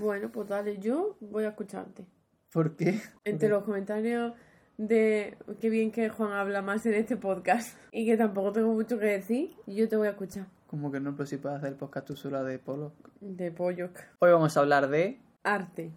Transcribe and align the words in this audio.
Bueno, 0.00 0.30
pues 0.30 0.48
dale, 0.48 0.78
yo 0.78 1.16
voy 1.20 1.44
a 1.44 1.48
escucharte. 1.48 2.06
¿Por 2.52 2.76
qué? 2.76 3.00
Entre 3.24 3.48
los 3.48 3.64
comentarios 3.64 4.32
de 4.78 5.36
qué 5.60 5.70
bien 5.70 5.90
que 5.90 6.08
Juan 6.08 6.32
habla 6.32 6.62
más 6.62 6.84
en 6.86 6.94
este 6.94 7.16
podcast 7.16 7.76
y 7.92 8.06
que 8.06 8.16
tampoco 8.16 8.52
tengo 8.52 8.72
mucho 8.72 8.98
que 8.98 9.06
decir, 9.06 9.50
yo 9.66 9.88
te 9.88 9.96
voy 9.96 10.08
a 10.08 10.10
escuchar. 10.10 10.46
Como 10.66 10.90
que 10.90 11.00
no, 11.00 11.14
pero 11.14 11.26
si 11.26 11.36
puedes 11.36 11.58
hacer 11.58 11.70
el 11.70 11.76
podcast 11.76 12.06
tú 12.06 12.16
sola 12.16 12.42
de 12.42 12.58
Polo. 12.58 12.92
De 13.20 13.50
pollo. 13.50 13.90
Hoy 14.20 14.32
vamos 14.32 14.56
a 14.56 14.60
hablar 14.60 14.88
de 14.88 15.20
Arte. 15.42 15.92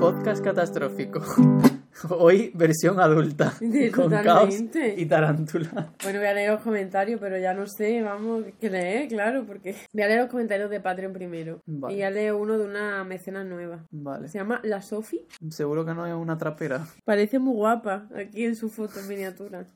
podcast 0.00 0.44
catastrófico. 0.44 1.20
Hoy 2.10 2.50
versión 2.54 3.00
adulta. 3.00 3.52
Sí, 3.76 3.90
con 3.90 4.10
caos 4.10 4.54
y 4.96 5.06
tarántula. 5.06 5.92
Bueno, 6.02 6.18
voy 6.18 6.28
a 6.28 6.34
leer 6.34 6.52
los 6.52 6.62
comentarios, 6.62 7.20
pero 7.20 7.36
ya 7.38 7.52
no 7.52 7.66
sé, 7.66 8.00
vamos, 8.00 8.44
que 8.60 8.70
leer, 8.70 9.08
claro, 9.08 9.44
porque 9.44 9.74
voy 9.92 10.02
a 10.02 10.06
leer 10.06 10.20
los 10.20 10.30
comentarios 10.30 10.70
de 10.70 10.80
Patreon 10.80 11.12
primero. 11.12 11.60
Vale. 11.66 11.94
Y 11.94 11.98
ya 11.98 12.10
leo 12.10 12.38
uno 12.38 12.58
de 12.58 12.64
una 12.64 13.04
mecenas 13.04 13.44
nueva. 13.44 13.84
Vale. 13.90 14.28
Se 14.28 14.38
llama 14.38 14.60
La 14.62 14.82
Sofi. 14.82 15.26
Seguro 15.50 15.84
que 15.84 15.94
no 15.94 16.06
es 16.06 16.14
una 16.14 16.38
trapera. 16.38 16.86
Parece 17.04 17.38
muy 17.38 17.54
guapa 17.54 18.08
aquí 18.14 18.44
en 18.44 18.56
su 18.56 18.68
foto 18.70 19.00
en 19.00 19.08
miniatura. 19.08 19.66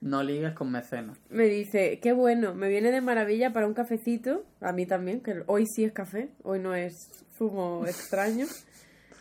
No 0.00 0.22
ligues 0.22 0.52
con 0.52 0.70
mecenas. 0.70 1.18
Me 1.28 1.44
dice, 1.44 1.98
qué 2.00 2.12
bueno, 2.12 2.54
me 2.54 2.68
viene 2.68 2.92
de 2.92 3.00
maravilla 3.00 3.52
para 3.52 3.66
un 3.66 3.74
cafecito, 3.74 4.44
a 4.60 4.72
mí 4.72 4.86
también, 4.86 5.20
que 5.20 5.42
hoy 5.46 5.66
sí 5.66 5.84
es 5.84 5.92
café, 5.92 6.30
hoy 6.44 6.60
no 6.60 6.74
es 6.74 7.10
zumo 7.36 7.84
extraño. 7.86 8.46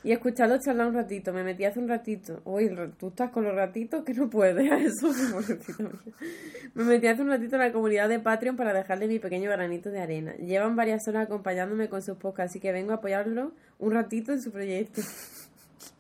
Y 0.04 0.12
escuchado 0.12 0.58
charlar 0.60 0.88
un 0.88 0.94
ratito, 0.94 1.34
me 1.34 1.44
metí 1.44 1.66
hace 1.66 1.80
un 1.80 1.88
ratito. 1.88 2.42
Uy, 2.46 2.70
tú 2.98 3.08
estás 3.08 3.32
con 3.32 3.44
los 3.44 3.56
ratitos 3.56 4.04
que 4.04 4.14
no 4.14 4.30
puedes, 4.30 4.72
a 4.72 4.78
eso. 4.80 5.10
Me 6.76 6.84
metí 6.84 7.08
hace 7.08 7.22
un 7.22 7.30
ratito 7.30 7.56
en 7.56 7.62
la 7.62 7.72
comunidad 7.72 8.08
de 8.08 8.20
Patreon 8.20 8.56
para 8.56 8.74
dejarle 8.74 9.08
mi 9.08 9.20
pequeño 9.20 9.50
granito 9.52 9.90
de 9.90 10.00
arena. 10.00 10.36
Llevan 10.36 10.76
varias 10.76 11.08
horas 11.08 11.26
acompañándome 11.26 11.90
con 11.90 12.02
sus 12.02 12.18
podcasts, 12.18 12.52
así 12.52 12.60
que 12.60 12.72
vengo 12.72 12.92
a 12.92 12.96
apoyarlo 12.96 13.54
un 13.80 13.92
ratito 13.92 14.32
en 14.32 14.42
su 14.42 14.52
proyecto. 14.52 15.02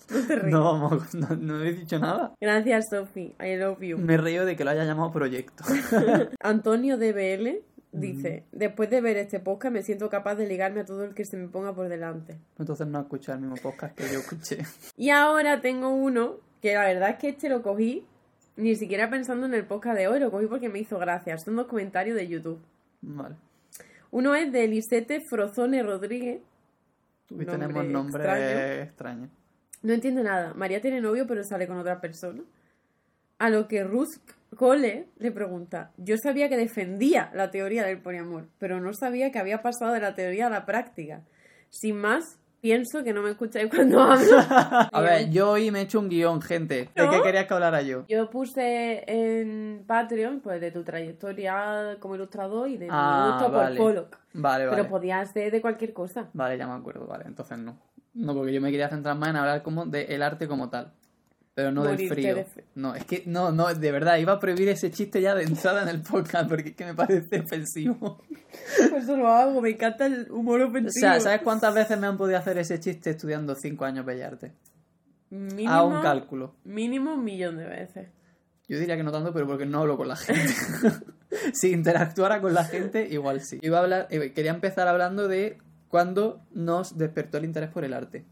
No 0.10 0.26
te 0.26 0.36
ríes. 0.38 0.54
No, 0.54 0.64
vamos, 0.64 1.14
no, 1.14 1.36
no 1.36 1.62
he 1.62 1.74
dicho 1.74 2.00
nada. 2.00 2.34
Gracias, 2.40 2.86
Sophie. 2.90 3.36
I 3.42 3.58
love 3.58 3.82
you. 3.82 3.98
Me 3.98 4.16
río 4.16 4.46
de 4.46 4.56
que 4.56 4.64
lo 4.64 4.70
haya 4.70 4.86
llamado 4.86 5.12
proyecto. 5.12 5.66
Antonio 6.40 6.96
DBL 6.98 7.60
dice, 7.92 8.44
después 8.52 8.90
de 8.90 9.02
ver 9.02 9.18
este 9.18 9.40
podcast 9.40 9.74
me 9.74 9.82
siento 9.82 10.10
capaz 10.10 10.36
de 10.36 10.48
ligarme 10.48 10.82
a 10.82 10.86
todo 10.86 11.04
el 11.04 11.14
que 11.14 11.26
se 11.26 11.38
me 11.38 11.48
ponga 11.48 11.74
por 11.74 11.88
delante. 11.90 12.38
Entonces 12.58 12.88
no 12.88 13.00
escuché 13.02 13.32
el 13.32 13.40
mismo 13.40 13.56
podcast 13.56 13.96
que 13.96 14.04
yo 14.12 14.20
escuché. 14.20 14.60
Y 14.98 15.10
ahora 15.10 15.62
tengo 15.62 15.90
uno 15.90 16.36
que 16.62 16.74
la 16.74 16.86
verdad 16.86 17.12
es 17.12 17.16
que 17.18 17.30
este 17.30 17.50
lo 17.50 17.62
cogí 17.62 18.06
ni 18.58 18.76
siquiera 18.76 19.10
pensando 19.10 19.46
en 19.46 19.54
el 19.54 19.66
podcast 19.66 19.98
de 19.98 20.08
hoy, 20.08 20.20
lo 20.20 20.32
cogí 20.32 20.48
porque 20.48 20.68
me 20.68 20.80
hizo 20.80 20.98
gracia. 20.98 21.38
Son 21.38 21.56
dos 21.56 21.68
comentarios 21.68 22.18
de 22.18 22.28
YouTube. 22.28 22.60
Vale. 23.02 23.36
Uno 24.12 24.36
es 24.36 24.52
de 24.52 24.68
Lisette 24.68 25.22
Frozone 25.30 25.84
Rodríguez. 25.84 26.42
Nombre 27.30 27.46
tenemos 27.46 27.86
nombres 27.86 28.26
extraño. 28.26 28.84
extraños. 28.84 29.30
No 29.84 29.94
entiendo 29.94 30.24
nada. 30.24 30.54
María 30.56 30.82
tiene 30.82 31.02
novio 31.02 31.28
pero 31.28 31.44
sale 31.44 31.68
con 31.68 31.78
otra 31.78 32.02
persona. 32.02 32.42
A 33.38 33.50
lo 33.50 33.68
que 33.68 33.84
Rusk 33.84 34.22
Cole 34.56 35.08
le 35.18 35.32
pregunta, 35.32 35.92
yo 35.98 36.16
sabía 36.18 36.50
que 36.50 36.58
defendía 36.58 37.30
la 37.34 37.52
teoría 37.52 37.84
del 37.86 38.00
poliamor, 38.02 38.48
pero 38.58 38.80
no 38.80 38.94
sabía 38.94 39.32
que 39.32 39.40
había 39.40 39.62
pasado 39.62 39.94
de 39.94 40.00
la 40.00 40.16
teoría 40.16 40.48
a 40.48 40.50
la 40.50 40.66
práctica. 40.66 41.22
Sin 41.70 41.98
más, 41.98 42.40
pienso 42.62 43.04
que 43.04 43.14
no 43.14 43.22
me 43.22 43.32
escucháis 43.32 43.70
cuando 43.74 44.02
hablo. 44.02 44.38
A 44.92 45.02
ver, 45.02 45.30
yo 45.30 45.52
hoy 45.52 45.70
me 45.70 45.80
he 45.80 45.82
hecho 45.84 46.00
un 46.00 46.10
guion, 46.10 46.42
gente. 46.42 46.90
¿De 46.96 47.04
¿No? 47.06 47.12
qué 47.12 47.22
querías 47.22 47.46
que 47.46 47.54
hablara 47.54 47.82
yo? 47.82 48.06
Yo 48.08 48.30
puse 48.30 49.04
en 49.06 49.84
Patreon, 49.86 50.40
pues, 50.40 50.60
de 50.62 50.72
tu 50.72 50.84
trayectoria 50.84 51.98
como 52.00 52.16
ilustrador 52.16 52.70
y 52.70 52.78
de 52.78 52.86
mi 52.86 52.92
Ah, 52.94 53.38
gusto 53.40 53.52
vale. 53.52 53.78
por 53.78 53.86
Pollock. 53.94 54.18
Vale, 54.34 54.66
vale. 54.66 54.78
Pero 54.78 54.90
podía 54.90 55.24
ser 55.26 55.52
de 55.52 55.62
cualquier 55.62 55.94
cosa. 55.94 56.30
Vale, 56.34 56.58
ya 56.58 56.66
me 56.68 56.74
acuerdo, 56.74 57.06
vale, 57.06 57.26
entonces 57.28 57.58
no. 57.58 57.78
No, 58.14 58.34
porque 58.34 58.52
yo 58.54 58.62
me 58.62 58.72
quería 58.72 58.90
centrar 58.90 59.16
más 59.18 59.30
en 59.30 59.36
hablar 59.36 59.62
como 59.62 59.86
del 59.86 60.24
arte 60.24 60.48
como 60.48 60.70
tal. 60.70 60.92
Pero 61.58 61.72
no 61.72 61.84
del 61.86 62.08
frío. 62.08 62.36
de 62.36 62.46
frío. 62.46 62.66
No, 62.76 62.94
es 62.94 63.04
que, 63.06 63.24
no, 63.26 63.52
no, 63.52 63.74
de 63.74 63.92
verdad, 63.92 64.18
iba 64.20 64.34
a 64.34 64.40
prohibir 64.40 64.70
ese 64.70 64.92
chiste 64.92 65.24
ya 65.24 65.34
de 65.34 65.42
entrada 65.42 65.82
en 65.82 65.88
el 65.88 66.04
podcast 66.04 66.48
porque 66.48 66.70
es 66.70 66.76
que 66.76 66.86
me 66.86 66.94
parece 66.94 67.40
ofensivo. 67.40 68.22
Pues 68.92 69.04
eso 69.04 69.18
lo 69.18 69.28
hago, 69.28 69.60
me 69.60 69.72
encanta 69.72 70.06
el 70.06 70.32
humor 70.32 70.62
O 70.62 70.68
ofensivo. 70.68 70.92
sea, 71.00 71.20
¿sabes 71.20 71.42
cuántas 71.42 71.74
veces 71.74 72.00
me 72.00 72.06
han 72.06 72.16
podido 72.16 72.38
hacer 72.38 72.60
ese 72.60 72.80
chiste 72.80 73.10
estudiando 73.10 73.56
cinco 73.56 73.86
años 73.86 74.06
Bellarte? 74.06 74.52
Mínimo, 75.32 75.72
A 75.72 75.84
un 75.84 76.00
cálculo. 76.04 76.54
Mínimo 76.64 77.16
un 77.16 77.24
millón 77.24 77.58
de 77.58 77.66
veces. 77.66 78.10
Yo 78.68 78.78
diría 78.78 78.96
que 78.96 79.04
no 79.04 79.12
tanto, 79.12 79.34
pero 79.34 79.48
porque 79.48 79.66
no 79.66 79.80
hablo 79.80 79.98
con 79.98 80.08
la 80.08 80.16
gente. 80.16 80.54
si 81.54 81.72
interactuara 81.72 82.40
con 82.40 82.54
la 82.54 82.66
gente, 82.66 83.08
igual 83.10 83.42
sí. 83.42 83.58
Iba 83.64 83.80
a 83.80 83.82
hablar, 83.82 84.08
eh, 84.12 84.32
quería 84.32 84.52
empezar 84.52 84.88
hablando 84.88 85.28
de 85.28 85.58
cuándo 85.88 86.40
nos 86.52 87.00
despertó 87.00 87.40
el 87.40 87.46
interés 87.46 87.72
por 87.72 87.84
el 87.84 87.94
arte. 87.94 88.26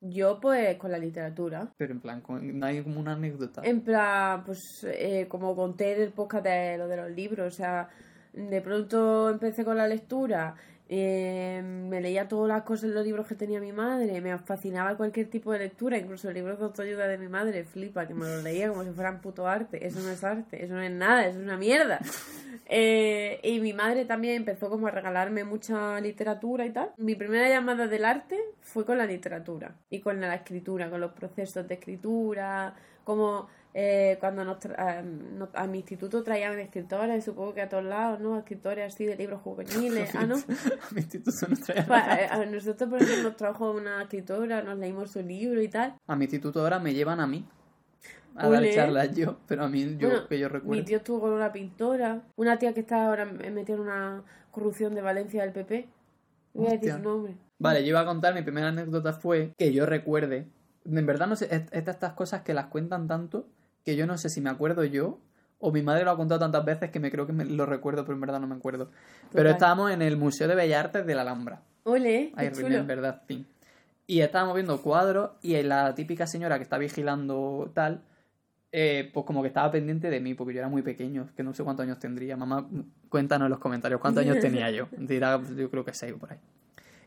Yo, 0.00 0.38
pues, 0.40 0.76
con 0.76 0.90
la 0.90 0.98
literatura. 0.98 1.72
Pero 1.76 1.92
en 1.92 2.00
plan, 2.00 2.20
con- 2.20 2.58
no 2.58 2.66
hay 2.66 2.82
como 2.82 3.00
una 3.00 3.12
anécdota. 3.12 3.62
En 3.64 3.80
plan, 3.80 4.44
pues, 4.44 4.60
eh, 4.84 5.26
como 5.28 5.56
conté 5.56 5.94
en 5.94 6.02
el 6.02 6.12
podcast 6.12 6.44
de 6.44 6.76
lo 6.78 6.88
de 6.88 6.96
los 6.96 7.10
libros, 7.10 7.54
o 7.54 7.56
sea, 7.56 7.88
de 8.32 8.60
pronto 8.60 9.30
empecé 9.30 9.64
con 9.64 9.76
la 9.76 9.88
lectura, 9.88 10.54
eh, 10.90 11.60
me 11.62 12.00
leía 12.00 12.28
todas 12.28 12.48
las 12.48 12.62
cosas 12.62 12.84
en 12.84 12.94
los 12.94 13.04
libros 13.04 13.26
que 13.26 13.34
tenía 13.34 13.60
mi 13.60 13.72
madre, 13.72 14.20
me 14.22 14.36
fascinaba 14.38 14.96
cualquier 14.96 15.28
tipo 15.28 15.52
de 15.52 15.58
lectura, 15.58 15.98
incluso 15.98 16.28
el 16.28 16.34
libro 16.34 16.56
de 16.56 16.64
autoayuda 16.64 17.06
de 17.06 17.18
mi 17.18 17.28
madre, 17.28 17.64
flipa, 17.64 18.06
que 18.06 18.14
me 18.14 18.26
los 18.26 18.42
leía 18.42 18.68
como 18.70 18.84
si 18.84 18.90
fueran 18.90 19.20
puto 19.20 19.46
arte, 19.46 19.86
eso 19.86 20.00
no 20.00 20.10
es 20.10 20.24
arte, 20.24 20.64
eso 20.64 20.74
no 20.74 20.82
es 20.82 20.90
nada, 20.90 21.26
eso 21.26 21.38
es 21.38 21.44
una 21.44 21.56
mierda. 21.56 22.00
Eh, 22.70 23.40
y 23.42 23.60
mi 23.60 23.72
madre 23.72 24.04
también 24.04 24.34
empezó 24.34 24.68
como 24.68 24.88
a 24.88 24.90
regalarme 24.90 25.42
mucha 25.42 25.98
literatura 26.02 26.66
y 26.66 26.70
tal. 26.70 26.92
Mi 26.98 27.14
primera 27.14 27.48
llamada 27.48 27.86
del 27.86 28.04
arte 28.04 28.38
fue 28.60 28.84
con 28.84 28.98
la 28.98 29.06
literatura 29.06 29.74
y 29.88 30.00
con 30.00 30.20
la 30.20 30.34
escritura, 30.34 30.90
con 30.90 31.00
los 31.00 31.12
procesos 31.12 31.66
de 31.66 31.74
escritura, 31.74 32.74
como 33.04 33.48
eh, 33.80 34.16
cuando 34.18 34.44
nos 34.44 34.58
tra- 34.58 34.76
a, 34.76 35.02
no- 35.02 35.50
a 35.54 35.68
mi 35.68 35.78
instituto 35.78 36.24
traían 36.24 36.58
escritores, 36.58 37.24
supongo 37.24 37.54
que 37.54 37.60
a 37.62 37.68
todos 37.68 37.84
lados, 37.84 38.18
¿no? 38.18 38.36
Escritores 38.36 38.92
así 38.92 39.06
de 39.06 39.14
libros 39.16 39.40
juveniles. 39.42 40.12
ah, 40.16 40.26
¿no? 40.26 40.34
A 40.34 40.92
mi 40.92 41.00
instituto 41.00 41.46
no 41.48 41.56
traía 41.56 41.86
Pa- 41.86 42.00
nada. 42.00 42.20
eh, 42.22 42.26
a 42.28 42.44
nosotros, 42.44 42.90
por 42.90 43.00
ejemplo, 43.00 43.22
nos 43.28 43.36
trajo 43.36 43.70
una 43.70 44.02
escritora, 44.02 44.62
nos 44.62 44.78
leímos 44.78 45.12
su 45.12 45.22
libro 45.22 45.62
y 45.62 45.68
tal. 45.68 45.94
A 46.08 46.16
mi 46.16 46.24
instituto 46.24 46.60
ahora 46.60 46.80
me 46.80 46.92
llevan 46.92 47.20
a 47.20 47.28
mí. 47.28 47.46
A 48.34 48.48
dar 48.48 48.64
charlas 48.72 49.14
yo, 49.14 49.38
pero 49.46 49.64
a 49.64 49.68
mí, 49.68 49.96
yo, 49.96 50.08
Bueno, 50.08 50.28
que 50.28 50.38
yo 50.40 50.48
Mi 50.48 50.52
recuerdo. 50.54 50.84
tío 50.84 50.96
estuvo 50.98 51.20
con 51.20 51.32
una 51.32 51.52
pintora, 51.52 52.22
una 52.36 52.58
tía 52.58 52.72
que 52.74 52.80
está 52.80 53.06
ahora 53.06 53.24
metida 53.26 53.74
en 53.76 53.80
una 53.80 54.22
corrupción 54.50 54.94
de 54.96 55.02
Valencia 55.02 55.42
del 55.42 55.52
PP. 55.52 55.88
Voy 56.54 56.66
a 56.66 56.70
decir 56.70 56.92
su 56.92 56.98
nombre. 56.98 57.34
Vale, 57.60 57.82
yo 57.82 57.88
iba 57.90 58.00
a 58.00 58.04
contar, 58.06 58.34
mi 58.34 58.42
primera 58.42 58.68
anécdota 58.68 59.12
fue 59.12 59.52
que 59.56 59.72
yo 59.72 59.86
recuerde. 59.86 60.46
En 60.84 61.04
verdad 61.06 61.26
no 61.28 61.36
sé, 61.36 61.48
estas 61.72 62.12
cosas 62.14 62.42
que 62.42 62.54
las 62.54 62.66
cuentan 62.66 63.06
tanto 63.08 63.46
que 63.88 63.96
yo 63.96 64.06
no 64.06 64.18
sé 64.18 64.28
si 64.28 64.42
me 64.42 64.50
acuerdo 64.50 64.84
yo 64.84 65.18
o 65.58 65.72
mi 65.72 65.80
madre 65.80 66.04
lo 66.04 66.10
ha 66.10 66.16
contado 66.18 66.38
tantas 66.38 66.62
veces 66.62 66.90
que 66.90 67.00
me 67.00 67.10
creo 67.10 67.26
que 67.26 67.32
me 67.32 67.46
lo 67.46 67.64
recuerdo, 67.64 68.04
pero 68.04 68.16
en 68.16 68.20
verdad 68.20 68.38
no 68.38 68.46
me 68.46 68.54
acuerdo. 68.54 68.90
Pero 69.32 69.48
estábamos 69.48 69.90
en 69.90 70.02
el 70.02 70.18
Museo 70.18 70.46
de 70.46 70.54
Bellas 70.54 70.84
Artes 70.84 71.06
de 71.06 71.14
la 71.14 71.22
Alhambra. 71.22 71.62
Ole, 71.84 72.34
qué 72.36 72.52
chulo. 72.52 72.68
remember 72.68 73.00
that 73.00 73.20
thing. 73.26 73.44
Y 74.06 74.20
estábamos 74.20 74.56
viendo 74.56 74.82
cuadros 74.82 75.30
y 75.40 75.62
la 75.62 75.94
típica 75.94 76.26
señora 76.26 76.58
que 76.58 76.64
está 76.64 76.76
vigilando 76.76 77.70
tal, 77.72 78.02
eh, 78.72 79.10
pues 79.14 79.24
como 79.24 79.40
que 79.40 79.48
estaba 79.48 79.70
pendiente 79.70 80.10
de 80.10 80.20
mí, 80.20 80.34
porque 80.34 80.52
yo 80.52 80.60
era 80.60 80.68
muy 80.68 80.82
pequeño, 80.82 81.30
que 81.34 81.42
no 81.42 81.54
sé 81.54 81.64
cuántos 81.64 81.84
años 81.84 81.98
tendría. 81.98 82.36
Mamá, 82.36 82.68
cuéntanos 83.08 83.46
en 83.46 83.50
los 83.52 83.58
comentarios 83.58 84.02
cuántos 84.02 84.22
años 84.22 84.38
tenía 84.42 84.70
yo. 84.70 84.88
Dirá, 84.98 85.40
yo 85.56 85.70
creo 85.70 85.86
que 85.86 85.94
seis 85.94 86.12
por 86.12 86.30
ahí. 86.30 86.38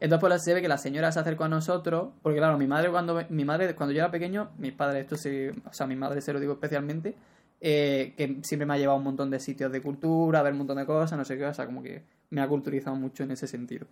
Entonces 0.01 0.19
pues 0.19 0.43
se 0.43 0.53
ve 0.55 0.61
que 0.63 0.67
la 0.67 0.79
señora 0.79 1.11
se 1.11 1.19
acercó 1.19 1.43
a 1.43 1.47
nosotros, 1.47 2.09
porque 2.23 2.39
claro, 2.39 2.57
mi 2.57 2.65
madre 2.65 2.89
cuando 2.89 3.23
mi 3.29 3.45
madre 3.45 3.75
cuando 3.75 3.93
yo 3.93 3.99
era 3.99 4.09
pequeño, 4.09 4.49
mis 4.57 4.73
padres, 4.73 5.03
esto 5.03 5.15
sí, 5.15 5.49
o 5.63 5.71
sea, 5.71 5.85
mi 5.85 5.95
madre 5.95 6.21
se 6.21 6.33
lo 6.33 6.39
digo 6.39 6.53
especialmente, 6.53 7.15
eh, 7.59 8.15
que 8.17 8.39
siempre 8.41 8.65
me 8.65 8.73
ha 8.73 8.77
llevado 8.79 8.95
a 8.95 8.97
un 8.97 9.03
montón 9.03 9.29
de 9.29 9.39
sitios 9.39 9.71
de 9.71 9.79
cultura, 9.79 10.39
a 10.39 10.41
ver 10.41 10.53
un 10.53 10.57
montón 10.57 10.77
de 10.77 10.87
cosas, 10.87 11.19
no 11.19 11.23
sé 11.23 11.37
qué, 11.37 11.45
o 11.45 11.53
sea, 11.53 11.67
como 11.67 11.83
que 11.83 12.03
me 12.31 12.41
ha 12.41 12.47
culturizado 12.47 12.95
mucho 12.95 13.21
en 13.21 13.29
ese 13.29 13.45
sentido. 13.45 13.85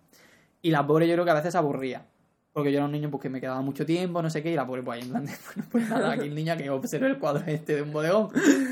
Y 0.62 0.72
la 0.72 0.84
pobre 0.84 1.06
yo 1.06 1.14
creo 1.14 1.24
que 1.24 1.30
a 1.30 1.34
veces 1.34 1.54
aburría. 1.54 2.04
Porque 2.52 2.72
yo 2.72 2.78
era 2.78 2.86
un 2.86 2.90
niño 2.90 3.08
pues, 3.08 3.22
que 3.22 3.28
me 3.28 3.40
quedaba 3.40 3.60
mucho 3.60 3.86
tiempo, 3.86 4.20
no 4.20 4.28
sé 4.28 4.42
qué, 4.42 4.50
y 4.50 4.56
la 4.56 4.66
pobre 4.66 4.82
pues 4.82 4.96
ahí 4.96 5.04
en 5.04 5.10
plan 5.10 5.24
de, 5.24 5.32
bueno, 5.54 5.68
pues 5.70 5.88
nada, 5.88 6.10
aquí 6.10 6.26
el 6.26 6.34
niño 6.34 6.56
que 6.56 6.68
observe 6.70 7.06
el 7.06 7.18
cuadro 7.20 7.44
este 7.46 7.76
de 7.76 7.82
un 7.82 7.92
bodegón. 7.92 8.30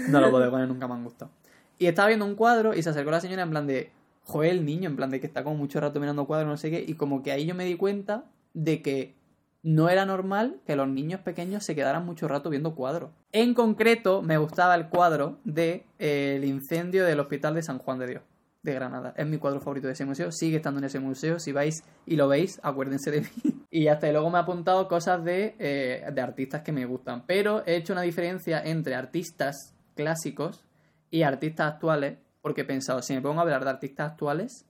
No, 0.08 0.20
los 0.20 0.32
bodegones 0.32 0.66
nunca 0.66 0.88
me 0.88 0.94
han 0.94 1.04
gustado. 1.04 1.30
Y 1.78 1.86
estaba 1.86 2.08
viendo 2.08 2.24
un 2.26 2.34
cuadro 2.34 2.74
y 2.74 2.82
se 2.82 2.90
acercó 2.90 3.12
la 3.12 3.20
señora 3.20 3.44
en 3.44 3.50
plan 3.50 3.68
de, 3.68 3.92
joder, 4.28 4.52
el 4.52 4.64
niño, 4.64 4.90
en 4.90 4.96
plan 4.96 5.10
de 5.10 5.20
que 5.20 5.26
está 5.26 5.42
como 5.42 5.56
mucho 5.56 5.80
rato 5.80 5.98
mirando 6.00 6.26
cuadros, 6.26 6.48
no 6.48 6.56
sé 6.58 6.70
qué, 6.70 6.84
y 6.86 6.94
como 6.94 7.22
que 7.22 7.32
ahí 7.32 7.46
yo 7.46 7.54
me 7.54 7.64
di 7.64 7.76
cuenta 7.76 8.26
de 8.52 8.82
que 8.82 9.16
no 9.62 9.88
era 9.88 10.04
normal 10.04 10.60
que 10.66 10.76
los 10.76 10.86
niños 10.86 11.20
pequeños 11.22 11.64
se 11.64 11.74
quedaran 11.74 12.04
mucho 12.04 12.28
rato 12.28 12.50
viendo 12.50 12.74
cuadros. 12.74 13.10
En 13.32 13.54
concreto, 13.54 14.22
me 14.22 14.36
gustaba 14.36 14.74
el 14.74 14.88
cuadro 14.88 15.38
de 15.44 15.86
eh, 15.98 16.34
el 16.36 16.44
incendio 16.44 17.04
del 17.04 17.20
Hospital 17.20 17.54
de 17.54 17.62
San 17.62 17.78
Juan 17.78 17.98
de 17.98 18.06
Dios 18.06 18.22
de 18.62 18.74
Granada. 18.74 19.14
Es 19.16 19.26
mi 19.26 19.38
cuadro 19.38 19.60
favorito 19.60 19.86
de 19.86 19.94
ese 19.94 20.04
museo. 20.04 20.30
Sigue 20.30 20.56
estando 20.56 20.78
en 20.78 20.84
ese 20.84 21.00
museo. 21.00 21.38
Si 21.38 21.52
vais 21.52 21.82
y 22.06 22.16
lo 22.16 22.28
veis, 22.28 22.60
acuérdense 22.62 23.10
de 23.10 23.20
mí. 23.44 23.64
Y 23.70 23.88
hasta 23.88 24.10
luego 24.12 24.30
me 24.30 24.38
ha 24.38 24.42
apuntado 24.42 24.88
cosas 24.88 25.24
de, 25.24 25.56
eh, 25.58 26.04
de 26.12 26.20
artistas 26.20 26.62
que 26.62 26.72
me 26.72 26.84
gustan. 26.84 27.24
Pero 27.26 27.62
he 27.66 27.76
hecho 27.76 27.94
una 27.94 28.02
diferencia 28.02 28.62
entre 28.62 28.94
artistas 28.94 29.74
clásicos 29.94 30.64
y 31.10 31.22
artistas 31.22 31.72
actuales. 31.74 32.18
Porque 32.40 32.62
he 32.62 32.64
pensado, 32.64 33.02
si 33.02 33.14
me 33.14 33.20
pongo 33.20 33.40
a 33.40 33.42
hablar 33.42 33.64
de 33.64 33.70
artistas 33.70 34.12
actuales, 34.12 34.66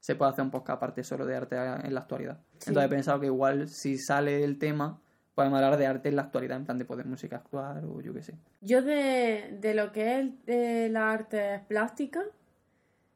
se 0.00 0.14
puede 0.14 0.32
hacer 0.32 0.44
un 0.44 0.50
podcast 0.50 0.76
aparte 0.76 1.02
solo 1.02 1.24
de 1.26 1.36
arte 1.36 1.56
en 1.56 1.94
la 1.94 2.00
actualidad. 2.00 2.40
Sí. 2.58 2.70
Entonces 2.70 2.86
he 2.86 2.94
pensado 2.94 3.20
que 3.20 3.26
igual 3.26 3.68
si 3.68 3.98
sale 3.98 4.44
el 4.44 4.58
tema, 4.58 5.00
podemos 5.34 5.56
hablar 5.56 5.78
de 5.78 5.86
arte 5.86 6.08
en 6.08 6.16
la 6.16 6.22
actualidad, 6.22 6.56
en 6.56 6.64
plan 6.64 6.78
de 6.78 6.84
poder 6.84 7.06
música 7.06 7.36
actual 7.36 7.84
o 7.84 8.00
yo 8.00 8.12
qué 8.12 8.22
sé. 8.22 8.34
Yo 8.60 8.82
de, 8.82 9.56
de 9.60 9.74
lo 9.74 9.92
que 9.92 10.20
es 10.20 10.46
de 10.46 10.88
la 10.90 11.10
arte 11.10 11.60
plástica, 11.68 12.22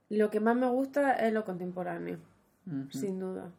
lo 0.09 0.31
que 0.31 0.41
más 0.41 0.57
me 0.57 0.69
gusta 0.69 1.13
es 1.15 1.33
lo 1.33 1.45
contemporáneo, 1.45 2.19
sin 2.91 3.19
duda. 3.19 3.51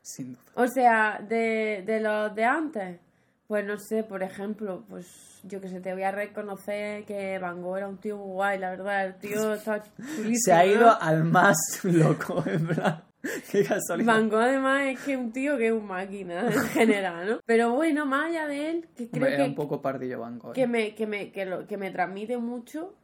Sin 0.00 0.32
duda. 0.32 0.42
O 0.54 0.66
sea, 0.66 1.20
de, 1.20 1.82
de 1.86 2.00
los 2.00 2.34
de 2.34 2.44
antes, 2.44 3.00
pues 3.46 3.64
no 3.64 3.78
sé, 3.78 4.02
por 4.02 4.22
ejemplo, 4.22 4.84
pues 4.88 5.40
yo 5.44 5.60
que 5.60 5.68
sé, 5.68 5.80
te 5.80 5.92
voy 5.92 6.02
a 6.02 6.10
reconocer 6.10 7.04
que 7.04 7.38
Van 7.38 7.62
Gogh 7.62 7.76
era 7.76 7.88
un 7.88 7.98
tío 7.98 8.16
guay, 8.16 8.58
la 8.58 8.70
verdad, 8.70 9.06
el 9.06 9.14
tío 9.16 9.54
está 9.54 9.82
chulísimo. 10.16 10.36
Se 10.44 10.52
ha 10.52 10.64
¿no? 10.64 10.72
ido 10.72 11.02
al 11.02 11.24
más 11.24 11.56
loco, 11.82 12.42
en 12.46 12.66
plan. 12.66 13.02
Qué 13.50 13.64
casualidad. 13.64 14.12
Van 14.12 14.28
Gogh 14.28 14.40
además 14.40 14.82
es 14.86 15.00
que 15.00 15.16
un 15.16 15.32
tío 15.32 15.56
que 15.56 15.68
es 15.68 15.72
un 15.72 15.86
máquina 15.86 16.46
en 16.46 16.52
general, 16.70 17.28
¿no? 17.28 17.40
Pero 17.46 17.72
bueno, 17.72 18.06
más 18.06 18.26
allá 18.30 18.46
de 18.46 18.70
él, 18.70 18.88
que 18.96 19.08
creo 19.08 19.26
era 19.26 19.36
que, 19.38 19.42
un 19.44 19.54
poco 19.54 19.80
pardillo 19.80 20.20
banco. 20.20 20.52
que 20.52 20.66
me, 20.66 20.94
que 20.94 21.06
me, 21.06 21.30
que 21.30 21.46
lo, 21.46 21.66
que 21.66 21.76
me 21.76 21.90
transmite 21.90 22.36
mucho, 22.38 22.94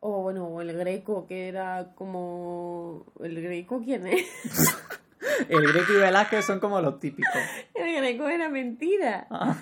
o 0.00 0.22
bueno, 0.22 0.46
o 0.46 0.60
el 0.60 0.76
greco, 0.76 1.26
que 1.26 1.48
era 1.48 1.92
como... 1.94 3.06
¿El 3.20 3.42
greco 3.42 3.80
quién 3.82 4.06
es? 4.06 4.26
El 5.48 5.72
Greco 5.72 5.92
y 5.92 5.96
Velázquez 5.96 6.44
son 6.44 6.60
como 6.60 6.80
los 6.80 7.00
típicos. 7.00 7.40
el 7.74 7.96
greco 7.96 8.28
era 8.28 8.48
mentira. 8.48 9.26
Ah, 9.30 9.56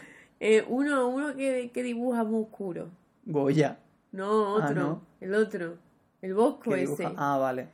Eh, 0.45 0.65
uno 0.69 1.07
uno 1.07 1.37
que, 1.37 1.71
que 1.73 1.83
dibuja 1.85 2.25
muy 2.25 2.43
oscuro. 2.43 2.89
Goya. 3.25 3.79
No, 4.11 4.55
otro. 4.55 4.67
Ah, 4.67 4.73
¿no? 4.75 5.03
El 5.21 5.35
otro. 5.37 5.77
El 6.21 6.35
bosco 6.35 6.75
ese. 6.75 7.09
Ah, 7.17 7.39
vale. 7.39 7.69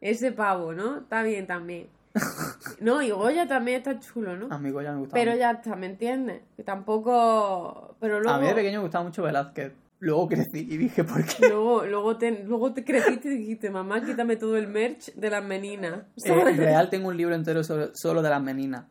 Ese 0.00 0.32
pavo, 0.32 0.72
¿no? 0.72 0.98
Está 0.98 1.22
bien 1.22 1.46
también. 1.46 1.86
no, 2.80 3.00
y 3.02 3.10
Goya 3.10 3.46
también 3.46 3.78
está 3.78 4.00
chulo, 4.00 4.36
¿no? 4.36 4.48
A 4.52 4.58
mí 4.58 4.70
Goya 4.72 4.90
me 4.92 4.98
gustaba. 4.98 5.14
Pero 5.20 5.30
mucho. 5.30 5.40
ya 5.40 5.50
está, 5.52 5.76
¿me 5.76 5.86
entiendes? 5.86 6.42
Que 6.56 6.64
tampoco... 6.64 7.94
Pero 8.00 8.18
luego... 8.20 8.36
A 8.36 8.40
mí 8.40 8.48
de 8.48 8.54
pequeño 8.54 8.78
me 8.80 8.82
gustaba 8.84 9.04
mucho 9.04 9.22
Velázquez. 9.22 9.72
Luego 10.00 10.28
crecí 10.28 10.58
y 10.68 10.76
dije, 10.76 11.04
¿por 11.04 11.24
qué? 11.24 11.48
Luego, 11.48 11.84
luego, 11.84 12.16
te, 12.16 12.44
luego 12.44 12.72
te 12.72 12.84
creciste 12.84 13.28
y 13.32 13.38
dijiste, 13.38 13.70
mamá, 13.70 14.04
quítame 14.04 14.36
todo 14.36 14.56
el 14.56 14.66
merch 14.66 15.12
de 15.14 15.30
las 15.30 15.44
meninas. 15.44 16.00
Eh, 16.24 16.32
en 16.32 16.56
real 16.56 16.90
tengo 16.90 17.08
un 17.08 17.16
libro 17.16 17.34
entero 17.36 17.62
sobre- 17.62 17.90
solo 17.94 18.22
de 18.22 18.30
las 18.30 18.42
meninas. 18.42 18.86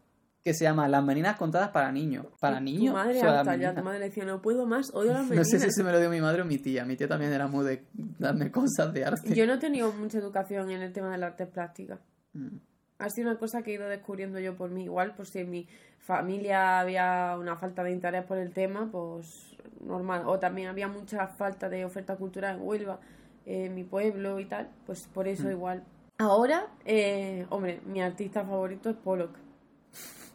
Que 0.47 0.53
se 0.53 0.63
llama 0.63 0.87
Las 0.87 1.03
meninas 1.03 1.35
contadas 1.35 1.69
para 1.71 1.91
niños. 1.91 2.25
¿Para 2.39 2.61
niños? 2.61 2.93
Tu 2.93 2.93
madre 2.93 3.21
hasta 3.21 3.55
ya, 3.57 3.75
tu 3.75 3.83
madre 3.83 3.99
decía, 3.99 4.23
no 4.23 4.41
puedo 4.41 4.65
más, 4.65 4.93
odio 4.93 5.11
las 5.11 5.23
No 5.23 5.29
meninas. 5.29 5.49
sé 5.49 5.59
si 5.59 5.71
se 5.71 5.83
me 5.83 5.91
lo 5.91 5.99
dio 5.99 6.09
mi 6.09 6.21
madre 6.21 6.41
o 6.41 6.45
mi 6.45 6.57
tía. 6.57 6.85
Mi 6.85 6.95
tía 6.95 7.09
también 7.09 7.33
era 7.33 7.47
muy 7.47 7.65
de 7.65 7.83
darme 8.17 8.49
cosas 8.49 8.93
de 8.93 9.03
arte. 9.03 9.35
Yo 9.35 9.45
no 9.45 9.55
he 9.55 9.57
tenido 9.57 9.91
mucha 9.91 10.19
educación 10.19 10.71
en 10.71 10.81
el 10.81 10.93
tema 10.93 11.11
de 11.11 11.17
las 11.17 11.31
artes 11.31 11.49
plásticas. 11.49 11.99
Mm. 12.31 12.59
Ha 12.99 13.09
sido 13.09 13.29
una 13.29 13.37
cosa 13.37 13.61
que 13.61 13.71
he 13.71 13.73
ido 13.73 13.89
descubriendo 13.89 14.39
yo 14.39 14.55
por 14.55 14.69
mí. 14.69 14.85
Igual, 14.85 15.15
pues 15.17 15.29
si 15.29 15.39
en 15.39 15.49
mi 15.51 15.67
familia 15.99 16.79
había 16.79 17.35
una 17.37 17.57
falta 17.57 17.83
de 17.83 17.91
interés 17.91 18.23
por 18.23 18.37
el 18.37 18.53
tema, 18.53 18.87
pues 18.89 19.57
normal. 19.81 20.23
O 20.27 20.39
también 20.39 20.69
había 20.69 20.87
mucha 20.87 21.27
falta 21.27 21.67
de 21.67 21.83
oferta 21.83 22.15
cultural 22.15 22.55
en 22.55 22.61
Huelva, 22.65 22.99
en 23.45 23.75
mi 23.75 23.83
pueblo 23.83 24.39
y 24.39 24.45
tal. 24.45 24.69
Pues 24.85 25.07
por 25.13 25.27
eso 25.27 25.47
Mm. 25.47 25.51
igual. 25.51 25.83
Ahora, 26.19 26.67
eh, 26.85 27.45
hombre, 27.49 27.81
mi 27.85 28.01
artista 28.01 28.45
favorito 28.45 28.89
es 28.89 28.95
Pollock. 28.95 29.37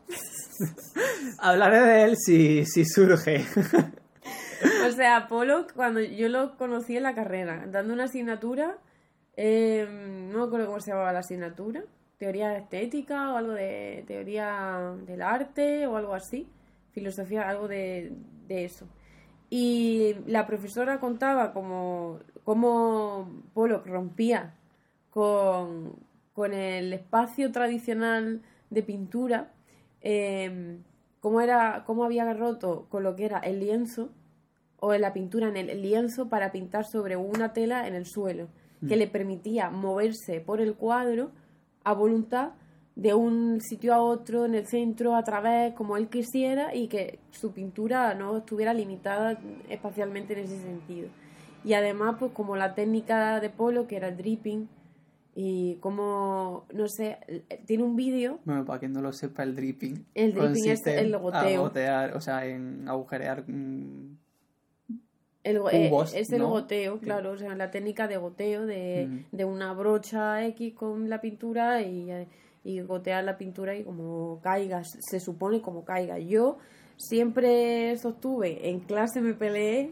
Hablaré 1.39 1.81
de 1.81 2.03
él 2.05 2.17
si, 2.17 2.65
si 2.67 2.85
surge. 2.85 3.45
O 4.87 4.91
sea, 4.93 5.27
Pollock, 5.29 5.73
cuando 5.75 6.01
yo 6.01 6.29
lo 6.29 6.57
conocí 6.57 6.97
en 6.97 7.03
la 7.03 7.15
carrera, 7.15 7.65
dando 7.67 7.95
una 7.95 8.05
asignatura, 8.05 8.79
eh, 9.37 9.87
no 10.31 10.39
me 10.39 10.45
acuerdo 10.45 10.67
cómo 10.67 10.81
se 10.81 10.91
llamaba 10.91 11.13
la 11.13 11.21
asignatura, 11.21 11.83
teoría 12.19 12.57
estética 12.57 13.33
o 13.33 13.37
algo 13.37 13.53
de 13.53 14.05
teoría 14.07 14.95
del 15.07 15.23
arte 15.23 15.87
o 15.87 15.97
algo 15.97 16.15
así, 16.15 16.49
filosofía, 16.93 17.49
algo 17.49 17.67
de, 17.67 18.13
de 18.47 18.65
eso. 18.65 18.87
Y 19.51 20.17
la 20.27 20.47
profesora 20.47 21.01
contaba 21.01 21.53
como 21.53 22.21
cómo 22.45 23.43
Pollock 23.55 23.87
rompía 23.87 24.55
con, 25.11 25.97
con 26.33 26.53
el 26.55 26.93
espacio 26.93 27.53
tradicional 27.53 28.43
de 28.71 28.83
pintura, 28.83 29.52
eh, 30.03 30.79
cómo, 31.21 31.41
era, 31.41 31.85
cómo 31.87 32.05
había 32.05 32.33
roto 32.35 32.87
con 32.89 33.03
lo 33.03 33.17
que 33.17 33.25
era 33.25 33.39
el 33.39 33.61
lienzo 33.61 34.11
o 34.81 34.93
la 34.95 35.13
pintura 35.13 35.49
en 35.49 35.57
el 35.57 35.81
lienzo 35.81 36.29
para 36.29 36.51
pintar 36.51 36.85
sobre 36.85 37.17
una 37.17 37.53
tela 37.53 37.87
en 37.87 37.95
el 37.95 38.05
suelo, 38.05 38.49
que 38.87 38.97
le 38.97 39.07
permitía 39.07 39.71
moverse 39.71 40.41
por 40.41 40.61
el 40.61 40.75
cuadro 40.75 41.31
a 41.85 41.95
voluntad 41.95 42.51
de 42.97 43.15
un 43.15 43.61
sitio 43.61 43.95
a 43.95 44.03
otro 44.03 44.45
en 44.45 44.55
el 44.55 44.67
centro 44.67 45.15
a 45.15 45.23
través 45.23 45.73
como 45.75 45.97
él 45.97 46.09
quisiera 46.09 46.75
y 46.75 46.89
que 46.89 47.21
su 47.31 47.53
pintura 47.53 48.13
no 48.15 48.39
estuviera 48.39 48.75
limitada 48.75 49.39
espacialmente 49.69 50.35
en 50.35 50.41
ese 50.41 50.61
sentido. 50.61 51.09
Y 51.65 51.75
además, 51.75 52.17
pues 52.19 52.33
como 52.33 52.57
la 52.57 52.75
técnica 52.75 53.41
de 53.41 53.51
polo, 53.51 53.87
que 53.87 53.97
era 53.97 54.09
el 54.09 54.17
dripping, 54.17 54.69
y 55.35 55.77
como, 55.77 56.67
no 56.75 56.89
sé, 56.89 57.19
tiene 57.67 57.83
un 57.85 57.97
vídeo 57.97 58.39
Bueno, 58.45 58.65
para 58.65 58.79
quien 58.81 58.93
no 58.93 59.01
lo 59.01 59.13
sepa, 59.13 59.43
el 59.43 59.55
dripping. 59.57 60.05
El 60.15 60.35
dripping 60.35 60.69
es 60.71 60.87
el 60.87 61.17
goteo. 61.17 61.63
gotear, 61.63 62.17
o 62.17 62.21
sea, 62.21 62.45
en 62.47 62.87
agujerear. 62.89 63.45
El, 65.45 65.59
go- 65.59 65.71
eh, 65.71 65.89
Cubos, 65.89 66.15
es 66.15 66.31
el 66.33 66.39
¿no? 66.41 66.51
goteo, 66.51 66.99
claro, 67.01 67.33
o 67.33 67.37
sea, 67.39 67.55
la 67.57 67.71
técnica 67.71 68.07
de 68.07 68.17
goteo 68.17 68.65
de, 68.65 69.09
Mm. 69.09 69.37
de 69.37 69.45
una 69.45 69.73
brocha 69.73 70.45
X 70.47 70.75
con 70.75 71.09
la 71.11 71.21
pintura 71.21 71.83
y, 71.83 72.11
eh, 72.13 72.29
y 72.63 72.81
gotear 72.81 73.25
la 73.25 73.37
pintura 73.39 73.75
y 73.77 73.83
como 73.83 74.39
caiga, 74.41 74.83
se 74.85 75.19
supone 75.19 75.61
como 75.61 75.85
caiga. 75.85 76.19
Yo 76.21 76.59
siempre 76.97 77.97
sostuve, 77.99 78.69
en 78.69 78.81
clase 78.81 79.21
me 79.21 79.35
peleé, 79.35 79.91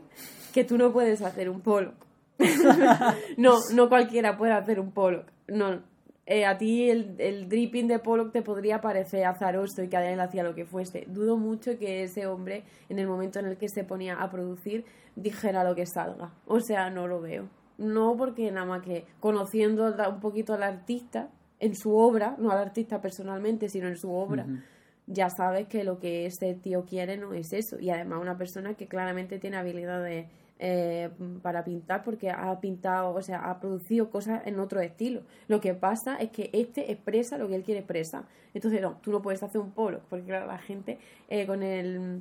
que 0.54 0.62
tú 0.62 0.78
no 0.78 0.92
puedes 0.92 1.20
hacer 1.22 1.50
un 1.50 1.60
polo. 1.62 1.94
no, 3.36 3.58
no 3.74 3.88
cualquiera 3.88 4.36
puede 4.36 4.52
hacer 4.52 4.80
un 4.80 4.92
polo. 4.92 5.24
No, 5.48 5.82
eh, 6.26 6.46
a 6.46 6.56
ti 6.56 6.88
el, 6.88 7.16
el 7.18 7.48
dripping 7.48 7.88
de 7.88 7.98
Pollock 7.98 8.32
te 8.32 8.42
podría 8.42 8.80
parecer 8.80 9.24
azaroso 9.24 9.82
y 9.82 9.88
que 9.88 9.96
él 9.96 10.20
hacía 10.20 10.42
lo 10.42 10.54
que 10.54 10.64
fuese. 10.64 11.04
Dudo 11.08 11.36
mucho 11.36 11.76
que 11.78 12.04
ese 12.04 12.26
hombre, 12.26 12.64
en 12.88 12.98
el 12.98 13.08
momento 13.08 13.40
en 13.40 13.46
el 13.46 13.56
que 13.56 13.68
se 13.68 13.82
ponía 13.82 14.14
a 14.14 14.30
producir, 14.30 14.84
dijera 15.16 15.64
lo 15.64 15.74
que 15.74 15.86
salga. 15.86 16.32
O 16.46 16.60
sea, 16.60 16.88
no 16.90 17.08
lo 17.08 17.20
veo. 17.20 17.48
No 17.78 18.16
porque 18.16 18.50
nada 18.52 18.66
más 18.66 18.82
que 18.82 19.06
conociendo 19.18 19.86
un 19.86 20.20
poquito 20.20 20.54
al 20.54 20.62
artista, 20.62 21.30
en 21.58 21.74
su 21.74 21.96
obra, 21.96 22.36
no 22.38 22.50
al 22.50 22.58
artista 22.58 23.00
personalmente, 23.00 23.68
sino 23.68 23.88
en 23.88 23.96
su 23.96 24.12
obra, 24.12 24.46
ya 25.06 25.28
sabes 25.30 25.66
que 25.66 25.82
lo 25.82 25.98
que 25.98 26.26
ese 26.26 26.54
tío 26.54 26.84
quiere 26.84 27.16
no 27.16 27.34
es 27.34 27.52
eso. 27.52 27.76
Y 27.80 27.90
además 27.90 28.20
una 28.20 28.38
persona 28.38 28.74
que 28.74 28.86
claramente 28.86 29.38
tiene 29.38 29.56
habilidades 29.56 30.28
eh, 30.62 31.10
para 31.42 31.64
pintar 31.64 32.04
porque 32.04 32.30
ha 32.30 32.60
pintado, 32.60 33.14
o 33.14 33.22
sea, 33.22 33.50
ha 33.50 33.58
producido 33.60 34.10
cosas 34.10 34.42
en 34.46 34.60
otro 34.60 34.80
estilo. 34.80 35.22
Lo 35.48 35.60
que 35.60 35.72
pasa 35.74 36.16
es 36.16 36.30
que 36.30 36.50
este 36.52 36.92
expresa 36.92 37.38
lo 37.38 37.48
que 37.48 37.54
él 37.56 37.62
quiere 37.62 37.80
expresar. 37.80 38.24
Entonces, 38.54 38.80
no, 38.82 38.98
tú 39.00 39.10
no 39.10 39.22
puedes 39.22 39.42
hacer 39.42 39.60
un 39.60 39.70
polo, 39.72 40.00
porque 40.10 40.26
claro, 40.26 40.46
la 40.46 40.58
gente 40.58 40.98
eh, 41.28 41.46
con 41.46 41.62
el... 41.62 42.20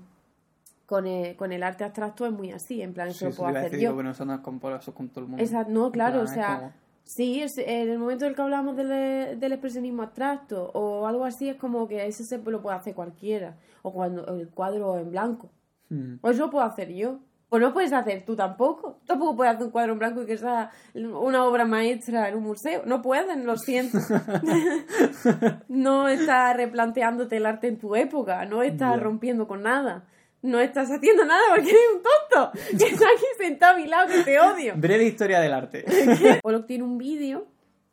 Con 0.85 1.05
el, 1.05 1.35
con 1.35 1.51
el 1.51 1.61
arte 1.61 1.83
abstracto 1.83 2.25
es 2.25 2.31
muy 2.31 2.51
así, 2.51 2.81
en 2.81 2.93
plan, 2.95 3.09
eso 3.09 3.19
Sí, 3.19 3.25
lo 3.25 3.29
eso 3.29 3.37
puedo 3.43 3.51
iba 3.51 3.59
a 3.59 3.63
hacer 3.65 3.79
yo. 3.79 3.93
bueno, 3.93 4.09
eso 4.09 4.25
no 4.25 4.33
es 4.33 4.39
con 4.39 4.59
Polo, 4.59 4.77
eso 4.77 4.89
es 4.89 4.97
con 4.97 5.09
todo 5.09 5.19
el 5.25 5.27
mundo. 5.29 5.43
Exacto, 5.43 5.71
no, 5.71 5.91
claro, 5.91 6.21
plan, 6.21 6.25
o 6.25 6.27
sea, 6.33 6.55
como- 6.57 6.73
sí, 7.03 7.41
es, 7.43 7.59
en 7.59 7.89
el 7.89 7.99
momento 7.99 8.25
en 8.25 8.29
el 8.31 8.35
que 8.35 8.41
hablamos 8.41 8.75
del, 8.75 9.39
del 9.39 9.51
expresionismo 9.51 10.01
abstracto 10.01 10.71
o 10.73 11.05
algo 11.05 11.25
así, 11.25 11.47
es 11.47 11.57
como 11.57 11.87
que 11.87 12.07
ese 12.07 12.23
se 12.23 12.39
lo 12.39 12.61
puede 12.63 12.75
hacer 12.75 12.95
cualquiera, 12.95 13.55
o 13.83 13.93
cuando 13.93 14.25
el 14.35 14.49
cuadro 14.49 14.97
en 14.97 15.11
blanco, 15.11 15.51
Mm. 15.91 16.15
o 16.21 16.29
eso 16.31 16.45
lo 16.45 16.49
puedo 16.49 16.65
hacer 16.65 16.91
yo. 16.91 17.19
Pues 17.49 17.63
no 17.63 17.73
puedes 17.73 17.91
hacer 17.91 18.23
tú 18.25 18.35
tampoco. 18.35 18.99
Tampoco 19.07 19.35
puedes 19.35 19.55
hacer 19.55 19.65
un 19.65 19.71
cuadro 19.71 19.93
en 19.93 19.99
blanco 19.99 20.21
y 20.21 20.27
que 20.27 20.37
sea 20.37 20.69
una 20.93 21.45
obra 21.45 21.65
maestra 21.65 22.29
en 22.29 22.35
un 22.35 22.43
museo. 22.43 22.83
No 22.85 23.01
pueden, 23.01 23.47
lo 23.47 23.57
siento. 23.57 23.97
no 25.67 26.07
estás 26.07 26.55
replanteándote 26.55 27.37
el 27.37 27.47
arte 27.47 27.67
en 27.67 27.79
tu 27.79 27.95
época. 27.95 28.45
No 28.45 28.61
estás 28.61 28.99
rompiendo 29.01 29.47
con 29.47 29.63
nada. 29.63 30.05
No 30.41 30.59
estás 30.59 30.89
haciendo 30.91 31.25
nada 31.25 31.41
porque 31.49 31.71
eres 31.71 31.81
un 31.95 32.03
tonto. 32.03 32.51
Que 32.77 32.93
está 32.93 33.05
aquí 33.05 33.25
sentado 33.37 33.75
a 33.75 33.77
mi 33.77 33.87
lado 33.87 34.07
que 34.07 34.23
te 34.23 34.39
odio. 34.39 34.73
Breve 34.77 35.05
historia 35.05 35.39
del 35.39 35.53
arte. 35.53 35.85
Pollock 36.43 36.67
tiene 36.67 36.83
un 36.83 36.99
vídeo 36.99 37.47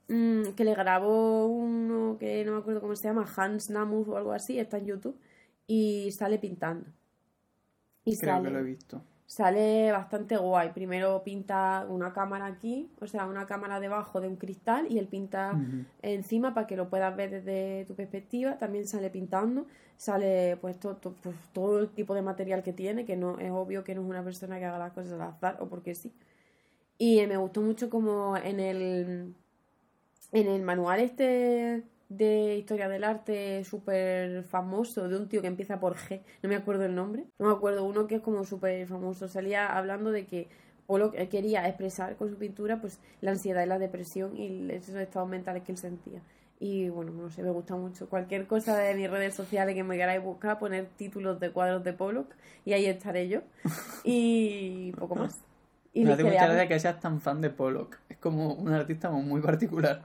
mm, 0.08 0.50
que 0.50 0.64
le 0.64 0.74
grabó 0.74 1.46
uno 1.46 2.18
que 2.20 2.44
no 2.44 2.52
me 2.52 2.58
acuerdo 2.58 2.82
cómo 2.82 2.94
se 2.94 3.08
llama, 3.08 3.26
Hans 3.36 3.70
Namuth 3.70 4.08
o 4.08 4.16
algo 4.16 4.32
así, 4.32 4.58
está 4.58 4.78
en 4.78 4.86
YouTube, 4.86 5.18
y 5.66 6.10
sale 6.12 6.38
pintando. 6.38 6.86
Y 8.04 8.16
Creo 8.16 8.34
sale, 8.34 8.44
que 8.44 8.50
lo 8.52 8.60
he 8.60 8.62
visto. 8.62 9.02
Sale 9.26 9.90
bastante 9.92 10.36
guay. 10.36 10.70
Primero 10.72 11.22
pinta 11.24 11.84
una 11.88 12.12
cámara 12.12 12.46
aquí, 12.46 12.88
o 13.00 13.06
sea, 13.06 13.26
una 13.26 13.46
cámara 13.46 13.80
debajo 13.80 14.20
de 14.20 14.28
un 14.28 14.36
cristal, 14.36 14.86
y 14.88 14.98
él 14.98 15.08
pinta 15.08 15.52
encima 16.02 16.54
para 16.54 16.66
que 16.66 16.76
lo 16.76 16.88
puedas 16.88 17.14
ver 17.16 17.30
desde 17.30 17.84
tu 17.86 17.94
perspectiva. 17.94 18.56
También 18.58 18.86
sale 18.86 19.10
pintando, 19.10 19.66
sale 19.96 20.56
pues, 20.60 20.78
to- 20.78 20.96
to- 20.96 21.14
pues, 21.22 21.34
todo 21.52 21.80
el 21.80 21.88
tipo 21.88 22.14
de 22.14 22.22
material 22.22 22.62
que 22.62 22.72
tiene, 22.72 23.04
que 23.04 23.16
no 23.16 23.38
es 23.38 23.50
obvio 23.50 23.82
que 23.82 23.94
no 23.94 24.02
es 24.02 24.08
una 24.08 24.22
persona 24.22 24.58
que 24.58 24.64
haga 24.64 24.78
las 24.78 24.92
cosas 24.92 25.12
al 25.14 25.22
azar 25.22 25.56
o 25.60 25.66
porque 25.68 25.94
sí. 25.94 26.12
Y 26.98 27.18
eh, 27.18 27.26
me 27.26 27.36
gustó 27.36 27.60
mucho 27.62 27.90
como 27.90 28.36
en 28.36 28.60
el 28.60 29.34
en 30.32 30.46
el 30.48 30.62
manual 30.62 31.00
este 31.00 31.82
de 32.08 32.56
historia 32.56 32.88
del 32.88 33.04
arte 33.04 33.64
súper 33.64 34.44
famoso 34.44 35.08
de 35.08 35.16
un 35.16 35.28
tío 35.28 35.40
que 35.40 35.48
empieza 35.48 35.80
por 35.80 35.96
G, 35.96 36.22
no 36.42 36.48
me 36.48 36.56
acuerdo 36.56 36.84
el 36.84 36.94
nombre, 36.94 37.24
no 37.38 37.46
me 37.46 37.52
acuerdo 37.52 37.84
uno 37.84 38.06
que 38.06 38.16
es 38.16 38.20
como 38.20 38.44
súper 38.44 38.86
famoso, 38.86 39.28
salía 39.28 39.76
hablando 39.76 40.12
de 40.12 40.26
que 40.26 40.48
Pollock 40.86 41.14
quería 41.28 41.66
expresar 41.66 42.16
con 42.16 42.30
su 42.30 42.36
pintura 42.36 42.80
pues 42.80 43.00
la 43.20 43.32
ansiedad 43.32 43.62
y 43.64 43.66
la 43.66 43.78
depresión 43.78 44.36
y 44.36 44.70
esos 44.70 44.94
estados 44.94 45.28
mentales 45.28 45.64
que 45.64 45.72
él 45.72 45.78
sentía. 45.78 46.22
Y 46.58 46.88
bueno, 46.88 47.12
no 47.12 47.28
sé, 47.28 47.42
me 47.42 47.50
gusta 47.50 47.76
mucho. 47.76 48.08
Cualquier 48.08 48.46
cosa 48.46 48.78
de 48.78 48.94
mis 48.94 49.10
redes 49.10 49.34
sociales 49.34 49.74
que 49.74 49.84
me 49.84 49.96
queráis 49.96 50.22
buscar, 50.22 50.58
poner 50.58 50.86
títulos 50.96 51.38
de 51.38 51.50
cuadros 51.50 51.84
de 51.84 51.92
Pollock 51.92 52.32
y 52.64 52.72
ahí 52.72 52.86
estaré 52.86 53.28
yo. 53.28 53.40
Y 54.04 54.92
poco 54.92 55.16
más. 55.16 55.38
Y 55.92 56.04
Me 56.04 56.12
hace 56.12 56.24
mucha 56.24 56.46
gracia 56.46 56.68
que 56.68 56.80
seas 56.80 57.00
tan 57.00 57.20
fan 57.20 57.40
de 57.40 57.50
Pollock. 57.50 57.98
Es 58.08 58.16
como 58.18 58.54
un 58.54 58.72
artista 58.72 59.10
muy 59.10 59.40
particular. 59.40 60.04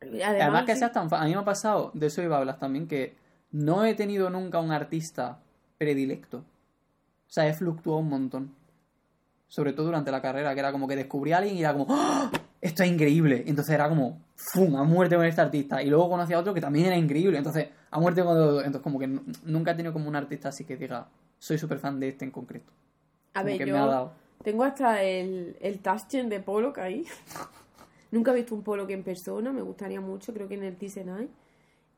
Además, 0.00 0.22
Además 0.40 0.64
que 0.64 0.72
sí, 0.74 0.78
seas 0.80 0.92
tan 0.92 1.10
fan. 1.10 1.22
A 1.22 1.26
mí 1.26 1.32
me 1.34 1.40
ha 1.40 1.44
pasado, 1.44 1.90
de 1.94 2.06
eso 2.06 2.22
iba 2.22 2.36
a 2.36 2.40
hablar 2.40 2.58
también, 2.58 2.86
que 2.88 3.14
no 3.52 3.84
he 3.84 3.94
tenido 3.94 4.30
nunca 4.30 4.58
un 4.60 4.72
artista 4.72 5.38
predilecto. 5.78 6.38
O 6.38 6.44
sea, 7.32 7.46
he 7.48 7.54
fluctuado 7.54 7.98
un 8.00 8.08
montón. 8.08 8.54
Sobre 9.48 9.72
todo 9.72 9.86
durante 9.86 10.10
la 10.10 10.22
carrera, 10.22 10.54
que 10.54 10.60
era 10.60 10.72
como 10.72 10.86
que 10.86 10.96
descubrí 10.96 11.32
a 11.32 11.38
alguien 11.38 11.56
y 11.56 11.60
era 11.60 11.72
como, 11.72 11.86
¡Ah! 11.90 12.30
esto 12.60 12.82
es 12.82 12.90
increíble. 12.90 13.42
Entonces 13.46 13.74
era 13.74 13.88
como, 13.88 14.20
¡fum! 14.36 14.76
A 14.76 14.84
muerte 14.84 15.16
con 15.16 15.24
este 15.26 15.40
artista. 15.40 15.82
Y 15.82 15.90
luego 15.90 16.08
conocí 16.08 16.32
a 16.32 16.38
otro 16.38 16.54
que 16.54 16.60
también 16.60 16.86
era 16.86 16.96
increíble. 16.96 17.36
Entonces, 17.36 17.68
a 17.90 17.98
muerte 18.00 18.22
con 18.22 18.36
otro. 18.36 18.58
Entonces, 18.58 18.80
como 18.82 18.98
que 18.98 19.06
nu- 19.08 19.22
nunca 19.44 19.72
he 19.72 19.74
tenido 19.74 19.92
como 19.92 20.08
un 20.08 20.14
artista 20.16 20.48
así 20.50 20.64
que 20.64 20.76
diga, 20.76 21.08
soy 21.38 21.58
súper 21.58 21.78
fan 21.78 21.98
de 21.98 22.08
este 22.10 22.24
en 22.24 22.30
concreto. 22.30 22.70
a 23.34 23.40
Como 23.40 23.46
ver, 23.46 23.58
que 23.58 23.66
yo 23.66 23.74
me 23.74 23.80
ha 23.80 23.86
dado. 23.86 24.12
tengo 24.44 24.62
hasta 24.64 25.02
el, 25.02 25.56
el 25.60 25.80
Taschen 25.80 26.28
de 26.28 26.40
Pollock 26.40 26.78
ahí. 26.78 27.04
Nunca 28.10 28.32
he 28.32 28.34
visto 28.34 28.54
un 28.54 28.62
Pollock 28.62 28.90
en 28.90 29.04
persona, 29.04 29.52
me 29.52 29.62
gustaría 29.62 30.00
mucho, 30.00 30.32
creo 30.32 30.48
que 30.48 30.54
en 30.54 30.64
el 30.64 30.76
Tisenay. 30.76 31.28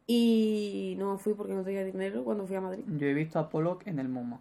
Y 0.07 0.95
no 0.99 1.17
fui 1.19 1.35
porque 1.35 1.55
no 1.55 1.63
tenía 1.63 1.85
dinero 1.85 2.25
cuando 2.25 2.47
fui 2.47 2.57
a 2.57 2.61
Madrid. 2.61 2.85
Yo 2.99 3.07
he 3.07 3.15
visto 3.15 3.39
a 3.39 3.49
Pollock 3.49 3.87
en 3.87 3.99
el 3.99 4.09
MoMA. 4.09 4.41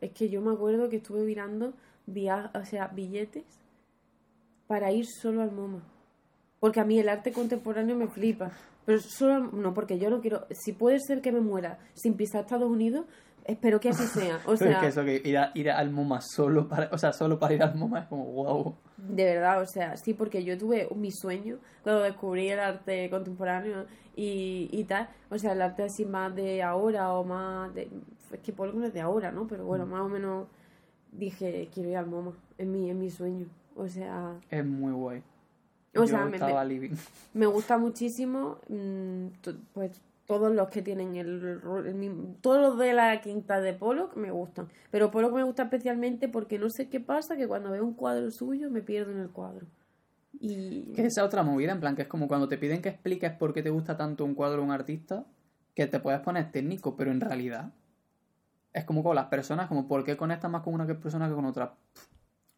Es 0.00 0.12
que 0.12 0.28
yo 0.28 0.40
me 0.40 0.52
acuerdo 0.52 0.88
que 0.88 0.96
estuve 0.96 1.22
mirando 1.24 1.74
via 2.06 2.50
o 2.54 2.64
sea, 2.64 2.88
billetes 2.88 3.44
para 4.66 4.92
ir 4.92 5.04
solo 5.06 5.42
al 5.42 5.52
MoMA. 5.52 5.82
Porque 6.60 6.80
a 6.80 6.84
mí 6.84 6.98
el 6.98 7.08
arte 7.08 7.32
contemporáneo 7.32 7.96
me 7.96 8.06
flipa. 8.06 8.52
Pero 8.86 9.00
solo 9.00 9.50
no, 9.52 9.74
porque 9.74 9.98
yo 9.98 10.10
no 10.10 10.20
quiero. 10.20 10.46
Si 10.50 10.72
puede 10.72 10.98
ser 11.00 11.20
que 11.20 11.32
me 11.32 11.40
muera 11.40 11.78
sin 11.94 12.14
pisar 12.14 12.42
Estados 12.42 12.70
Unidos, 12.70 13.06
espero 13.50 13.78
que 13.80 13.90
así 13.90 14.04
sea. 14.06 14.36
O 14.38 14.40
Pero 14.44 14.52
es 14.54 14.58
sea, 14.60 14.80
que 14.80 14.86
eso 14.88 15.04
que 15.04 15.22
ir, 15.24 15.38
a- 15.38 15.50
ir 15.54 15.70
al 15.70 15.90
MoMA 15.90 16.20
solo 16.20 16.68
para, 16.68 16.88
o 16.92 16.98
sea, 16.98 17.12
solo 17.12 17.38
para 17.38 17.54
ir 17.54 17.62
al 17.62 17.74
MoMA 17.76 18.00
es 18.00 18.06
como 18.06 18.24
wow. 18.26 18.74
de 18.96 19.24
verdad, 19.24 19.60
o 19.62 19.66
sea, 19.66 19.96
sí, 19.96 20.14
porque 20.14 20.44
yo 20.44 20.56
tuve 20.58 20.88
mi 20.94 21.10
sueño 21.10 21.58
cuando 21.82 22.02
descubrí 22.02 22.48
el 22.48 22.60
arte 22.60 23.08
contemporáneo 23.10 23.86
y, 24.16 24.68
y 24.72 24.84
tal. 24.84 25.08
O 25.30 25.38
sea, 25.38 25.52
el 25.52 25.62
arte 25.62 25.84
así 25.84 26.04
más 26.04 26.34
de 26.34 26.62
ahora 26.62 27.12
o 27.12 27.24
más 27.24 27.74
de. 27.74 27.88
Es 28.32 28.40
que 28.40 28.52
Pollock 28.52 28.74
no 28.76 28.86
es 28.86 28.92
de 28.94 29.00
ahora, 29.00 29.32
¿no? 29.32 29.46
Pero 29.46 29.64
bueno, 29.64 29.86
más 29.86 30.02
o 30.02 30.08
menos 30.08 30.46
dije, 31.12 31.68
quiero 31.72 31.90
ir 31.90 31.96
al 31.96 32.06
MoMA. 32.06 32.32
Es 32.58 32.66
mi, 32.66 32.90
es 32.90 32.96
mi 32.96 33.10
sueño. 33.10 33.46
O 33.76 33.88
sea. 33.88 34.36
Es 34.50 34.64
muy 34.64 34.92
guay. 34.92 35.22
O 35.96 36.00
Yo 36.02 36.06
sea, 36.06 36.24
me- 36.26 36.64
living. 36.66 36.94
Me 37.34 37.46
gusta 37.46 37.76
muchísimo, 37.76 38.58
mm, 38.68 39.26
pues 39.72 40.00
todos 40.30 40.54
los 40.54 40.68
que 40.68 40.80
tienen 40.80 41.16
el, 41.16 41.60
el 41.86 42.36
todos 42.40 42.62
los 42.62 42.78
de 42.78 42.92
la 42.92 43.20
quinta 43.20 43.60
de 43.60 43.72
Pollock 43.72 44.14
me 44.14 44.30
gustan, 44.30 44.68
pero 44.92 45.10
Pollock 45.10 45.32
me 45.32 45.42
gusta 45.42 45.64
especialmente 45.64 46.28
porque 46.28 46.56
no 46.56 46.70
sé 46.70 46.88
qué 46.88 47.00
pasa 47.00 47.36
que 47.36 47.48
cuando 47.48 47.72
veo 47.72 47.84
un 47.84 47.94
cuadro 47.94 48.30
suyo 48.30 48.70
me 48.70 48.80
pierdo 48.80 49.10
en 49.10 49.18
el 49.18 49.30
cuadro. 49.30 49.66
Y 50.38 50.92
Que 50.92 51.06
esa 51.06 51.24
otra 51.24 51.42
movida, 51.42 51.72
en 51.72 51.80
plan, 51.80 51.96
que 51.96 52.02
es 52.02 52.08
como 52.08 52.28
cuando 52.28 52.46
te 52.46 52.58
piden 52.58 52.80
que 52.80 52.90
expliques 52.90 53.32
por 53.32 53.52
qué 53.52 53.64
te 53.64 53.70
gusta 53.70 53.96
tanto 53.96 54.24
un 54.24 54.36
cuadro 54.36 54.62
o 54.62 54.64
un 54.64 54.70
artista, 54.70 55.24
que 55.74 55.88
te 55.88 55.98
puedes 55.98 56.20
poner 56.20 56.52
técnico, 56.52 56.94
pero 56.94 57.10
en 57.10 57.20
realidad 57.20 57.72
es 58.72 58.84
como 58.84 59.02
con 59.02 59.16
las 59.16 59.26
personas, 59.26 59.66
como 59.66 59.88
por 59.88 60.04
qué 60.04 60.16
conectas 60.16 60.48
más 60.48 60.62
con 60.62 60.74
una 60.74 60.86
persona 60.86 61.28
que 61.28 61.34
con 61.34 61.44
otra. 61.44 61.74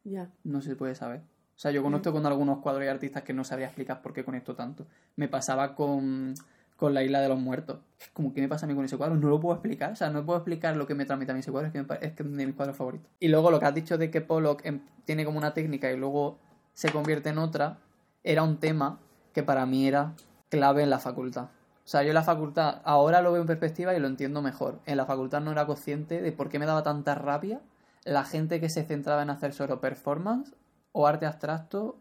ya, 0.04 0.28
No 0.44 0.60
se 0.60 0.76
puede 0.76 0.94
saber. 0.94 1.20
O 1.56 1.58
sea, 1.58 1.70
yo 1.70 1.82
conozco 1.82 2.12
con 2.12 2.26
algunos 2.26 2.58
cuadros 2.58 2.84
y 2.84 2.88
artistas 2.88 3.22
que 3.22 3.32
no 3.32 3.44
sabría 3.44 3.68
explicar 3.68 4.02
por 4.02 4.12
qué 4.12 4.24
conecto 4.24 4.54
tanto. 4.54 4.86
Me 5.16 5.28
pasaba 5.28 5.74
con, 5.74 6.34
con 6.82 6.94
la 6.94 7.04
isla 7.04 7.20
de 7.20 7.28
los 7.28 7.38
muertos. 7.38 7.78
Como, 8.12 8.34
¿qué 8.34 8.40
me 8.40 8.48
pasa 8.48 8.66
a 8.66 8.68
mí 8.68 8.74
con 8.74 8.84
ese 8.84 8.96
cuadro? 8.96 9.14
No 9.14 9.28
lo 9.28 9.38
puedo 9.38 9.54
explicar. 9.54 9.92
O 9.92 9.94
sea, 9.94 10.10
no 10.10 10.26
puedo 10.26 10.40
explicar 10.40 10.76
lo 10.76 10.84
que 10.84 10.96
me 10.96 11.04
transmite 11.04 11.30
a 11.30 11.34
mí 11.36 11.38
ese 11.38 11.52
cuadro. 11.52 11.68
Es 11.68 11.72
que, 11.72 11.80
me 11.80 11.94
es 12.00 12.12
que 12.12 12.24
es 12.24 12.36
de 12.36 12.44
mis 12.44 12.56
cuadros 12.56 12.76
favoritos. 12.76 13.08
Y 13.20 13.28
luego 13.28 13.52
lo 13.52 13.60
que 13.60 13.66
has 13.66 13.74
dicho 13.74 13.98
de 13.98 14.10
que 14.10 14.20
Pollock 14.20 14.66
em- 14.66 14.80
tiene 15.04 15.24
como 15.24 15.38
una 15.38 15.54
técnica 15.54 15.92
y 15.92 15.96
luego 15.96 16.40
se 16.72 16.90
convierte 16.90 17.28
en 17.28 17.38
otra, 17.38 17.78
era 18.24 18.42
un 18.42 18.56
tema 18.56 18.98
que 19.32 19.44
para 19.44 19.64
mí 19.64 19.86
era 19.86 20.14
clave 20.48 20.82
en 20.82 20.90
la 20.90 20.98
facultad. 20.98 21.44
O 21.44 21.88
sea, 21.88 22.02
yo 22.02 22.08
en 22.08 22.14
la 22.14 22.24
facultad 22.24 22.82
ahora 22.82 23.22
lo 23.22 23.30
veo 23.30 23.42
en 23.42 23.46
perspectiva 23.46 23.94
y 23.94 24.00
lo 24.00 24.08
entiendo 24.08 24.42
mejor. 24.42 24.80
En 24.84 24.96
la 24.96 25.06
facultad 25.06 25.40
no 25.40 25.52
era 25.52 25.66
consciente 25.66 26.20
de 26.20 26.32
por 26.32 26.48
qué 26.48 26.58
me 26.58 26.66
daba 26.66 26.82
tanta 26.82 27.14
rabia 27.14 27.60
la 28.02 28.24
gente 28.24 28.58
que 28.58 28.68
se 28.68 28.82
centraba 28.82 29.22
en 29.22 29.30
hacer 29.30 29.52
solo 29.52 29.80
performance 29.80 30.52
o 30.90 31.06
arte 31.06 31.26
abstracto 31.26 32.00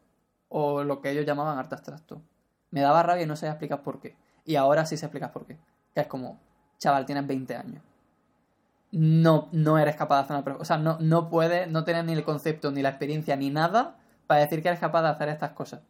o 0.50 0.84
lo 0.84 1.02
que 1.02 1.12
ellos 1.12 1.28
llamaban 1.28 1.60
arte 1.60 1.76
abstracto. 1.76 2.24
Me 2.72 2.82
daba 2.82 3.04
rabia 3.04 3.26
y 3.26 3.28
no 3.28 3.36
sabía 3.36 3.52
explicar 3.52 3.84
por 3.84 4.00
qué. 4.00 4.16
Y 4.46 4.56
ahora 4.56 4.86
sí 4.86 4.98
sé 4.98 5.06
explicar 5.06 5.32
por 5.32 5.46
qué. 5.46 5.58
Que 5.94 6.02
es 6.02 6.08
como, 6.08 6.40
chaval, 6.78 7.06
tienes 7.06 7.28
20 7.28 7.56
años. 7.56 7.84
No, 8.92 9.48
no 9.52 9.78
eres 9.78 9.96
capaz 9.96 10.18
de 10.18 10.36
hacer 10.36 10.54
una... 10.54 10.60
O 10.60 10.66
sea, 10.66 10.78
no, 10.78 10.98
no 11.00 11.30
puedes, 11.30 11.70
no 11.70 11.84
tienes 11.84 12.06
ni 12.06 12.14
el 12.14 12.24
concepto, 12.24 12.72
ni 12.72 12.82
la 12.82 12.90
experiencia, 12.90 13.36
ni 13.36 13.50
nada 13.50 13.98
para 14.32 14.42
decir 14.42 14.62
que 14.62 14.70
eres 14.70 14.80
capaz 14.80 15.02
de 15.02 15.10
hacer 15.10 15.28
estas 15.28 15.52
cosas. 15.52 15.82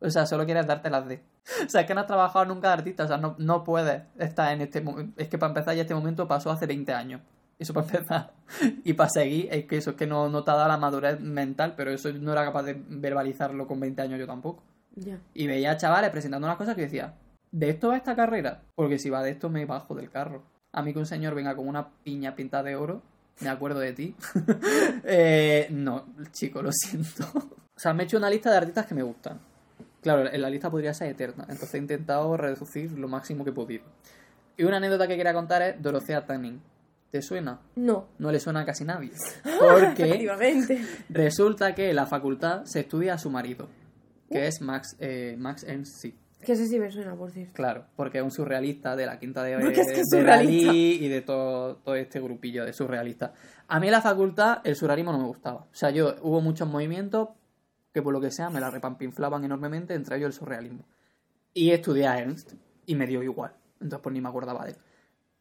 O 0.00 0.08
sea, 0.08 0.24
solo 0.24 0.44
quieres 0.44 0.68
darte 0.68 0.88
las 0.88 1.08
de. 1.08 1.20
O 1.66 1.68
sea, 1.68 1.80
es 1.80 1.86
que 1.88 1.94
no 1.94 2.02
has 2.02 2.06
trabajado 2.06 2.44
nunca 2.44 2.68
de 2.68 2.74
artista. 2.74 3.02
O 3.02 3.08
sea, 3.08 3.16
no, 3.16 3.34
no 3.38 3.64
puedes 3.64 4.02
estar 4.18 4.52
en 4.52 4.60
este 4.60 4.80
momento. 4.80 5.20
Es 5.20 5.28
que 5.28 5.36
para 5.36 5.50
empezar 5.50 5.74
ya 5.74 5.82
este 5.82 5.94
momento 5.94 6.28
pasó 6.28 6.52
hace 6.52 6.66
20 6.66 6.92
años. 6.92 7.20
Eso 7.58 7.74
para 7.74 7.86
empezar. 7.88 8.32
Y 8.84 8.92
para 8.92 9.10
seguir, 9.10 9.48
es 9.50 9.64
que 9.64 9.78
eso 9.78 9.90
es 9.90 9.96
que 9.96 10.06
no, 10.06 10.28
no 10.28 10.44
te 10.44 10.50
ha 10.52 10.54
dado 10.54 10.68
la 10.68 10.76
madurez 10.76 11.18
mental, 11.20 11.74
pero 11.76 11.90
eso 11.90 12.12
no 12.12 12.30
era 12.30 12.44
capaz 12.44 12.62
de 12.62 12.80
verbalizarlo 12.88 13.66
con 13.66 13.80
20 13.80 14.00
años 14.00 14.20
yo 14.20 14.26
tampoco. 14.26 14.62
ya. 14.94 15.18
Y 15.34 15.48
veía 15.48 15.72
a 15.72 15.76
chavales 15.76 16.10
presentando 16.10 16.46
unas 16.46 16.56
cosas 16.56 16.76
que 16.76 16.82
decía, 16.82 17.14
¿de 17.50 17.70
esto 17.70 17.88
va 17.88 17.96
esta 17.96 18.16
carrera? 18.16 18.62
Porque 18.74 18.98
si 18.98 19.10
va 19.10 19.22
de 19.22 19.30
esto 19.30 19.48
me 19.48 19.64
bajo 19.66 19.94
del 19.94 20.10
carro. 20.10 20.42
A 20.72 20.82
mí 20.82 20.92
que 20.92 20.98
un 20.98 21.06
señor 21.06 21.34
venga 21.34 21.56
con 21.56 21.68
una 21.68 21.88
piña 22.04 22.34
pintada 22.34 22.64
de 22.64 22.76
oro, 22.76 23.02
me 23.40 23.48
acuerdo 23.48 23.80
de 23.80 23.92
ti. 23.92 24.14
Eh, 25.04 25.68
no, 25.70 26.06
chico, 26.32 26.62
lo 26.62 26.72
siento. 26.72 27.24
O 27.78 27.80
sea, 27.80 27.94
me 27.94 28.02
he 28.02 28.06
hecho 28.06 28.16
una 28.16 28.28
lista 28.28 28.50
de 28.50 28.56
artistas 28.56 28.86
que 28.86 28.94
me 28.96 29.04
gustan. 29.04 29.38
Claro, 30.02 30.24
la 30.24 30.50
lista 30.50 30.68
podría 30.68 30.92
ser 30.92 31.10
eterna, 31.10 31.44
entonces 31.44 31.74
he 31.74 31.78
intentado 31.78 32.36
reducir 32.36 32.90
lo 32.98 33.06
máximo 33.06 33.44
que 33.44 33.50
he 33.50 33.52
podido. 33.52 33.84
Y 34.56 34.64
una 34.64 34.78
anécdota 34.78 35.06
que 35.06 35.16
quería 35.16 35.32
contar 35.32 35.62
es 35.62 35.80
Dorothea 35.80 36.26
Tanning. 36.26 36.60
¿Te 37.10 37.22
suena? 37.22 37.60
No, 37.76 38.08
No 38.18 38.32
le 38.32 38.40
suena 38.40 38.60
a 38.60 38.64
casi 38.64 38.84
nadie. 38.84 39.12
Porque 39.60 40.28
resulta 41.08 41.74
que 41.76 41.90
en 41.90 41.96
la 41.96 42.06
facultad 42.06 42.64
se 42.64 42.80
estudia 42.80 43.14
a 43.14 43.18
su 43.18 43.30
marido, 43.30 43.68
que 44.28 44.48
es 44.48 44.60
Max, 44.60 44.96
eh, 44.98 45.36
Max 45.38 45.64
sí. 45.84 46.16
Que 46.40 46.52
ese 46.52 46.66
sí 46.66 46.78
me 46.78 46.90
suena, 46.90 47.16
por 47.16 47.30
cierto. 47.30 47.52
Claro, 47.54 47.86
porque 47.96 48.18
es 48.18 48.24
un 48.24 48.30
surrealista 48.30 48.94
de 48.94 49.06
la 49.06 49.18
quinta 49.18 49.42
de, 49.42 49.54
es 49.72 49.92
que 49.92 50.00
es 50.00 50.08
de. 50.08 50.22
Dalí 50.22 50.92
y 51.04 51.08
de 51.08 51.20
todo, 51.20 51.76
todo 51.76 51.94
este 51.96 52.20
grupillo 52.20 52.64
de 52.64 52.72
surrealistas. 52.72 53.32
A 53.66 53.80
mí 53.80 53.88
en 53.88 53.92
la 53.92 54.00
facultad 54.00 54.60
el 54.64 54.76
surrealismo 54.76 55.12
no 55.12 55.18
me 55.18 55.26
gustaba. 55.26 55.66
O 55.70 55.74
sea, 55.74 55.90
yo 55.90 56.14
hubo 56.22 56.40
muchos 56.40 56.68
movimientos 56.68 57.30
que 57.92 58.02
por 58.02 58.12
lo 58.12 58.20
que 58.20 58.30
sea 58.30 58.50
me 58.50 58.60
la 58.60 58.70
repampinflaban 58.70 59.44
enormemente, 59.44 59.94
entre 59.94 60.16
ellos 60.16 60.28
el 60.28 60.32
surrealismo. 60.32 60.84
Y 61.54 61.70
estudié 61.70 62.06
a 62.06 62.18
Ernst 62.18 62.52
y 62.86 62.94
me 62.94 63.06
dio 63.06 63.22
igual. 63.22 63.52
Entonces 63.80 64.00
pues 64.02 64.12
ni 64.12 64.20
me 64.20 64.28
acordaba 64.28 64.64
de 64.64 64.72
él. 64.72 64.76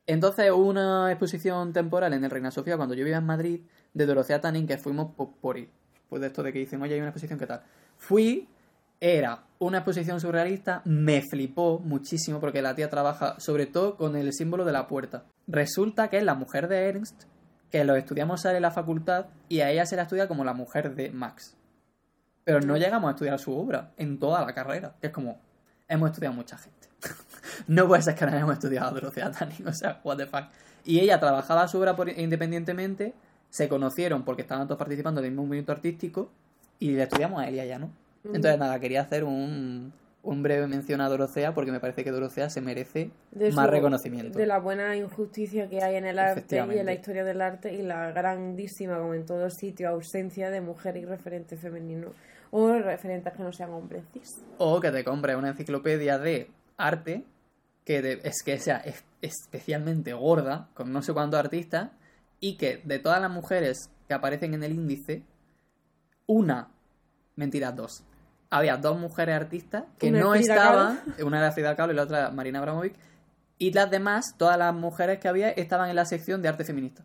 Entonces 0.07 0.49
hubo 0.51 0.65
una 0.65 1.11
exposición 1.11 1.73
temporal 1.73 2.13
en 2.13 2.23
el 2.23 2.31
Reina 2.31 2.49
Sofía 2.49 2.77
cuando 2.77 2.95
yo 2.95 3.03
vivía 3.03 3.17
en 3.17 3.25
Madrid 3.25 3.61
de 3.93 4.05
Dorothea 4.05 4.41
Tanning 4.41 4.65
que 4.65 4.77
fuimos 4.77 5.13
por, 5.13 5.35
por 5.35 5.57
ir. 5.57 5.69
Pues 6.09 6.21
de 6.21 6.27
esto 6.27 6.43
de 6.43 6.53
que 6.53 6.59
dicen, 6.59 6.81
oye, 6.81 6.93
hay 6.93 7.01
una 7.01 7.09
exposición, 7.09 7.37
¿qué 7.37 7.45
tal? 7.45 7.61
Fui, 7.97 8.47
era 8.99 9.43
una 9.59 9.79
exposición 9.79 10.19
surrealista, 10.19 10.81
me 10.85 11.21
flipó 11.29 11.79
muchísimo 11.79 12.39
porque 12.39 12.61
la 12.61 12.75
tía 12.75 12.89
trabaja 12.89 13.39
sobre 13.39 13.65
todo 13.65 13.95
con 13.95 14.15
el 14.15 14.33
símbolo 14.33 14.65
de 14.65 14.71
la 14.71 14.87
puerta. 14.87 15.23
Resulta 15.47 16.09
que 16.09 16.17
es 16.17 16.23
la 16.23 16.35
mujer 16.35 16.67
de 16.67 16.89
Ernst, 16.89 17.23
que 17.71 17.83
lo 17.83 17.95
estudiamos 17.95 18.43
en 18.45 18.61
la 18.61 18.71
facultad 18.71 19.27
y 19.49 19.61
a 19.61 19.69
ella 19.71 19.85
se 19.85 19.95
la 19.95 20.03
estudia 20.03 20.27
como 20.27 20.43
la 20.43 20.53
mujer 20.53 20.95
de 20.95 21.09
Max. 21.11 21.55
Pero 22.43 22.61
no 22.61 22.77
llegamos 22.77 23.07
a 23.09 23.11
estudiar 23.11 23.39
su 23.39 23.57
obra 23.57 23.91
en 23.97 24.19
toda 24.19 24.45
la 24.45 24.53
carrera, 24.53 24.95
que 25.01 25.07
es 25.07 25.13
como, 25.13 25.39
hemos 25.87 26.11
estudiado 26.11 26.35
mucha 26.35 26.57
gente. 26.57 26.87
no 27.67 27.87
puede 27.87 28.01
ser 28.01 28.15
que 28.15 28.25
no 28.25 28.31
hayamos 28.31 28.53
estudiado 28.53 28.97
a 28.97 29.31
Tanning, 29.31 29.67
o 29.67 29.73
sea, 29.73 29.99
what 30.03 30.17
the 30.17 30.25
fuck. 30.25 30.45
Y 30.85 30.99
ella 30.99 31.19
trabajaba 31.19 31.67
su 31.67 31.77
obra 31.79 31.95
por- 31.95 32.09
independientemente, 32.09 33.13
se 33.49 33.67
conocieron 33.67 34.23
porque 34.23 34.43
estaban 34.43 34.67
todos 34.67 34.79
participando 34.79 35.21
del 35.21 35.31
mismo 35.31 35.45
movimiento 35.45 35.71
artístico 35.71 36.31
y 36.79 36.91
le 36.91 37.03
estudiamos 37.03 37.41
a 37.41 37.47
Elia 37.47 37.65
ya, 37.65 37.79
¿no? 37.79 37.91
Entonces, 38.35 38.59
nada, 38.59 38.79
quería 38.79 39.01
hacer 39.01 39.23
un, 39.23 39.93
un 40.23 40.43
breve 40.43 40.67
mención 40.67 41.01
a 41.01 41.09
Dorothea 41.09 41.53
porque 41.53 41.71
me 41.71 41.79
parece 41.79 42.03
que 42.03 42.11
Dorothea 42.11 42.49
se 42.49 42.61
merece 42.61 43.11
De 43.31 43.51
más 43.51 43.65
su- 43.65 43.71
reconocimiento. 43.71 44.37
De 44.37 44.45
la 44.45 44.59
buena 44.59 44.95
injusticia 44.95 45.69
que 45.69 45.81
hay 45.81 45.95
en 45.95 46.05
el 46.05 46.19
arte 46.19 46.55
y 46.55 46.77
en 46.79 46.85
la 46.85 46.93
historia 46.93 47.23
del 47.23 47.41
arte 47.41 47.73
y 47.73 47.81
la 47.81 48.11
grandísima, 48.11 48.97
como 48.97 49.13
en 49.13 49.25
todos 49.25 49.53
sitios, 49.55 49.89
ausencia 49.91 50.49
de 50.49 50.61
mujer 50.61 50.97
y 50.97 51.05
referente 51.05 51.55
femenino. 51.57 52.09
O 52.51 52.71
referentes 52.79 53.33
que 53.33 53.43
no 53.43 53.51
sean 53.51 53.71
hombres 53.71 54.03
cis. 54.13 54.41
O 54.57 54.79
que 54.79 54.91
te 54.91 55.03
compres 55.03 55.35
una 55.35 55.49
enciclopedia 55.49 56.17
de 56.17 56.49
arte 56.77 57.23
que 57.83 58.01
de- 58.01 58.19
es 58.23 58.41
que 58.43 58.57
sea 58.59 58.77
es- 58.77 59.03
especialmente 59.21 60.13
gorda, 60.13 60.67
con 60.73 60.91
no 60.93 61.01
sé 61.01 61.13
cuántos 61.13 61.39
artistas, 61.39 61.89
y 62.39 62.55
que 62.57 62.81
de 62.83 62.99
todas 62.99 63.21
las 63.21 63.31
mujeres 63.31 63.89
que 64.07 64.13
aparecen 64.13 64.53
en 64.53 64.63
el 64.63 64.73
índice, 64.73 65.23
una, 66.25 66.69
mentira, 67.35 67.71
dos. 67.71 68.03
Había 68.49 68.77
dos 68.77 68.97
mujeres 68.97 69.35
artistas 69.35 69.83
que 69.99 70.09
Una 70.09 70.19
no 70.19 70.35
estaban, 70.35 71.01
una 71.25 71.39
era 71.39 71.51
Frida 71.51 71.75
Kahlo 71.75 71.91
y 71.93 71.95
la 71.95 72.03
otra 72.03 72.31
Marina 72.31 72.59
Abramovic, 72.59 72.95
y 73.57 73.73
las 73.73 73.89
demás, 73.91 74.35
todas 74.37 74.57
las 74.57 74.73
mujeres 74.73 75.19
que 75.19 75.27
había, 75.27 75.49
estaban 75.49 75.89
en 75.89 75.95
la 75.95 76.05
sección 76.05 76.41
de 76.41 76.47
arte 76.49 76.63
feminista. 76.63 77.03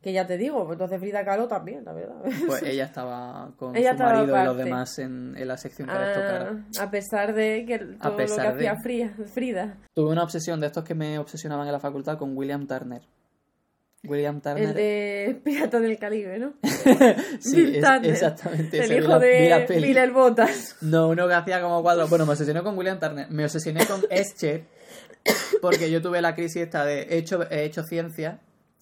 Que 0.00 0.12
ya 0.12 0.26
te 0.26 0.36
digo, 0.36 0.66
pues 0.66 0.74
entonces 0.74 1.00
Frida 1.00 1.24
Kahlo 1.24 1.48
también, 1.48 1.82
la 1.84 1.94
verdad. 1.94 2.16
Pues 2.46 2.62
ella 2.66 2.84
estaba 2.84 3.50
con 3.56 3.74
Ella 3.74 3.90
su 3.90 3.92
estaba 3.94 4.12
marido 4.16 4.38
y 4.38 4.44
los 4.44 4.56
demás 4.58 4.98
en, 4.98 5.34
en 5.36 5.48
la 5.48 5.56
sección 5.56 5.88
que 5.88 5.94
les 5.98 6.12
tocara. 6.14 6.56
Ah, 6.78 6.82
a 6.82 6.90
pesar 6.90 7.32
de 7.34 7.64
que 7.66 7.78
todo 7.78 8.10
lo 8.10 8.16
que 8.18 8.24
de- 8.26 8.68
hacía 8.68 8.76
Frida. 9.32 9.78
Tuve 9.94 10.10
una 10.10 10.22
obsesión 10.22 10.60
de 10.60 10.66
estos 10.66 10.84
que 10.84 10.94
me 10.94 11.18
obsesionaban 11.18 11.66
en 11.66 11.72
la 11.72 11.80
facultad 11.80 12.18
con 12.18 12.36
William 12.36 12.66
Turner. 12.66 13.00
William 14.06 14.40
Turner. 14.40 14.68
El 14.68 14.74
de 14.74 15.40
Pirata 15.42 15.80
del 15.80 15.98
Caribe, 15.98 16.38
¿no? 16.38 16.54
sí, 17.40 17.76
es- 17.76 18.04
exactamente. 18.04 18.78
El 18.78 18.84
ese, 18.84 18.98
hijo 18.98 19.18
de. 19.18 19.66
Miller 19.80 20.10
Botas. 20.12 20.76
No, 20.80 21.08
uno 21.08 21.26
que 21.26 21.34
hacía 21.34 21.60
como 21.60 21.82
cuadros. 21.82 22.08
Bueno, 22.10 22.26
me 22.26 22.32
obsesioné 22.32 22.62
con 22.62 22.76
William 22.76 22.98
Turner. 23.00 23.30
Me 23.30 23.44
obsesioné 23.44 23.86
con 23.86 24.02
Escher. 24.10 24.64
Porque 25.62 25.90
yo 25.90 26.02
tuve 26.02 26.20
la 26.20 26.34
crisis 26.34 26.62
esta 26.62 26.84
de 26.84 27.02
he 27.02 27.16
hecho, 27.16 27.50
he 27.50 27.64
hecho 27.64 27.82
ciencia. 27.82 28.40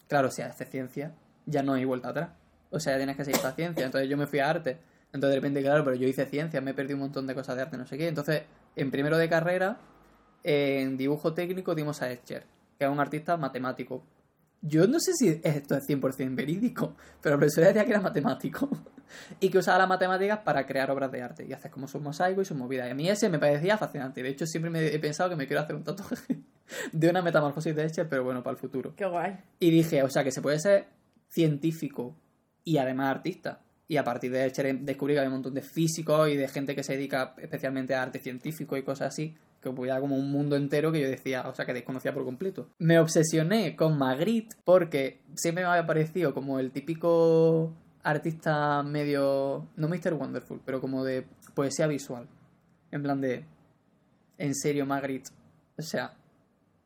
Claro, 0.08 0.30
si 0.30 0.42
haces 0.42 0.68
ciencia, 0.68 1.12
ya 1.46 1.62
no 1.62 1.74
hay 1.74 1.84
vuelta 1.84 2.08
atrás. 2.08 2.30
O 2.70 2.80
sea, 2.80 2.94
ya 2.94 2.98
tienes 2.98 3.16
que 3.16 3.24
seguir 3.24 3.42
la 3.42 3.52
ciencia. 3.52 3.84
Entonces 3.86 4.10
yo 4.10 4.16
me 4.16 4.26
fui 4.26 4.40
a 4.40 4.50
arte. 4.50 4.78
Entonces 5.12 5.30
de 5.30 5.36
repente, 5.36 5.62
claro, 5.62 5.84
pero 5.84 5.94
yo 5.96 6.08
hice 6.08 6.24
ciencia, 6.26 6.60
me 6.60 6.70
he 6.72 6.74
perdido 6.74 6.96
un 6.96 7.02
montón 7.02 7.26
de 7.26 7.34
cosas 7.34 7.54
de 7.56 7.62
arte, 7.62 7.76
no 7.76 7.86
sé 7.86 7.98
qué. 7.98 8.08
Entonces, 8.08 8.42
en 8.76 8.90
primero 8.90 9.18
de 9.18 9.28
carrera, 9.28 9.76
en 10.42 10.96
dibujo 10.96 11.34
técnico 11.34 11.74
dimos 11.74 12.00
a 12.02 12.10
Escher, 12.10 12.44
que 12.78 12.86
es 12.86 12.90
un 12.90 12.98
artista 12.98 13.36
matemático. 13.36 14.02
Yo 14.64 14.86
no 14.86 15.00
sé 15.00 15.12
si 15.14 15.40
esto 15.42 15.74
es 15.74 15.88
100% 15.88 16.36
verídico, 16.36 16.94
pero 17.20 17.34
la 17.34 17.40
profesora 17.40 17.66
decía 17.66 17.84
que 17.84 17.90
era 17.90 18.00
matemático 18.00 18.68
y 19.40 19.48
que 19.48 19.58
usaba 19.58 19.78
las 19.78 19.88
matemáticas 19.88 20.38
para 20.38 20.64
crear 20.66 20.88
obras 20.92 21.10
de 21.10 21.20
arte 21.20 21.44
y 21.44 21.52
haces 21.52 21.70
como 21.70 21.88
su 21.88 22.00
mosaico 22.00 22.42
y 22.42 22.44
su 22.44 22.54
movida. 22.54 22.86
Y 22.86 22.90
a 22.90 22.94
mí 22.94 23.08
ese 23.08 23.28
me 23.28 23.40
parecía 23.40 23.76
fascinante. 23.76 24.22
De 24.22 24.28
hecho, 24.28 24.46
siempre 24.46 24.70
me 24.70 24.86
he 24.86 24.98
pensado 25.00 25.28
que 25.30 25.36
me 25.36 25.48
quiero 25.48 25.62
hacer 25.62 25.74
un 25.74 25.82
tatuaje 25.82 26.38
de 26.92 27.10
una 27.10 27.22
metamorfosis 27.22 27.74
de 27.74 27.84
Escher, 27.84 28.08
pero 28.08 28.22
bueno, 28.22 28.44
para 28.44 28.52
el 28.52 28.58
futuro. 28.58 28.94
Qué 28.94 29.04
guay. 29.04 29.36
Y 29.58 29.70
dije, 29.70 30.04
o 30.04 30.08
sea, 30.08 30.22
que 30.22 30.30
se 30.30 30.40
puede 30.40 30.60
ser 30.60 30.86
científico 31.28 32.16
y 32.62 32.78
además 32.78 33.10
artista. 33.10 33.62
Y 33.88 33.96
a 33.96 34.04
partir 34.04 34.30
de 34.30 34.46
Escher 34.46 34.78
descubrí 34.78 35.14
que 35.14 35.20
había 35.20 35.28
un 35.28 35.34
montón 35.34 35.54
de 35.54 35.62
físicos 35.62 36.28
y 36.28 36.36
de 36.36 36.46
gente 36.46 36.76
que 36.76 36.84
se 36.84 36.92
dedica 36.92 37.34
especialmente 37.38 37.96
a 37.96 38.02
arte 38.02 38.20
científico 38.20 38.76
y 38.76 38.84
cosas 38.84 39.08
así, 39.08 39.34
que 39.62 39.68
hubiera 39.68 40.00
como 40.00 40.16
un 40.16 40.30
mundo 40.30 40.56
entero 40.56 40.90
que 40.90 41.00
yo 41.00 41.08
decía, 41.08 41.48
o 41.48 41.54
sea, 41.54 41.64
que 41.64 41.72
desconocía 41.72 42.12
por 42.12 42.24
completo. 42.24 42.68
Me 42.78 42.98
obsesioné 42.98 43.76
con 43.76 43.96
Magritte 43.96 44.56
porque 44.64 45.22
siempre 45.36 45.64
me 45.64 45.70
había 45.70 45.86
parecido 45.86 46.34
como 46.34 46.58
el 46.58 46.72
típico 46.72 47.72
artista 48.02 48.82
medio, 48.82 49.68
no 49.76 49.88
Mr. 49.88 50.14
Wonderful, 50.14 50.60
pero 50.64 50.80
como 50.80 51.04
de 51.04 51.24
poesía 51.54 51.86
visual. 51.86 52.26
En 52.90 53.02
plan 53.02 53.20
de, 53.20 53.44
en 54.38 54.54
serio, 54.54 54.84
Magritte. 54.84 55.30
O 55.78 55.82
sea, 55.82 56.14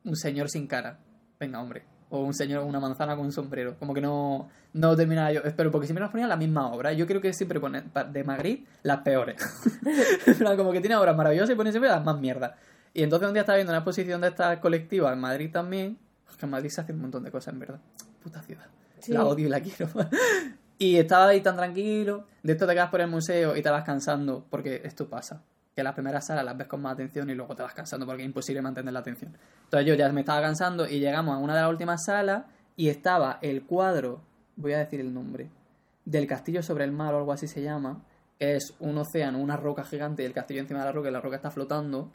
un 0.05 0.15
señor 0.15 0.49
sin 0.49 0.67
cara. 0.67 0.99
Venga, 1.39 1.59
hombre. 1.59 1.96
O 2.09 2.21
un 2.21 2.33
señor 2.33 2.63
una 2.63 2.79
manzana 2.79 3.15
con 3.15 3.25
un 3.25 3.31
sombrero. 3.31 3.75
Como 3.77 3.93
que 3.93 4.01
no, 4.01 4.49
no 4.73 4.95
terminaba 4.95 5.31
yo. 5.31 5.41
Pero 5.55 5.71
porque 5.71 5.87
siempre 5.87 6.01
nos 6.01 6.11
ponían 6.11 6.29
la 6.29 6.37
misma 6.37 6.71
obra. 6.71 6.93
Yo 6.93 7.05
creo 7.05 7.19
que 7.21 7.33
siempre 7.33 7.59
ponen 7.59 7.91
de 8.11 8.23
Magritte 8.23 8.65
las 8.83 9.01
peores. 9.01 9.35
Como 10.57 10.71
que 10.71 10.79
tiene 10.79 10.95
obras 10.95 11.15
maravillosas 11.15 11.49
y 11.49 11.55
ponen 11.55 11.73
siempre 11.73 11.89
las 11.89 12.03
más 12.03 12.19
mierdas. 12.19 12.53
Y 12.93 13.03
entonces 13.03 13.27
un 13.27 13.33
día 13.33 13.41
estaba 13.41 13.57
viendo 13.57 13.71
una 13.71 13.79
exposición 13.79 14.21
de 14.21 14.29
estas 14.29 14.59
colectivas 14.59 15.13
en 15.13 15.19
Madrid 15.19 15.51
también. 15.51 15.97
Es 16.29 16.37
que 16.37 16.45
en 16.45 16.51
Madrid 16.51 16.69
se 16.69 16.81
hace 16.81 16.93
un 16.93 17.01
montón 17.01 17.23
de 17.23 17.31
cosas, 17.31 17.53
en 17.53 17.59
verdad. 17.59 17.79
Puta 18.23 18.41
ciudad. 18.41 18.65
Sí. 18.99 19.13
La 19.13 19.25
odio 19.25 19.47
y 19.47 19.49
la 19.49 19.59
quiero. 19.59 19.89
y 20.77 20.95
estaba 20.95 21.27
ahí 21.27 21.41
tan 21.41 21.57
tranquilo. 21.57 22.25
De 22.41 22.53
esto 22.53 22.65
te 22.65 22.73
quedas 22.73 22.89
por 22.89 23.01
el 23.01 23.07
museo 23.07 23.55
y 23.55 23.61
te 23.61 23.69
vas 23.69 23.83
cansando. 23.83 24.45
Porque 24.49 24.81
esto 24.83 25.09
pasa. 25.09 25.43
Que 25.77 25.83
las 25.83 25.93
primeras 25.93 26.25
salas 26.25 26.43
las 26.43 26.57
ves 26.57 26.65
con 26.65 26.81
más 26.81 26.93
atención 26.93 27.29
y 27.29 27.35
luego 27.35 27.55
te 27.55 27.61
vas 27.61 27.75
cansando 27.75 28.07
porque 28.07 28.23
es 28.23 28.25
imposible 28.25 28.63
mantener 28.63 28.91
la 28.91 29.01
atención. 29.01 29.37
Entonces 29.65 29.87
yo 29.87 29.93
ya 29.93 30.11
me 30.11 30.21
estaba 30.21 30.41
cansando 30.41 30.89
y 30.89 30.99
llegamos 30.99 31.35
a 31.35 31.37
una 31.37 31.53
de 31.53 31.61
las 31.61 31.69
últimas 31.69 32.03
salas 32.03 32.45
y 32.75 32.89
estaba 32.89 33.37
el 33.43 33.63
cuadro, 33.63 34.19
voy 34.55 34.73
a 34.73 34.79
decir 34.79 34.99
el 34.99 35.13
nombre, 35.13 35.51
del 36.03 36.25
castillo 36.25 36.63
sobre 36.63 36.83
el 36.83 36.91
mar 36.91 37.13
o 37.13 37.19
algo 37.19 37.31
así 37.31 37.47
se 37.47 37.61
llama. 37.61 38.03
que 38.39 38.55
Es 38.55 38.73
un 38.79 38.97
océano, 38.97 39.37
una 39.37 39.55
roca 39.55 39.83
gigante 39.83 40.23
y 40.23 40.25
el 40.25 40.33
castillo 40.33 40.61
encima 40.61 40.79
de 40.79 40.85
la 40.85 40.91
roca 40.93 41.09
y 41.09 41.11
la 41.11 41.21
roca 41.21 41.35
está 41.35 41.51
flotando. 41.51 42.11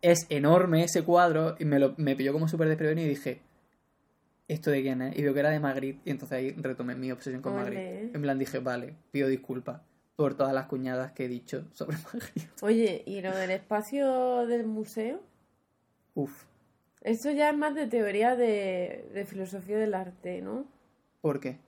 Es 0.00 0.24
enorme 0.30 0.82
ese 0.82 1.02
cuadro 1.02 1.54
y 1.58 1.66
me, 1.66 1.78
lo, 1.78 1.92
me 1.98 2.16
pilló 2.16 2.32
como 2.32 2.48
súper 2.48 2.68
desprevenido 2.68 3.08
y 3.08 3.10
dije, 3.10 3.42
¿esto 4.48 4.70
de 4.70 4.80
quién 4.80 5.02
es? 5.02 5.18
Y 5.18 5.22
veo 5.22 5.34
que 5.34 5.40
era 5.40 5.50
de 5.50 5.60
Magritte 5.60 6.00
y 6.06 6.12
entonces 6.12 6.38
ahí 6.38 6.52
retomé 6.52 6.94
mi 6.94 7.12
obsesión 7.12 7.42
con. 7.42 7.56
Magritte. 7.56 8.10
En 8.14 8.22
plan 8.22 8.38
dije, 8.38 8.58
vale, 8.60 8.94
pido 9.10 9.28
disculpas 9.28 9.82
por 10.16 10.34
todas 10.36 10.52
las 10.54 10.66
cuñadas 10.66 11.12
que 11.12 11.24
he 11.24 11.28
dicho 11.28 11.66
sobre 11.72 11.96
Magritte. 12.12 12.48
Oye, 12.62 13.02
¿y 13.06 13.20
lo 13.22 13.34
del 13.36 13.50
espacio 13.50 14.46
del 14.46 14.66
museo? 14.66 15.20
Uf, 16.14 16.44
Eso 17.00 17.30
ya 17.30 17.50
es 17.50 17.56
más 17.56 17.74
de 17.74 17.86
teoría 17.86 18.36
de, 18.36 19.08
de 19.14 19.24
filosofía 19.24 19.78
del 19.78 19.94
arte, 19.94 20.42
¿no? 20.42 20.66
¿por 21.20 21.38
qué? 21.40 21.58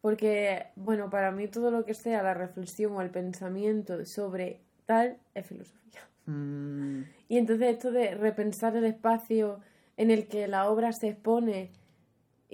Porque, 0.00 0.66
bueno, 0.74 1.08
para 1.10 1.30
mí 1.30 1.46
todo 1.48 1.70
lo 1.70 1.84
que 1.84 1.94
sea 1.94 2.22
la 2.22 2.34
reflexión 2.34 2.92
o 2.94 3.02
el 3.02 3.10
pensamiento 3.10 4.04
sobre 4.04 4.60
tal 4.86 5.18
es 5.34 5.46
filosofía. 5.46 6.00
Mm, 6.26 7.02
Y 7.28 7.38
entonces 7.38 7.68
esto 7.74 7.92
de 7.92 8.14
repensar 8.16 8.74
el 8.76 8.84
espacio 8.84 9.60
en 9.96 10.10
el 10.10 10.26
que 10.26 10.48
la 10.48 10.68
obra 10.68 10.92
se 10.92 11.08
expone 11.10 11.70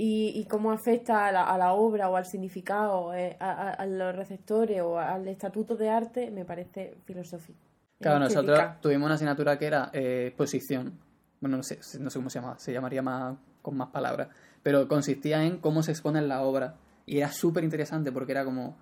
y, 0.00 0.32
y 0.38 0.44
cómo 0.44 0.70
afecta 0.70 1.26
a 1.26 1.32
la, 1.32 1.42
a 1.42 1.58
la 1.58 1.72
obra 1.72 2.08
o 2.08 2.16
al 2.16 2.24
significado, 2.24 3.12
eh, 3.14 3.36
a, 3.40 3.70
a- 3.72 3.84
los 3.86 4.14
receptores 4.14 4.80
o 4.80 4.96
al 4.98 5.26
estatuto 5.26 5.74
de 5.76 5.90
arte, 5.90 6.30
me 6.30 6.44
parece 6.44 6.96
filosófico. 7.04 7.58
Claro, 8.00 8.20
nosotros 8.20 8.60
tuvimos 8.80 9.06
una 9.06 9.16
asignatura 9.16 9.58
que 9.58 9.66
era 9.66 9.90
eh, 9.92 10.26
exposición. 10.28 10.92
Bueno, 11.40 11.56
no 11.56 11.62
sé, 11.64 11.80
no 11.98 12.10
sé 12.10 12.18
cómo 12.20 12.30
se 12.30 12.40
llama, 12.40 12.56
se 12.60 12.72
llamaría 12.72 13.02
más 13.02 13.36
con 13.60 13.76
más 13.76 13.88
palabras. 13.88 14.28
Pero 14.62 14.86
consistía 14.86 15.42
en 15.44 15.58
cómo 15.58 15.82
se 15.82 15.90
expone 15.90 16.22
la 16.22 16.42
obra. 16.42 16.76
Y 17.04 17.18
era 17.18 17.32
súper 17.32 17.64
interesante 17.64 18.12
porque 18.12 18.32
era 18.32 18.44
como. 18.44 18.76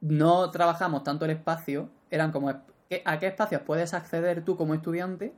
No 0.00 0.50
trabajamos 0.50 1.02
tanto 1.04 1.24
el 1.26 1.32
espacio, 1.32 1.90
eran 2.10 2.32
como. 2.32 2.52
¿qué- 2.88 3.02
¿A 3.04 3.18
qué 3.18 3.26
espacios 3.26 3.62
puedes 3.62 3.92
acceder 3.94 4.44
tú 4.44 4.56
como 4.56 4.74
estudiante? 4.74 5.34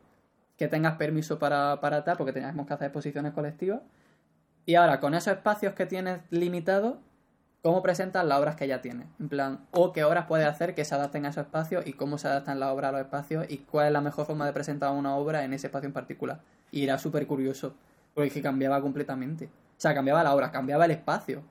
Que 0.56 0.68
tengas 0.68 0.94
permiso 0.96 1.38
para, 1.38 1.80
para 1.80 2.04
tal, 2.04 2.16
porque 2.16 2.32
teníamos 2.32 2.66
que 2.66 2.74
hacer 2.74 2.86
exposiciones 2.86 3.32
colectivas. 3.32 3.80
Y 4.66 4.76
ahora, 4.76 5.00
con 5.00 5.14
esos 5.14 5.34
espacios 5.34 5.74
que 5.74 5.86
tienes 5.86 6.20
limitados, 6.30 6.96
cómo 7.64 7.82
presentas 7.82 8.24
las 8.26 8.38
obras 8.38 8.56
que 8.56 8.68
ya 8.68 8.82
tienes. 8.82 9.06
En 9.18 9.30
plan, 9.30 9.66
o 9.70 9.92
qué 9.92 10.04
obras 10.04 10.26
puedes 10.26 10.46
hacer 10.46 10.74
que 10.74 10.84
se 10.84 10.94
adapten 10.94 11.24
a 11.24 11.30
esos 11.30 11.46
espacios 11.46 11.86
y 11.86 11.94
cómo 11.94 12.18
se 12.18 12.28
adaptan 12.28 12.60
las 12.60 12.70
obras 12.70 12.90
a 12.90 12.92
los 12.92 13.00
espacios 13.00 13.46
y 13.48 13.58
cuál 13.58 13.86
es 13.86 13.92
la 13.92 14.02
mejor 14.02 14.26
forma 14.26 14.44
de 14.44 14.52
presentar 14.52 14.92
una 14.92 15.16
obra 15.16 15.44
en 15.44 15.54
ese 15.54 15.68
espacio 15.68 15.86
en 15.86 15.94
particular. 15.94 16.40
Y 16.70 16.84
era 16.84 16.98
súper 16.98 17.26
curioso, 17.26 17.74
porque 18.14 18.42
cambiaba 18.42 18.82
completamente. 18.82 19.46
O 19.46 19.80
sea, 19.80 19.94
cambiaba 19.94 20.22
la 20.22 20.34
obra, 20.34 20.50
cambiaba 20.50 20.84
el 20.84 20.90
espacio, 20.90 21.42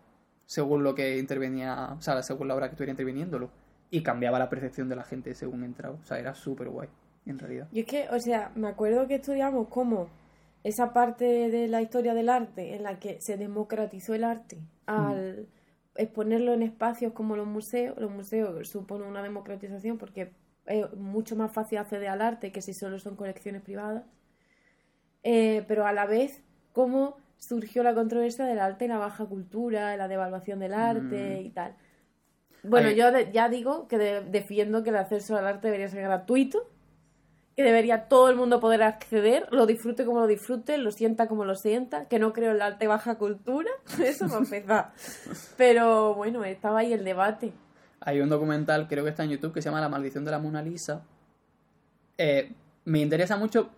según 0.46 0.84
lo 0.84 0.94
que 0.94 1.18
intervenía, 1.18 1.96
o 1.98 2.02
sea, 2.02 2.22
según 2.22 2.48
la 2.48 2.56
obra 2.56 2.68
que 2.68 2.74
estuviera 2.74 2.92
interviniéndolo. 2.92 3.50
Y 3.90 4.04
cambiaba 4.04 4.38
la 4.38 4.50
percepción 4.50 4.90
de 4.90 4.96
la 4.96 5.04
gente 5.04 5.34
según 5.34 5.64
entraba. 5.64 5.96
O 5.96 6.06
sea, 6.06 6.20
era 6.20 6.36
súper 6.36 6.70
guay, 6.70 6.90
en 7.26 7.40
realidad. 7.40 7.68
Y 7.72 7.82
es 7.82 7.86
que, 7.88 8.08
o 8.10 8.20
sea, 8.20 8.52
me 8.54 8.68
acuerdo 8.68 9.08
que 9.08 9.16
estudiamos 9.16 9.68
cómo 9.68 10.10
esa 10.64 10.94
parte 10.94 11.26
de 11.50 11.68
la 11.68 11.82
historia 11.82 12.14
del 12.14 12.30
arte 12.30 12.76
en 12.76 12.84
la 12.84 13.00
que 13.00 13.20
se 13.22 13.38
democratizó 13.38 14.14
el 14.14 14.24
arte 14.24 14.60
al 14.86 15.48
exponerlo 15.96 16.54
en 16.54 16.64
espacios 16.64 17.14
como 17.14 17.36
los 17.36 17.48
museos. 17.48 17.98
Los 17.98 18.12
museos 18.12 18.68
suponen 18.70 19.08
una 19.08 19.22
democratización 19.24 19.98
porque 19.98 20.32
es 20.66 20.94
mucho 20.94 21.36
más 21.36 21.52
fácil 21.52 21.78
acceder 21.80 22.08
al 22.08 22.22
arte 22.22 22.52
que 22.52 22.62
si 22.62 22.74
solo 22.74 22.98
son 23.00 23.16
colecciones 23.16 23.62
privadas. 23.62 24.04
Eh, 25.24 25.64
pero 25.68 25.86
a 25.86 25.94
la 25.94 26.06
vez, 26.06 26.42
cómo 26.72 27.18
surgió 27.38 27.84
la 27.84 27.94
controversia 27.94 28.46
del 28.46 28.60
arte 28.60 28.86
y 28.86 28.88
la 28.88 28.98
baja 28.98 29.26
cultura, 29.26 29.96
la 29.98 30.08
devaluación 30.08 30.60
del 30.60 30.74
arte 30.74 31.40
Mm. 31.42 31.46
y 31.46 31.50
tal. 31.50 31.76
Bueno, 32.64 32.88
Ahí- 32.90 32.96
yo 32.96 33.12
de- 33.12 33.32
ya 33.34 33.50
digo 33.50 33.88
que 33.90 33.98
de- 33.98 34.22
defiendo 34.22 34.84
que 34.84 34.90
el 34.92 34.96
acceso 34.96 35.36
al 35.38 35.46
arte 35.48 35.68
debería 35.68 35.90
ser 35.90 36.02
gratuito, 36.04 36.70
que 37.56 37.64
debería 37.64 38.08
todo 38.08 38.30
el 38.30 38.36
mundo 38.36 38.60
poder 38.60 38.82
acceder, 38.84 39.48
lo 39.52 39.66
disfrute 39.66 40.06
como 40.06 40.20
lo 40.22 40.28
disfrute, 40.28 40.78
lo 40.78 40.92
sienta 40.92 41.28
como 41.28 41.46
lo 41.46 41.56
sienta, 41.56 42.06
que 42.08 42.18
no 42.20 42.34
creo 42.34 42.50
en 42.50 42.56
el 42.56 42.62
arte 42.62 42.88
baja 42.88 43.16
cultura, 43.16 43.70
eso 44.04 44.28
no 44.28 44.38
empezar. 44.40 44.92
Pero 45.58 46.16
bueno, 46.16 46.44
estaba 46.44 46.80
ahí 46.80 46.94
el 46.94 47.04
debate. 47.04 47.54
Hay 48.02 48.20
un 48.22 48.30
documental, 48.30 48.88
creo 48.88 49.04
que 49.04 49.12
está 49.12 49.24
en 49.24 49.30
YouTube, 49.32 49.54
que 49.54 49.62
se 49.62 49.70
llama 49.70 49.82
La 49.82 49.90
maldición 49.90 50.26
de 50.26 50.32
la 50.32 50.40
Mona 50.40 50.62
Lisa. 50.62 51.04
Eh, 52.18 52.52
me 52.86 53.00
interesa 53.00 53.38
mucho, 53.38 53.70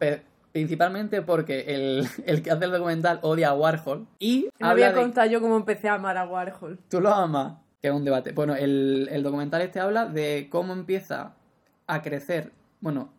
principalmente 0.51 1.21
porque 1.21 1.65
el, 1.67 2.07
el 2.25 2.41
que 2.41 2.51
hace 2.51 2.65
el 2.65 2.71
documental 2.71 3.19
odia 3.21 3.49
a 3.49 3.53
Warhol. 3.53 4.07
Y 4.19 4.49
No 4.59 4.67
habla 4.69 4.73
voy 4.73 4.83
a 4.83 4.93
de... 4.95 5.01
contar 5.01 5.29
yo 5.29 5.41
cómo 5.41 5.57
empecé 5.57 5.89
a 5.89 5.95
amar 5.95 6.17
a 6.17 6.25
Warhol. 6.27 6.79
Tú 6.89 7.01
lo 7.01 7.09
amas. 7.13 7.55
que 7.81 7.89
es 7.89 7.93
un 7.93 8.03
debate. 8.05 8.31
Bueno, 8.31 8.55
el, 8.55 9.09
el 9.11 9.21
documental 9.21 9.61
este 9.61 9.79
habla 9.79 10.05
de 10.05 10.47
cómo 10.49 10.73
empieza 10.73 11.33
a 11.87 12.01
crecer, 12.01 12.51
bueno, 12.81 13.13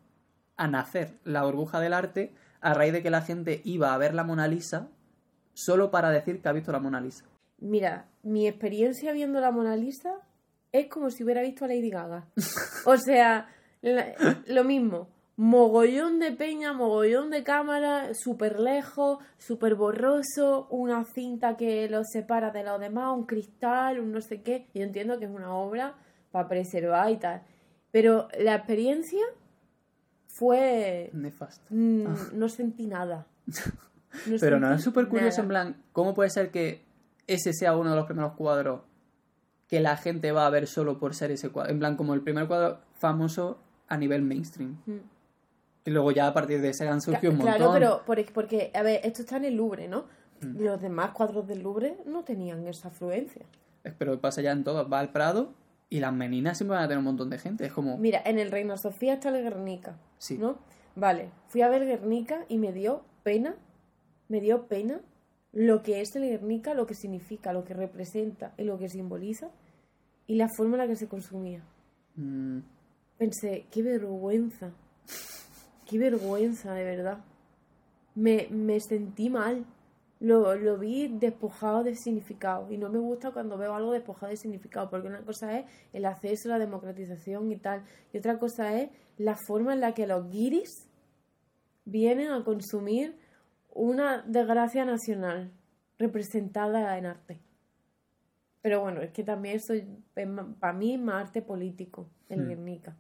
a 0.56 0.68
nacer 0.68 1.14
la 1.24 1.44
burbuja 1.44 1.80
del 1.80 1.92
arte 1.92 2.32
a 2.60 2.74
raíz 2.74 2.92
de 2.92 3.02
que 3.02 3.10
la 3.10 3.22
gente 3.22 3.60
iba 3.64 3.92
a 3.94 3.98
ver 3.98 4.14
la 4.14 4.24
Mona 4.24 4.48
Lisa 4.48 4.88
solo 5.54 5.90
para 5.90 6.10
decir 6.10 6.40
que 6.40 6.48
ha 6.48 6.52
visto 6.52 6.72
la 6.72 6.80
Mona 6.80 7.00
Lisa. 7.00 7.24
Mira, 7.58 8.06
mi 8.22 8.46
experiencia 8.48 9.12
viendo 9.12 9.40
la 9.40 9.50
Mona 9.50 9.76
Lisa 9.76 10.14
es 10.72 10.88
como 10.88 11.10
si 11.10 11.24
hubiera 11.24 11.42
visto 11.42 11.64
a 11.64 11.68
Lady 11.68 11.90
Gaga. 11.90 12.26
O 12.86 12.96
sea, 12.96 13.48
la- 13.82 14.14
lo 14.46 14.64
mismo. 14.64 15.08
Mogollón 15.38 16.18
de 16.18 16.32
peña, 16.32 16.72
mogollón 16.72 17.30
de 17.30 17.44
cámara, 17.44 18.08
súper 18.14 18.58
lejos, 18.58 19.18
súper 19.36 19.74
borroso, 19.74 20.66
una 20.70 21.04
cinta 21.04 21.56
que 21.58 21.88
los 21.90 22.06
separa 22.10 22.50
de 22.50 22.64
los 22.64 22.80
demás, 22.80 23.14
un 23.14 23.26
cristal, 23.26 24.00
un 24.00 24.12
no 24.12 24.20
sé 24.22 24.40
qué. 24.42 24.66
Yo 24.72 24.82
entiendo 24.82 25.18
que 25.18 25.26
es 25.26 25.30
una 25.30 25.54
obra 25.54 25.94
para 26.30 26.48
preservar 26.48 27.10
y 27.10 27.18
tal. 27.18 27.42
Pero 27.90 28.28
la 28.38 28.54
experiencia 28.54 29.22
fue... 30.36 31.10
Nefasto. 31.14 31.64
mm, 31.70 32.04
No 32.34 32.48
sentí 32.48 32.86
nada. 32.86 33.26
No 34.26 34.36
Pero 34.40 34.58
no 34.58 34.72
es 34.72 34.82
súper 34.82 35.08
curioso, 35.08 35.42
en 35.42 35.48
plan, 35.48 35.76
¿cómo 35.92 36.14
puede 36.14 36.30
ser 36.30 36.50
que 36.50 36.82
ese 37.26 37.52
sea 37.52 37.76
uno 37.76 37.90
de 37.90 37.96
los 37.96 38.06
primeros 38.06 38.32
cuadros 38.32 38.80
que 39.68 39.78
la 39.80 39.98
gente 39.98 40.32
va 40.32 40.46
a 40.46 40.50
ver 40.50 40.66
solo 40.66 40.98
por 40.98 41.14
ser 41.14 41.30
ese 41.32 41.50
cuadro? 41.50 41.70
En 41.72 41.78
plan, 41.78 41.96
como 41.96 42.14
el 42.14 42.22
primer 42.22 42.46
cuadro 42.46 42.78
famoso 42.94 43.58
a 43.88 43.98
nivel 43.98 44.22
mainstream. 44.22 44.78
Mm. 44.86 44.96
Y 45.84 45.90
luego 45.90 46.12
ya 46.12 46.28
a 46.28 46.32
partir 46.32 46.62
de 46.62 46.70
ese 46.70 46.88
han 46.88 47.02
surgido 47.02 47.30
un 47.32 47.38
montón. 47.38 47.56
Claro, 47.56 47.72
pero 47.74 48.02
por- 48.06 48.32
porque, 48.32 48.70
a 48.74 48.82
ver, 48.82 49.00
esto 49.04 49.20
está 49.20 49.36
en 49.36 49.44
el 49.44 49.54
Louvre, 49.56 49.86
¿no? 49.86 50.06
Mm. 50.40 50.62
Los 50.62 50.80
demás 50.80 51.10
cuadros 51.10 51.46
del 51.46 51.62
Louvre 51.62 51.98
no 52.06 52.22
tenían 52.24 52.66
esa 52.66 52.88
afluencia. 52.88 53.42
Pero 53.98 54.18
pasa 54.18 54.40
ya 54.40 54.52
en 54.52 54.64
todo. 54.64 54.88
Va 54.88 55.00
al 55.00 55.12
Prado 55.12 55.52
y 55.88 56.00
las 56.00 56.12
meninas 56.12 56.58
siempre 56.58 56.74
van 56.76 56.84
a 56.84 56.88
tener 56.88 56.98
un 56.98 57.04
montón 57.04 57.30
de 57.30 57.38
gente. 57.38 57.66
Es 57.66 57.72
como... 57.72 57.96
Mira, 57.98 58.20
en 58.24 58.38
el 58.38 58.50
Reina 58.50 58.76
Sofía 58.76 59.14
está 59.14 59.28
el 59.28 59.42
Guernica, 59.42 59.98
Sí. 60.18 60.36
¿no? 60.38 60.58
Vale, 60.94 61.30
fui 61.48 61.62
a 61.62 61.68
ver 61.68 61.84
Guernica 61.86 62.44
y 62.48 62.58
me 62.58 62.72
dio 62.72 63.04
pena, 63.22 63.54
me 64.28 64.40
dio 64.40 64.66
pena 64.66 65.00
lo 65.52 65.82
que 65.82 66.00
es 66.00 66.14
el 66.16 66.22
Guernica, 66.24 66.74
lo 66.74 66.86
que 66.86 66.94
significa, 66.94 67.52
lo 67.52 67.64
que 67.64 67.74
representa 67.74 68.52
y 68.56 68.64
lo 68.64 68.78
que 68.78 68.88
simboliza 68.88 69.50
y 70.26 70.36
la 70.36 70.48
forma 70.56 70.74
en 70.74 70.78
la 70.78 70.86
que 70.88 70.96
se 70.96 71.08
consumía. 71.08 71.62
Mm, 72.16 72.58
Pensé, 73.18 73.66
qué 73.70 73.82
vergüenza, 73.82 74.72
qué 75.88 75.98
vergüenza, 75.98 76.74
de 76.74 76.84
verdad. 76.84 77.18
Me, 78.14 78.48
me 78.50 78.80
sentí 78.80 79.30
mal. 79.30 79.64
Lo, 80.18 80.54
lo 80.54 80.78
vi 80.78 81.08
despojado 81.08 81.84
de 81.84 81.94
significado. 81.94 82.70
Y 82.72 82.78
no 82.78 82.88
me 82.88 82.98
gusta 82.98 83.32
cuando 83.32 83.58
veo 83.58 83.74
algo 83.74 83.92
despojado 83.92 84.30
de 84.30 84.36
significado, 84.36 84.88
porque 84.88 85.08
una 85.08 85.22
cosa 85.22 85.58
es 85.58 85.66
el 85.92 86.04
acceso, 86.06 86.48
la 86.48 86.58
democratización 86.58 87.52
y 87.52 87.56
tal. 87.58 87.84
Y 88.12 88.18
otra 88.18 88.38
cosa 88.38 88.74
es 88.80 88.90
la 89.18 89.36
forma 89.36 89.74
en 89.74 89.80
la 89.80 89.92
que 89.92 90.06
los 90.06 90.30
guiris 90.30 90.88
vienen 91.84 92.30
a 92.30 92.44
consumir 92.44 93.18
una 93.72 94.22
desgracia 94.22 94.84
nacional 94.86 95.52
representada 95.98 96.96
en 96.98 97.06
arte. 97.06 97.40
Pero 98.62 98.80
bueno, 98.80 99.00
es 99.02 99.12
que 99.12 99.22
también 99.22 99.56
eso 99.56 99.74
para 100.58 100.72
mí 100.72 100.94
es 100.94 101.00
más 101.00 101.26
arte 101.26 101.42
político, 101.42 102.08
el 102.28 102.40
Hmm. 102.40 102.48
Guernica. 102.48 102.96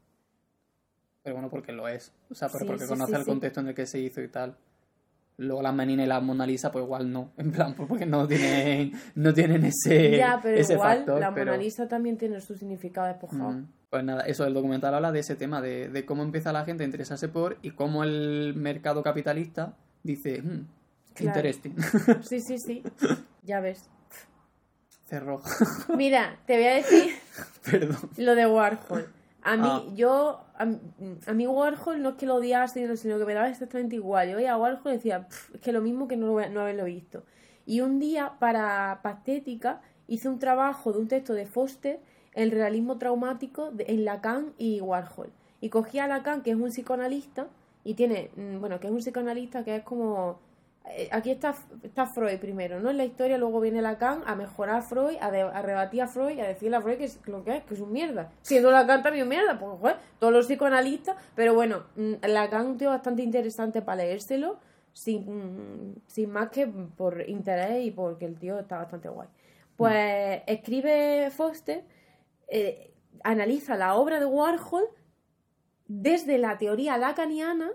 pero 1.22 1.34
bueno, 1.36 1.50
porque 1.50 1.72
lo 1.72 1.88
es. 1.88 2.12
O 2.30 2.34
sea, 2.34 2.48
Sí, 2.48 2.64
porque 2.64 2.84
sí, 2.84 2.88
conoce 2.88 3.12
sí, 3.14 3.18
el 3.18 3.24
contexto 3.26 3.60
en 3.60 3.66
el 3.68 3.74
que 3.74 3.86
se 3.86 3.98
hizo 3.98 4.22
y 4.22 4.28
tal. 4.28 4.56
Luego 5.38 5.60
las 5.60 5.74
meninas 5.74 6.06
y 6.06 6.08
las 6.08 6.22
Mona 6.22 6.46
Lisa, 6.46 6.72
pues 6.72 6.84
igual 6.84 7.12
no. 7.12 7.32
En 7.36 7.52
plan, 7.52 7.74
pues 7.74 7.88
porque 7.88 8.06
no 8.06 8.26
tienen, 8.26 8.92
no 9.16 9.34
tienen 9.34 9.64
ese, 9.64 10.16
ya, 10.16 10.40
pero 10.42 10.56
ese 10.56 10.72
igual 10.74 10.96
factor. 10.98 11.20
la 11.20 11.34
pero... 11.34 11.52
Mona 11.52 11.62
Lisa 11.62 11.86
también 11.86 12.16
tiene 12.16 12.40
su 12.40 12.54
significado 12.56 13.06
despojado. 13.08 13.50
Mm, 13.50 13.66
Pues 13.90 14.02
nada, 14.04 14.22
eso 14.22 14.46
el 14.46 14.54
documental 14.54 14.94
habla 14.94 15.12
de 15.12 15.20
ese 15.20 15.36
tema, 15.36 15.60
de, 15.60 15.88
de 15.90 16.04
cómo 16.06 16.22
empieza 16.22 16.52
la 16.52 16.64
gente 16.64 16.84
a 16.84 16.86
interesarse 16.86 17.28
por 17.28 17.58
y 17.62 17.72
cómo 17.72 18.02
el 18.02 18.54
mercado 18.56 19.02
capitalista 19.02 19.76
dice, 20.02 20.40
"Hmm, 20.42 20.66
Claro. 21.14 21.38
interesting, 21.38 21.74
Sí, 22.22 22.40
sí, 22.40 22.56
sí. 22.58 22.82
Ya 23.42 23.60
ves. 23.60 23.88
cerró. 25.04 25.40
Mira, 25.96 26.38
te 26.46 26.56
voy 26.56 26.64
a 26.66 26.74
decir 26.76 27.14
Perdón. 27.70 27.96
lo 28.16 28.34
de 28.34 28.46
Warhol. 28.46 29.06
A 29.42 29.56
mí, 29.56 29.68
Ah. 29.70 29.82
yo, 29.94 30.45
a, 30.58 31.30
a 31.30 31.32
mí 31.34 31.46
Warhol 31.46 32.02
no 32.02 32.10
es 32.10 32.14
que 32.16 32.26
lo 32.26 32.36
odiase, 32.36 32.96
sino 32.96 33.18
que 33.18 33.24
me 33.24 33.34
daba 33.34 33.48
exactamente 33.48 33.96
igual. 33.96 34.28
Yo 34.30 34.36
veía 34.36 34.52
a 34.52 34.58
Warhol 34.58 34.80
y 34.92 34.96
decía, 34.96 35.26
"Pff, 35.28 35.54
es 35.56 35.60
que 35.60 35.72
lo 35.72 35.80
mismo 35.80 36.08
que 36.08 36.16
no, 36.16 36.26
no 36.48 36.60
haberlo 36.60 36.84
visto. 36.84 37.22
Y 37.66 37.80
un 37.80 37.98
día, 37.98 38.32
para 38.38 39.00
Patética, 39.02 39.80
hice 40.08 40.28
un 40.28 40.38
trabajo 40.38 40.92
de 40.92 40.98
un 40.98 41.08
texto 41.08 41.34
de 41.34 41.46
Foster, 41.46 42.00
el 42.32 42.50
realismo 42.50 42.98
traumático 42.98 43.70
de- 43.72 43.86
en 43.88 44.04
Lacan 44.04 44.52
y 44.58 44.80
Warhol. 44.80 45.30
Y 45.60 45.68
cogí 45.70 45.98
a 45.98 46.06
Lacan, 46.06 46.42
que 46.42 46.50
es 46.50 46.56
un 46.56 46.68
psicoanalista, 46.70 47.48
y 47.82 47.94
tiene, 47.94 48.30
mm, 48.36 48.60
bueno, 48.60 48.78
que 48.80 48.86
es 48.88 48.92
un 48.92 48.98
psicoanalista 49.00 49.64
que 49.64 49.76
es 49.76 49.82
como... 49.82 50.38
eh, 50.90 51.08
Aquí 51.12 51.30
está, 51.30 51.54
está 51.82 52.06
Freud 52.06 52.38
primero, 52.38 52.80
¿no? 52.80 52.90
En 52.90 52.96
la 52.96 53.04
historia 53.04 53.38
luego 53.38 53.60
viene 53.60 53.82
Lacan 53.82 54.22
a 54.26 54.34
mejorar 54.34 54.76
a 54.76 54.82
Freud, 54.82 55.16
a, 55.20 55.30
de- 55.30 55.40
a 55.42 55.62
rebatir 55.62 56.02
a 56.02 56.08
Freud, 56.08 56.38
a 56.40 56.46
decirle 56.46 56.76
a 56.76 56.80
Freud 56.82 56.98
que 56.98 57.04
es 57.04 57.18
lo 57.26 57.42
que 57.44 57.56
es, 57.58 57.64
que 57.64 57.74
es 57.74 57.80
un 57.80 57.92
mierda. 57.92 58.30
Siendo 58.42 58.70
Lacan 58.70 59.02
también 59.02 59.24
un 59.24 59.28
mierda, 59.30 59.58
pues 59.58 59.78
joder, 59.80 59.96
todos 60.18 60.32
los 60.32 60.46
psicoanalistas, 60.46 61.16
pero 61.34 61.54
bueno, 61.54 61.84
mm, 61.96 62.14
Lacan 62.28 62.62
es 62.62 62.66
un 62.68 62.78
tío 62.78 62.90
bastante 62.90 63.22
interesante 63.22 63.82
para 63.82 64.02
leérselo, 64.04 64.58
sin, 64.92 65.22
mm, 65.90 65.94
sin 66.06 66.30
más 66.30 66.50
que 66.50 66.66
por 66.66 67.28
interés 67.28 67.84
y 67.84 67.90
porque 67.90 68.24
el 68.24 68.38
tío 68.38 68.58
está 68.58 68.78
bastante 68.78 69.08
guay. 69.08 69.28
Pues 69.76 70.40
escribe 70.46 71.30
Foster, 71.30 71.84
eh, 72.48 72.92
analiza 73.24 73.76
la 73.76 73.94
obra 73.96 74.20
de 74.20 74.26
Warhol 74.26 74.84
desde 75.88 76.38
la 76.38 76.56
teoría 76.58 76.96
lacaniana 76.96 77.70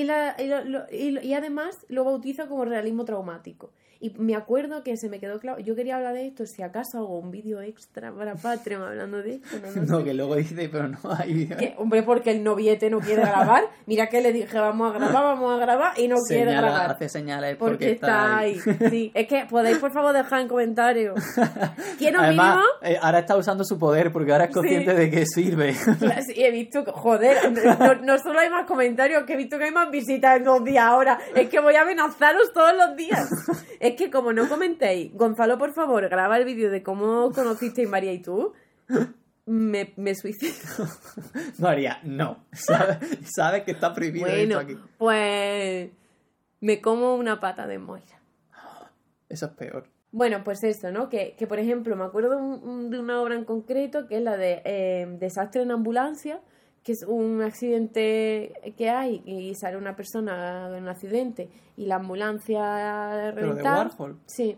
y, 0.00 0.04
la, 0.04 0.34
y, 0.38 0.46
lo- 0.46 0.86
y 0.90 1.18
y 1.20 1.34
además 1.34 1.76
lo 1.88 2.04
bautiza 2.04 2.46
como 2.48 2.64
realismo 2.64 3.04
traumático. 3.04 3.70
Y 4.00 4.10
me 4.18 4.34
acuerdo 4.34 4.82
que 4.82 4.98
se 4.98 5.08
me 5.08 5.18
quedó 5.18 5.38
claro, 5.38 5.60
yo 5.60 5.74
quería 5.74 5.96
hablar 5.96 6.12
de 6.12 6.26
esto, 6.26 6.44
si 6.44 6.62
acaso 6.62 6.98
hago 6.98 7.18
un 7.18 7.30
vídeo 7.30 7.62
extra 7.62 8.12
para 8.12 8.34
Patreon 8.34 8.82
hablando 8.82 9.22
de 9.22 9.36
esto, 9.36 9.56
no, 9.62 9.70
lo 9.70 9.82
No, 9.86 9.98
sé. 9.98 10.04
que 10.04 10.14
luego 10.14 10.36
dice, 10.36 10.68
pero 10.68 10.88
no 10.88 10.98
hay 11.16 11.32
vídeo. 11.32 11.56
Hombre, 11.78 12.02
porque 12.02 12.32
el 12.32 12.42
noviete 12.44 12.90
no 12.90 12.98
quiere 13.00 13.22
grabar. 13.22 13.62
Mira 13.86 14.08
que 14.08 14.20
le 14.20 14.32
dije, 14.34 14.58
vamos 14.58 14.90
a 14.94 14.98
grabar, 14.98 15.22
vamos 15.36 15.54
a 15.54 15.56
grabar, 15.64 15.98
y 15.98 16.08
no 16.08 16.16
quiere 16.28 16.50
Señala, 16.50 16.68
grabar. 16.68 16.90
hace 16.90 17.08
señales 17.08 17.56
Porque, 17.56 17.72
porque, 17.76 17.90
está 17.92 18.36
ahí. 18.38 18.58
Sí, 18.90 19.10
es 19.14 19.26
que 19.26 19.46
podéis 19.48 19.78
por 19.78 19.92
favor 19.92 20.12
dejar 20.12 20.40
en 20.42 20.48
comentarios. 20.48 21.14
Quiero 21.98 22.20
Además, 22.20 22.56
mínimo. 22.56 22.68
eh, 22.82 22.98
ahora 23.00 23.20
está 23.20 23.36
usando 23.38 23.64
su 23.64 23.78
poder 23.78 24.12
porque 24.12 24.32
ahora 24.32 24.46
es 24.46 24.52
consciente 24.52 24.90
Sí. 24.90 24.96
de 24.98 25.10
que 25.10 25.24
sirve. 25.24 25.74
Claro, 25.98 26.20
sí, 26.26 26.34
he 26.44 26.50
visto 26.50 26.84
joder, 26.92 27.36
no, 27.52 27.94
no 28.02 28.18
solo 28.18 28.38
hay 28.40 28.50
más 28.50 28.66
comentarios, 28.66 29.24
que 29.24 29.32
he 29.32 29.36
visto 29.36 29.56
que 29.56 29.64
hay 29.64 29.72
más 29.72 29.83
visitas 29.90 30.36
en 30.36 30.44
dos 30.44 30.64
días 30.64 30.84
ahora. 30.84 31.18
Es 31.34 31.48
que 31.48 31.60
voy 31.60 31.74
a 31.76 31.82
amenazaros 31.82 32.52
todos 32.52 32.76
los 32.76 32.96
días. 32.96 33.28
Es 33.80 33.96
que 33.96 34.10
como 34.10 34.32
no 34.32 34.48
comentéis, 34.48 35.12
Gonzalo, 35.12 35.58
por 35.58 35.74
favor, 35.74 36.08
graba 36.08 36.38
el 36.38 36.44
vídeo 36.46 36.70
de 36.70 36.82
cómo 36.82 37.30
conocisteis 37.32 37.86
María 37.88 38.12
y 38.14 38.22
tú. 38.22 38.54
Me, 39.46 39.92
me 39.96 40.14
suicido. 40.14 40.54
María, 41.58 41.98
no. 42.02 42.44
Sabe, 42.52 42.98
sabe 43.36 43.62
que 43.64 43.72
está 43.72 43.92
prohibido 43.92 44.26
Bueno, 44.26 44.60
esto 44.60 44.72
aquí. 44.72 44.78
pues 44.96 45.90
me 46.60 46.80
como 46.80 47.14
una 47.16 47.40
pata 47.40 47.66
de 47.66 47.78
Moira. 47.78 48.20
Eso 49.28 49.46
es 49.46 49.52
peor. 49.52 49.86
Bueno, 50.12 50.42
pues 50.44 50.62
eso, 50.64 50.90
¿no? 50.92 51.08
Que, 51.10 51.34
que 51.36 51.46
por 51.46 51.58
ejemplo, 51.58 51.94
me 51.96 52.04
acuerdo 52.04 52.38
un- 52.38 52.88
de 52.88 52.98
una 53.00 53.20
obra 53.20 53.34
en 53.34 53.44
concreto 53.44 54.06
que 54.06 54.16
es 54.16 54.22
la 54.22 54.36
de 54.38 54.62
eh, 54.64 55.06
Desastre 55.18 55.60
en 55.62 55.72
ambulancia, 55.72 56.40
que 56.84 56.92
es 56.92 57.02
un 57.02 57.40
accidente 57.42 58.52
que 58.76 58.90
hay 58.90 59.22
y 59.24 59.54
sale 59.54 59.76
una 59.76 59.96
persona 59.96 60.68
en 60.76 60.82
un 60.84 60.88
accidente 60.88 61.48
y 61.76 61.86
la 61.86 61.96
ambulancia 61.96 63.32
Pero 63.34 63.54
de. 63.54 63.62
Warhol. 63.62 64.18
Sí. 64.26 64.56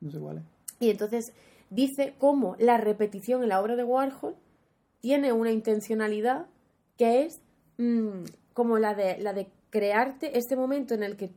No 0.00 0.10
sé 0.10 0.18
cuál 0.20 0.38
es. 0.38 0.44
Y 0.80 0.90
entonces 0.90 1.32
dice 1.70 2.14
cómo 2.18 2.56
la 2.58 2.76
repetición 2.78 3.42
en 3.42 3.48
la 3.48 3.60
obra 3.60 3.76
de 3.76 3.84
Warhol 3.84 4.36
tiene 5.00 5.32
una 5.32 5.50
intencionalidad 5.50 6.46
que 6.96 7.22
es 7.24 7.42
mm, 7.78 8.24
como 8.52 8.78
la 8.78 8.94
de, 8.94 9.18
la 9.18 9.32
de 9.32 9.48
crearte 9.70 10.38
este 10.38 10.54
momento 10.54 10.94
en 10.94 11.02
el 11.02 11.16
que 11.16 11.30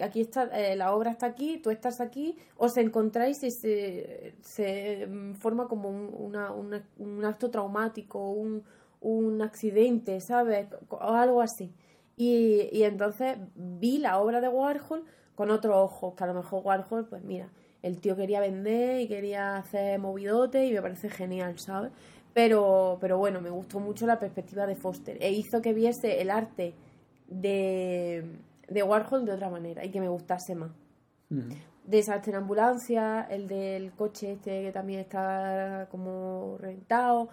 aquí 0.00 0.22
está, 0.22 0.44
eh, 0.58 0.74
la 0.74 0.94
obra 0.94 1.10
está 1.10 1.26
aquí, 1.26 1.58
tú 1.58 1.68
estás 1.70 2.00
aquí, 2.00 2.36
os 2.56 2.74
encontráis 2.78 3.42
y 3.44 3.50
se, 3.50 4.34
se 4.40 5.06
mm, 5.06 5.34
forma 5.34 5.68
como 5.68 5.90
un, 5.90 6.08
una- 6.18 6.50
una- 6.52 6.82
un 6.98 7.22
acto 7.26 7.50
traumático, 7.50 8.30
un, 8.30 8.62
un 9.00 9.42
accidente, 9.42 10.20
¿sabes? 10.20 10.68
O 10.88 10.98
algo 11.00 11.40
así. 11.40 11.72
Y, 12.16 12.68
y 12.72 12.82
entonces 12.82 13.38
vi 13.54 13.98
la 13.98 14.18
obra 14.18 14.40
de 14.40 14.48
Warhol 14.48 15.04
con 15.34 15.50
otro 15.50 15.80
ojo, 15.80 16.16
que 16.16 16.24
a 16.24 16.26
lo 16.26 16.34
mejor 16.34 16.62
Warhol, 16.64 17.06
pues 17.06 17.22
mira, 17.22 17.48
el 17.82 18.00
tío 18.00 18.16
quería 18.16 18.40
vender 18.40 19.00
y 19.00 19.08
quería 19.08 19.56
hacer 19.56 19.98
movidote 20.00 20.66
y 20.66 20.72
me 20.72 20.82
parece 20.82 21.08
genial, 21.08 21.58
¿sabes? 21.58 21.92
Pero, 22.34 22.98
pero 23.00 23.18
bueno, 23.18 23.40
me 23.40 23.50
gustó 23.50 23.80
mucho 23.80 24.06
la 24.06 24.18
perspectiva 24.18 24.66
de 24.66 24.76
Foster 24.76 25.16
e 25.20 25.30
hizo 25.30 25.62
que 25.62 25.72
viese 25.72 26.20
el 26.20 26.30
arte 26.30 26.74
de, 27.28 28.24
de 28.68 28.82
Warhol 28.82 29.24
de 29.24 29.32
otra 29.32 29.48
manera 29.48 29.84
y 29.84 29.90
que 29.90 30.00
me 30.00 30.08
gustase 30.08 30.54
más. 30.54 30.72
Ujú. 31.30 31.54
Desastre 31.84 32.32
en 32.32 32.38
ambulancia, 32.38 33.26
el 33.30 33.48
del 33.48 33.92
coche 33.92 34.32
este 34.32 34.62
que 34.62 34.72
también 34.72 35.00
está 35.00 35.88
como 35.90 36.58
rentado. 36.58 37.28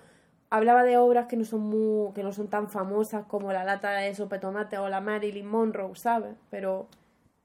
Hablaba 0.50 0.84
de 0.84 0.98
obras 0.98 1.28
que 1.28 1.38
no 1.38 1.46
son 1.46 1.62
muy, 1.62 2.14
que 2.14 2.24
no 2.24 2.32
son 2.32 2.48
tan 2.48 2.70
famosas 2.70 3.26
como 3.26 3.52
la 3.52 3.64
lata 3.64 3.92
de 3.92 4.14
sopa 4.14 4.36
de 4.36 4.42
tomate 4.42 4.78
o 4.78 4.90
la 4.90 5.02
Marilyn 5.02 5.48
Monroe, 5.48 5.96
¿sabes? 5.96 6.36
Pero, 6.50 6.88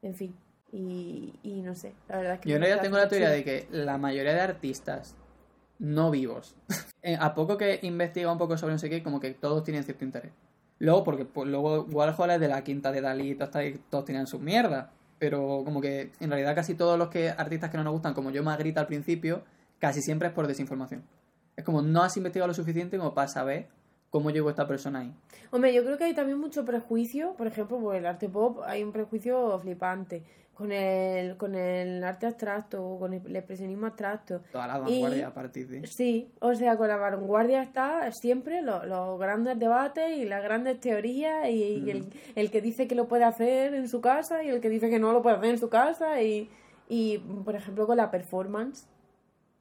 en 0.02 0.14
fin. 0.14 0.36
Y, 0.72 1.32
y 1.42 1.62
no 1.62 1.74
sé, 1.74 1.94
la 2.08 2.18
verdad 2.18 2.34
es 2.34 2.40
que... 2.40 2.48
Yo 2.48 2.58
realidad 2.58 2.76
parece 2.76 2.88
tengo 2.88 2.98
la 2.98 3.08
teoría 3.08 3.30
de 3.30 3.42
que 3.42 3.66
la 3.72 3.98
mayoría 3.98 4.34
de 4.34 4.40
artistas 4.40 5.16
no 5.80 6.10
vivos, 6.10 6.54
eh, 7.02 7.16
a 7.18 7.34
poco 7.34 7.56
que 7.56 7.80
investiga 7.82 8.30
un 8.30 8.38
poco 8.38 8.56
sobre 8.56 8.74
no 8.74 8.78
sé 8.78 8.88
qué, 8.88 9.02
como 9.02 9.18
que 9.18 9.32
todos 9.32 9.64
tienen 9.64 9.82
cierto 9.82 10.04
interés. 10.04 10.32
Luego, 10.78 11.04
porque 11.04 11.24
pues, 11.24 11.48
luego 11.48 11.82
Warhol 11.84 12.30
es 12.30 12.40
de 12.40 12.48
la 12.48 12.62
quinta 12.64 12.92
de 12.92 13.00
Dalí, 13.00 13.34
todos, 13.34 13.52
todos 13.90 14.04
tienen 14.04 14.26
su 14.26 14.38
mierda. 14.38 14.92
Pero 15.18 15.62
como 15.66 15.82
que 15.82 16.12
en 16.18 16.30
realidad 16.30 16.54
casi 16.54 16.74
todos 16.74 16.98
los 16.98 17.08
que 17.08 17.28
artistas 17.28 17.70
que 17.70 17.76
no 17.76 17.84
nos 17.84 17.92
gustan, 17.92 18.14
como 18.14 18.30
yo 18.30 18.42
Magritte 18.42 18.80
al 18.80 18.86
principio, 18.86 19.44
casi 19.78 20.00
siempre 20.00 20.28
es 20.28 20.34
por 20.34 20.46
desinformación. 20.46 21.02
Es 21.56 21.64
como 21.64 21.82
no 21.82 22.02
has 22.02 22.16
investigado 22.16 22.48
lo 22.48 22.54
suficiente 22.54 22.96
como 22.98 23.12
para 23.14 23.28
saber 23.28 23.66
cómo 24.10 24.30
llegó 24.30 24.50
esta 24.50 24.66
persona 24.66 25.00
ahí. 25.00 25.14
Hombre, 25.50 25.72
yo 25.74 25.84
creo 25.84 25.98
que 25.98 26.04
hay 26.04 26.14
también 26.14 26.38
mucho 26.38 26.64
prejuicio, 26.64 27.34
por 27.34 27.46
ejemplo, 27.46 27.78
por 27.78 27.94
el 27.94 28.06
arte 28.06 28.28
pop 28.28 28.60
hay 28.66 28.82
un 28.82 28.92
prejuicio 28.92 29.58
flipante 29.60 30.22
con 30.54 30.72
el, 30.72 31.36
con 31.38 31.54
el 31.54 32.04
arte 32.04 32.26
abstracto, 32.26 32.96
con 32.98 33.14
el 33.14 33.34
expresionismo 33.36 33.86
abstracto. 33.86 34.42
Toda 34.52 34.66
la 34.66 34.78
Y- 34.90 35.00
vanguardia 35.00 35.28
a 35.28 35.32
partir 35.34 35.66
de... 35.68 35.86
Sí, 35.86 36.30
o 36.40 36.54
sea, 36.54 36.76
con 36.76 36.88
la 36.88 36.96
vanguardia 36.96 37.62
está 37.62 38.10
siempre 38.12 38.60
lo- 38.62 38.84
los 38.84 39.18
grandes 39.18 39.58
debates 39.58 40.18
y 40.18 40.26
las 40.26 40.42
grandes 40.42 40.78
teorías 40.80 41.48
y, 41.48 41.82
y 41.84 41.90
el, 41.90 42.12
el 42.34 42.50
que 42.50 42.60
dice 42.60 42.86
que 42.86 42.94
lo 42.94 43.08
puede 43.08 43.24
hacer 43.24 43.74
en 43.74 43.88
su 43.88 44.00
casa 44.02 44.42
y 44.44 44.48
el 44.50 44.60
que 44.60 44.68
dice 44.68 44.90
que 44.90 44.98
no 44.98 45.12
lo 45.12 45.22
puede 45.22 45.36
hacer 45.36 45.50
en 45.50 45.58
su 45.58 45.70
casa 45.70 46.20
y, 46.20 46.50
y 46.88 47.18
por 47.18 47.54
ejemplo, 47.54 47.86
con 47.86 47.96
la 47.96 48.10
performance, 48.10 48.86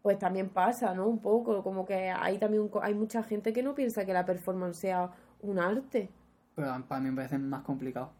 pues 0.02 0.18
también 0.18 0.50
pasa, 0.50 0.94
¿no? 0.94 1.08
Un 1.08 1.20
poco, 1.20 1.64
como 1.64 1.86
que 1.86 2.10
hay 2.10 2.38
también 2.38 2.64
un 2.64 2.72
hay 2.82 2.94
mucha 2.94 3.24
gente 3.24 3.54
que 3.54 3.64
no 3.64 3.76
piensa 3.76 4.06
que 4.06 4.14
la 4.14 4.26
performance 4.26 4.78
sea 4.78 5.12
un 5.42 5.60
arte, 5.60 6.10
Pero 6.56 6.86
para 6.88 7.02
mí 7.02 7.10
me 7.10 7.16
parece 7.18 7.38
más 7.38 7.62
complicado. 7.64 8.12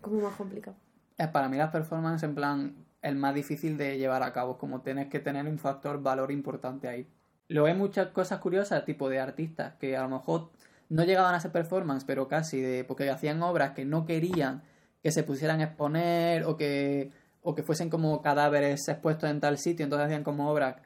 como 0.00 0.20
más 0.20 0.34
complicado. 0.34 0.76
Es 1.18 1.28
para 1.28 1.48
mí 1.48 1.56
las 1.56 1.70
performances 1.70 2.28
en 2.28 2.34
plan 2.34 2.86
el 3.02 3.16
más 3.16 3.34
difícil 3.34 3.76
de 3.76 3.98
llevar 3.98 4.22
a 4.22 4.32
cabo, 4.32 4.58
como 4.58 4.80
tienes 4.82 5.08
que 5.08 5.20
tener 5.20 5.46
un 5.46 5.58
factor 5.58 6.02
valor 6.02 6.32
importante 6.32 6.88
ahí. 6.88 7.08
Luego 7.48 7.68
hay 7.68 7.74
muchas 7.74 8.08
cosas 8.08 8.40
curiosas, 8.40 8.84
tipo 8.84 9.08
de 9.08 9.20
artistas, 9.20 9.74
que 9.74 9.96
a 9.96 10.02
lo 10.02 10.08
mejor 10.08 10.50
no 10.88 11.04
llegaban 11.04 11.34
a 11.34 11.40
ser 11.40 11.52
performance, 11.52 12.04
pero 12.04 12.26
casi, 12.26 12.60
de 12.60 12.84
porque 12.84 13.08
hacían 13.08 13.42
obras 13.42 13.72
que 13.72 13.84
no 13.84 14.04
querían 14.04 14.62
que 15.02 15.12
se 15.12 15.22
pusieran 15.22 15.60
a 15.60 15.64
exponer 15.64 16.44
o 16.44 16.56
que, 16.56 17.12
o 17.48 17.54
que 17.54 17.62
fuesen 17.62 17.88
como 17.88 18.22
cadáveres 18.22 18.88
expuestos 18.88 19.30
en 19.30 19.38
tal 19.38 19.56
sitio, 19.56 19.84
entonces 19.84 20.06
hacían 20.06 20.24
como 20.24 20.50
obras 20.50 20.78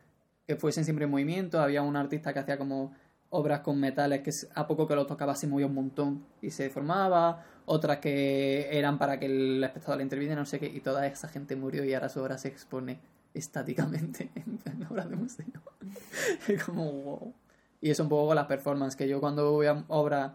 que 0.46 0.56
fuesen 0.56 0.84
siempre 0.84 1.06
en 1.06 1.10
movimiento. 1.10 1.58
Había 1.58 1.80
un 1.80 1.96
artista 1.96 2.34
que 2.34 2.40
hacía 2.40 2.58
como 2.58 2.92
obras 3.30 3.60
con 3.60 3.80
metales 3.80 4.20
que 4.20 4.30
a 4.54 4.66
poco 4.66 4.86
que 4.86 4.94
lo 4.94 5.06
tocaba 5.06 5.34
se 5.34 5.46
movía 5.46 5.64
un 5.64 5.74
montón 5.74 6.26
y 6.42 6.50
se 6.50 6.64
deformaba, 6.64 7.46
otras 7.64 7.96
que 8.00 8.68
eran 8.78 8.98
para 8.98 9.18
que 9.18 9.24
el 9.24 9.64
espectador 9.64 9.96
le 9.96 10.02
interviniera, 10.02 10.38
no 10.38 10.44
sé 10.44 10.58
qué, 10.58 10.66
y 10.66 10.80
toda 10.80 11.06
esa 11.06 11.28
gente 11.28 11.56
murió 11.56 11.82
y 11.82 11.94
ahora 11.94 12.10
su 12.10 12.20
obra 12.20 12.36
se 12.36 12.48
expone 12.48 13.00
estáticamente 13.32 14.30
en 14.34 14.86
obras 14.90 15.08
de 15.08 15.16
museo. 15.16 15.46
Es 16.46 16.62
como 16.62 16.92
wow. 16.92 17.34
Y 17.80 17.88
eso 17.88 18.02
un 18.02 18.10
poco 18.10 18.34
las 18.34 18.46
performances, 18.46 18.96
que 18.96 19.08
yo 19.08 19.18
cuando 19.18 19.50
voy 19.50 19.66
a 19.66 19.82
obras 19.88 20.32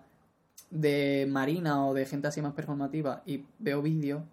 de 0.71 1.27
Marina 1.29 1.85
o 1.85 1.93
de 1.93 2.07
gente 2.07 2.27
así 2.27 2.41
más 2.41 2.53
performativa 2.53 3.21
y 3.27 3.45
veo 3.59 3.83
vídeos, 3.83 4.23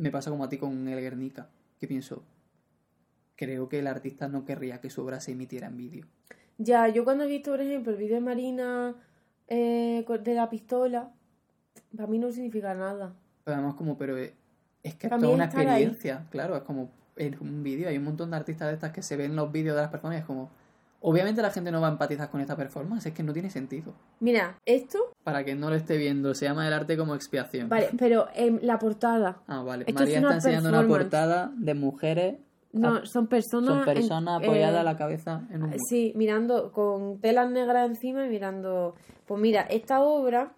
me 0.00 0.10
pasa 0.10 0.30
como 0.30 0.44
a 0.44 0.48
ti 0.48 0.58
con 0.58 0.88
el 0.88 1.00
Guernica, 1.00 1.48
que 1.78 1.86
pienso, 1.86 2.24
creo 3.36 3.68
que 3.68 3.78
el 3.78 3.86
artista 3.86 4.28
no 4.28 4.44
querría 4.44 4.80
que 4.80 4.90
su 4.90 5.02
obra 5.02 5.20
se 5.20 5.32
emitiera 5.32 5.66
en 5.66 5.76
vídeo. 5.76 6.06
Ya, 6.58 6.88
yo 6.88 7.04
cuando 7.04 7.24
he 7.24 7.26
visto, 7.26 7.50
por 7.50 7.60
ejemplo, 7.60 7.92
el 7.92 7.98
vídeo 7.98 8.16
de 8.16 8.20
Marina 8.20 8.94
eh, 9.48 10.04
de 10.22 10.34
la 10.34 10.48
pistola, 10.48 11.12
para 11.96 12.08
mí 12.08 12.18
no 12.18 12.32
significa 12.32 12.74
nada. 12.74 13.14
Pero 13.44 13.56
además 13.56 13.74
como, 13.74 13.96
pero 13.96 14.16
es 14.16 14.32
es 14.82 14.94
que 14.94 15.06
es 15.08 15.12
toda 15.12 15.28
una 15.28 15.44
ahí. 15.44 15.50
experiencia, 15.50 16.26
claro, 16.30 16.56
es 16.56 16.62
como 16.62 16.90
en 17.16 17.36
un 17.40 17.62
vídeo, 17.62 17.88
hay 17.88 17.98
un 17.98 18.04
montón 18.04 18.30
de 18.30 18.36
artistas 18.36 18.68
de 18.68 18.74
estas 18.74 18.92
que 18.92 19.02
se 19.02 19.16
ven 19.16 19.36
los 19.36 19.52
vídeos 19.52 19.76
de 19.76 19.82
las 19.82 19.90
performances 19.90 20.26
como, 20.26 20.50
obviamente 21.00 21.42
la 21.42 21.50
gente 21.50 21.70
no 21.70 21.80
va 21.80 21.88
a 21.88 21.92
empatizar 21.92 22.30
con 22.30 22.40
esta 22.40 22.56
performance, 22.56 23.06
es 23.06 23.12
que 23.14 23.22
no 23.22 23.32
tiene 23.32 23.50
sentido. 23.50 23.94
Mira, 24.20 24.58
esto, 24.66 24.98
Para 25.24 25.44
que 25.44 25.54
no 25.54 25.70
lo 25.70 25.76
esté 25.76 25.96
viendo, 25.96 26.34
se 26.34 26.44
llama 26.46 26.66
el 26.66 26.72
arte 26.72 26.96
como 26.96 27.14
expiación. 27.14 27.68
vale, 27.68 27.88
pero 27.98 28.28
en 28.34 28.60
la 28.62 28.78
portada, 28.78 29.42
Ah, 29.46 29.62
vale. 29.62 29.84
Esto 29.86 30.00
María 30.00 30.18
es 30.18 30.22
está 30.22 30.34
enseñando 30.34 30.68
una 30.68 30.86
portada 30.86 31.52
de 31.56 31.74
mujeres. 31.74 32.36
no, 32.72 33.04
son 33.06 33.26
personas... 33.26 33.84
Son 33.84 33.84
personas 33.84 34.42
apoyadas 34.42 34.76
eh, 34.76 34.78
a 34.78 34.82
la 34.84 34.96
cabeza 34.96 35.42
en 35.50 35.62
un 35.62 35.68
muro. 35.70 35.78
Sí, 35.88 36.12
mirando 36.16 36.70
con 36.72 37.20
telas 37.20 37.50
negras 37.50 37.88
encima 37.88 38.24
y 38.26 38.28
mirando... 38.28 38.94
Pues 39.26 39.40
mira, 39.40 39.62
esta 39.62 40.00
obra 40.02 40.52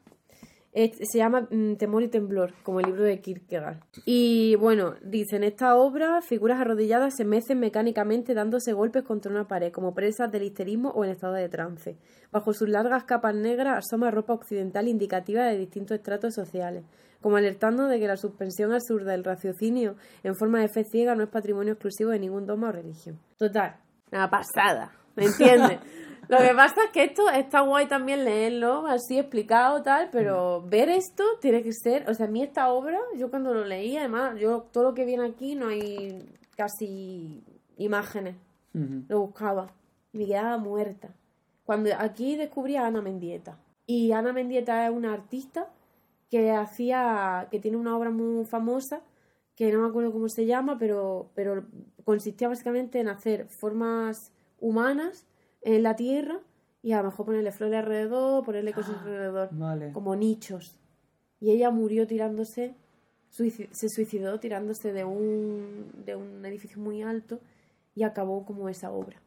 se 0.74 1.18
llama 1.18 1.46
mm, 1.50 1.74
Temor 1.74 2.02
y 2.02 2.08
Temblor, 2.08 2.54
como 2.62 2.80
el 2.80 2.86
libro 2.86 3.04
de 3.04 3.20
Kierkegaard. 3.20 3.78
Y 4.06 4.56
bueno, 4.56 4.94
dice, 5.02 5.36
en 5.36 5.44
esta 5.44 5.76
obra, 5.76 6.22
figuras 6.22 6.60
arrodilladas 6.60 7.14
se 7.16 7.26
mecen 7.26 7.60
mecánicamente 7.60 8.32
dándose 8.32 8.72
golpes 8.72 9.02
contra 9.04 9.30
una 9.30 9.46
pared, 9.46 9.70
como 9.70 9.94
presas 9.94 10.32
del 10.32 10.44
histerismo 10.44 10.90
o 10.90 11.04
en 11.04 11.10
estado 11.10 11.34
de 11.34 11.48
trance. 11.50 11.98
Bajo 12.30 12.54
sus 12.54 12.70
largas 12.70 13.04
capas 13.04 13.34
negras 13.34 13.84
asoma 13.84 14.10
ropa 14.10 14.32
occidental 14.32 14.88
indicativa 14.88 15.44
de 15.44 15.58
distintos 15.58 15.96
estratos 15.98 16.34
sociales, 16.34 16.84
como 17.20 17.36
alertando 17.36 17.86
de 17.86 18.00
que 18.00 18.08
la 18.08 18.16
suspensión 18.16 18.72
absurda 18.72 19.12
del 19.12 19.24
raciocinio 19.24 19.96
en 20.22 20.34
forma 20.34 20.60
de 20.60 20.68
fe 20.68 20.84
ciega 20.84 21.14
no 21.14 21.24
es 21.24 21.28
patrimonio 21.28 21.74
exclusivo 21.74 22.10
de 22.10 22.18
ningún 22.18 22.46
dogma 22.46 22.70
o 22.70 22.72
religión. 22.72 23.18
Total, 23.36 23.76
una 24.10 24.30
pasada, 24.30 24.92
¿me 25.16 25.26
entiendes? 25.26 25.80
Lo 26.28 26.38
que 26.38 26.54
pasa 26.54 26.84
es 26.84 26.90
que 26.92 27.04
esto 27.04 27.28
está 27.28 27.60
guay 27.60 27.86
también 27.88 28.24
leerlo, 28.24 28.86
así 28.86 29.18
explicado, 29.18 29.82
tal, 29.82 30.08
pero 30.10 30.62
ver 30.62 30.88
esto 30.88 31.24
tiene 31.40 31.62
que 31.62 31.72
ser, 31.72 32.08
o 32.08 32.14
sea, 32.14 32.26
a 32.26 32.30
mí 32.30 32.42
esta 32.42 32.72
obra, 32.72 32.98
yo 33.16 33.28
cuando 33.28 33.52
lo 33.52 33.64
leí, 33.64 33.96
además, 33.96 34.38
yo 34.38 34.62
todo 34.72 34.84
lo 34.84 34.94
que 34.94 35.04
viene 35.04 35.26
aquí 35.26 35.54
no 35.54 35.68
hay 35.68 36.24
casi 36.56 37.42
imágenes, 37.76 38.36
lo 38.72 39.20
buscaba 39.20 39.72
y 40.12 40.18
me 40.18 40.26
quedaba 40.26 40.56
muerta. 40.58 41.08
Cuando 41.64 41.90
aquí 41.98 42.36
descubrí 42.36 42.76
a 42.76 42.86
Ana 42.86 43.02
Mendieta. 43.02 43.58
Y 43.86 44.12
Ana 44.12 44.32
Mendieta 44.32 44.86
es 44.86 44.92
una 44.92 45.12
artista 45.12 45.68
que 46.30 46.50
hacía, 46.50 47.48
que 47.50 47.60
tiene 47.60 47.76
una 47.76 47.96
obra 47.96 48.10
muy 48.10 48.46
famosa, 48.46 49.02
que 49.54 49.70
no 49.70 49.82
me 49.82 49.88
acuerdo 49.88 50.12
cómo 50.12 50.28
se 50.28 50.46
llama, 50.46 50.78
pero, 50.78 51.30
pero 51.34 51.64
consistía 52.04 52.48
básicamente 52.48 53.00
en 53.00 53.08
hacer 53.08 53.48
formas 53.48 54.32
humanas 54.58 55.26
en 55.62 55.82
la 55.82 55.96
tierra 55.96 56.40
y 56.82 56.92
a 56.92 56.98
lo 56.98 57.10
mejor 57.10 57.26
ponerle 57.26 57.52
flores 57.52 57.78
alrededor, 57.78 58.44
ponerle 58.44 58.72
cosas 58.72 58.96
alrededor, 58.98 59.48
Vale. 59.52 59.92
como 59.92 60.16
nichos. 60.16 60.78
Y 61.40 61.50
ella 61.50 61.70
murió 61.70 62.06
tirándose, 62.06 62.74
se 63.30 63.88
suicidó 63.88 64.38
tirándose 64.40 64.92
de 64.92 65.04
un, 65.04 65.92
de 66.04 66.16
un 66.16 66.44
edificio 66.44 66.80
muy 66.80 67.02
alto 67.02 67.40
y 67.94 68.02
acabó 68.02 68.44
como 68.44 68.68
esa 68.68 68.90
obra, 68.90 69.20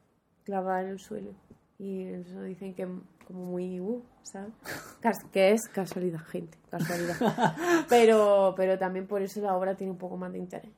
clavada 0.43 0.81
en 0.81 0.89
el 0.89 0.99
suelo. 0.99 1.31
Y 1.77 2.03
eso 2.03 2.41
dicen 2.43 2.73
que 2.73 2.87
como 3.25 3.45
muy, 3.45 3.79
uh, 3.79 4.01
¿sabes? 4.23 4.53
Que 5.31 5.51
es 5.51 5.67
casualidad, 5.67 6.19
gente, 6.19 6.57
casualidad. 6.69 7.15
Pero, 7.89 8.53
pero 8.55 8.77
también 8.77 9.07
por 9.07 9.21
eso 9.21 9.41
la 9.41 9.55
obra 9.55 9.75
tiene 9.75 9.91
un 9.91 9.97
poco 9.97 10.17
más 10.17 10.31
de 10.31 10.39
interés. 10.39 10.71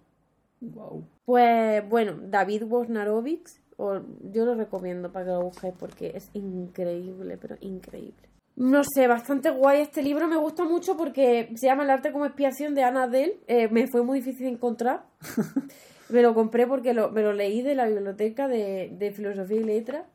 Wow. 0.59 1.05
Pues 1.25 1.87
bueno, 1.87 2.17
David 2.19 2.63
Wojnarowicz, 2.63 3.61
o- 3.77 4.01
yo 4.31 4.45
lo 4.45 4.55
recomiendo 4.55 5.11
para 5.11 5.25
que 5.25 5.31
lo 5.31 5.41
busquéis 5.43 5.73
porque 5.79 6.11
es 6.15 6.29
increíble, 6.33 7.37
pero 7.37 7.55
increíble. 7.61 8.27
No 8.55 8.83
sé, 8.83 9.07
bastante 9.07 9.51
guay 9.51 9.81
este 9.81 10.01
libro, 10.01 10.27
me 10.27 10.35
gusta 10.37 10.63
mucho 10.63 10.97
porque 10.97 11.49
se 11.55 11.67
llama 11.67 11.83
El 11.83 11.91
arte 11.91 12.11
como 12.11 12.25
expiación 12.25 12.73
de 12.73 12.83
Ana 12.83 13.07
Dell, 13.07 13.33
eh, 13.47 13.67
me 13.69 13.85
fue 13.87 14.01
muy 14.03 14.19
difícil 14.19 14.47
encontrar. 14.47 15.05
me 16.09 16.21
lo 16.23 16.33
compré 16.33 16.65
porque 16.65 16.93
lo, 16.93 17.11
me 17.11 17.21
lo 17.21 17.33
leí 17.33 17.61
de 17.61 17.75
la 17.75 17.85
biblioteca 17.85 18.47
de, 18.47 18.89
de 18.97 19.11
Filosofía 19.11 19.57
y 19.59 19.63
Letras 19.63 20.05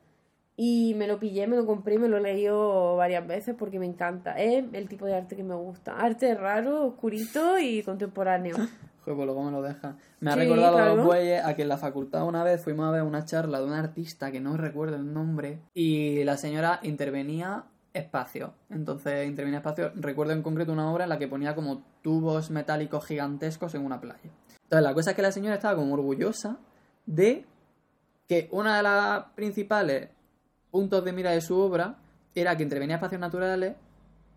y 0.56 0.94
me 0.96 1.06
lo 1.06 1.18
pillé, 1.18 1.46
me 1.46 1.56
lo 1.56 1.66
compré 1.66 1.94
y 1.94 1.98
me 1.98 2.08
lo 2.08 2.16
he 2.18 2.20
leído 2.20 2.96
varias 2.96 3.26
veces 3.26 3.54
porque 3.56 3.78
me 3.78 3.86
encanta. 3.86 4.32
Es 4.32 4.64
el 4.72 4.88
tipo 4.88 5.06
de 5.06 5.14
arte 5.14 5.36
que 5.36 5.44
me 5.44 5.54
gusta. 5.54 5.94
Arte 5.96 6.34
raro, 6.34 6.84
oscurito 6.86 7.58
y 7.58 7.82
contemporáneo. 7.82 8.56
Joder, 9.04 9.16
pues 9.16 9.26
luego 9.26 9.42
me 9.42 9.50
lo 9.50 9.62
deja. 9.62 9.96
Me 10.20 10.30
ha 10.30 10.34
Sí, 10.34 10.40
recordado 10.40 10.78
a 10.78 10.94
los 10.94 11.04
bueyes 11.04 11.44
a 11.44 11.54
que 11.54 11.62
en 11.62 11.68
la 11.68 11.76
facultad 11.76 12.24
una 12.26 12.44
vez 12.44 12.62
fuimos 12.62 12.86
a 12.86 12.90
ver 12.92 13.02
una 13.02 13.24
charla 13.24 13.58
de 13.58 13.66
una 13.66 13.80
artista 13.80 14.30
que 14.30 14.40
no 14.40 14.56
recuerdo 14.56 14.96
el 14.96 15.12
nombre 15.12 15.60
y 15.74 16.22
la 16.24 16.36
señora 16.36 16.78
intervenía 16.82 17.64
espacio. 17.92 18.54
Entonces 18.70 19.26
intervenía 19.26 19.58
espacio. 19.58 19.90
Recuerdo 19.96 20.32
en 20.32 20.42
concreto 20.42 20.72
una 20.72 20.90
obra 20.92 21.04
en 21.04 21.10
la 21.10 21.18
que 21.18 21.28
ponía 21.28 21.54
como 21.54 21.82
tubos 22.00 22.50
metálicos 22.50 23.04
gigantescos 23.06 23.74
en 23.74 23.84
una 23.84 24.00
playa. 24.00 24.30
Entonces 24.62 24.82
la 24.84 24.94
cosa 24.94 25.10
es 25.10 25.16
que 25.16 25.22
la 25.22 25.32
señora 25.32 25.56
estaba 25.56 25.76
como 25.76 25.94
orgullosa 25.94 26.58
de 27.04 27.44
que 28.28 28.48
una 28.52 28.76
de 28.76 28.82
las 28.84 29.24
principales 29.34 30.10
puntos 30.70 31.04
de 31.04 31.12
mira 31.12 31.32
de 31.32 31.40
su 31.40 31.58
obra 31.58 31.96
era 32.34 32.56
que 32.56 32.62
intervenía 32.62 32.96
espacios 32.96 33.20
naturales 33.20 33.74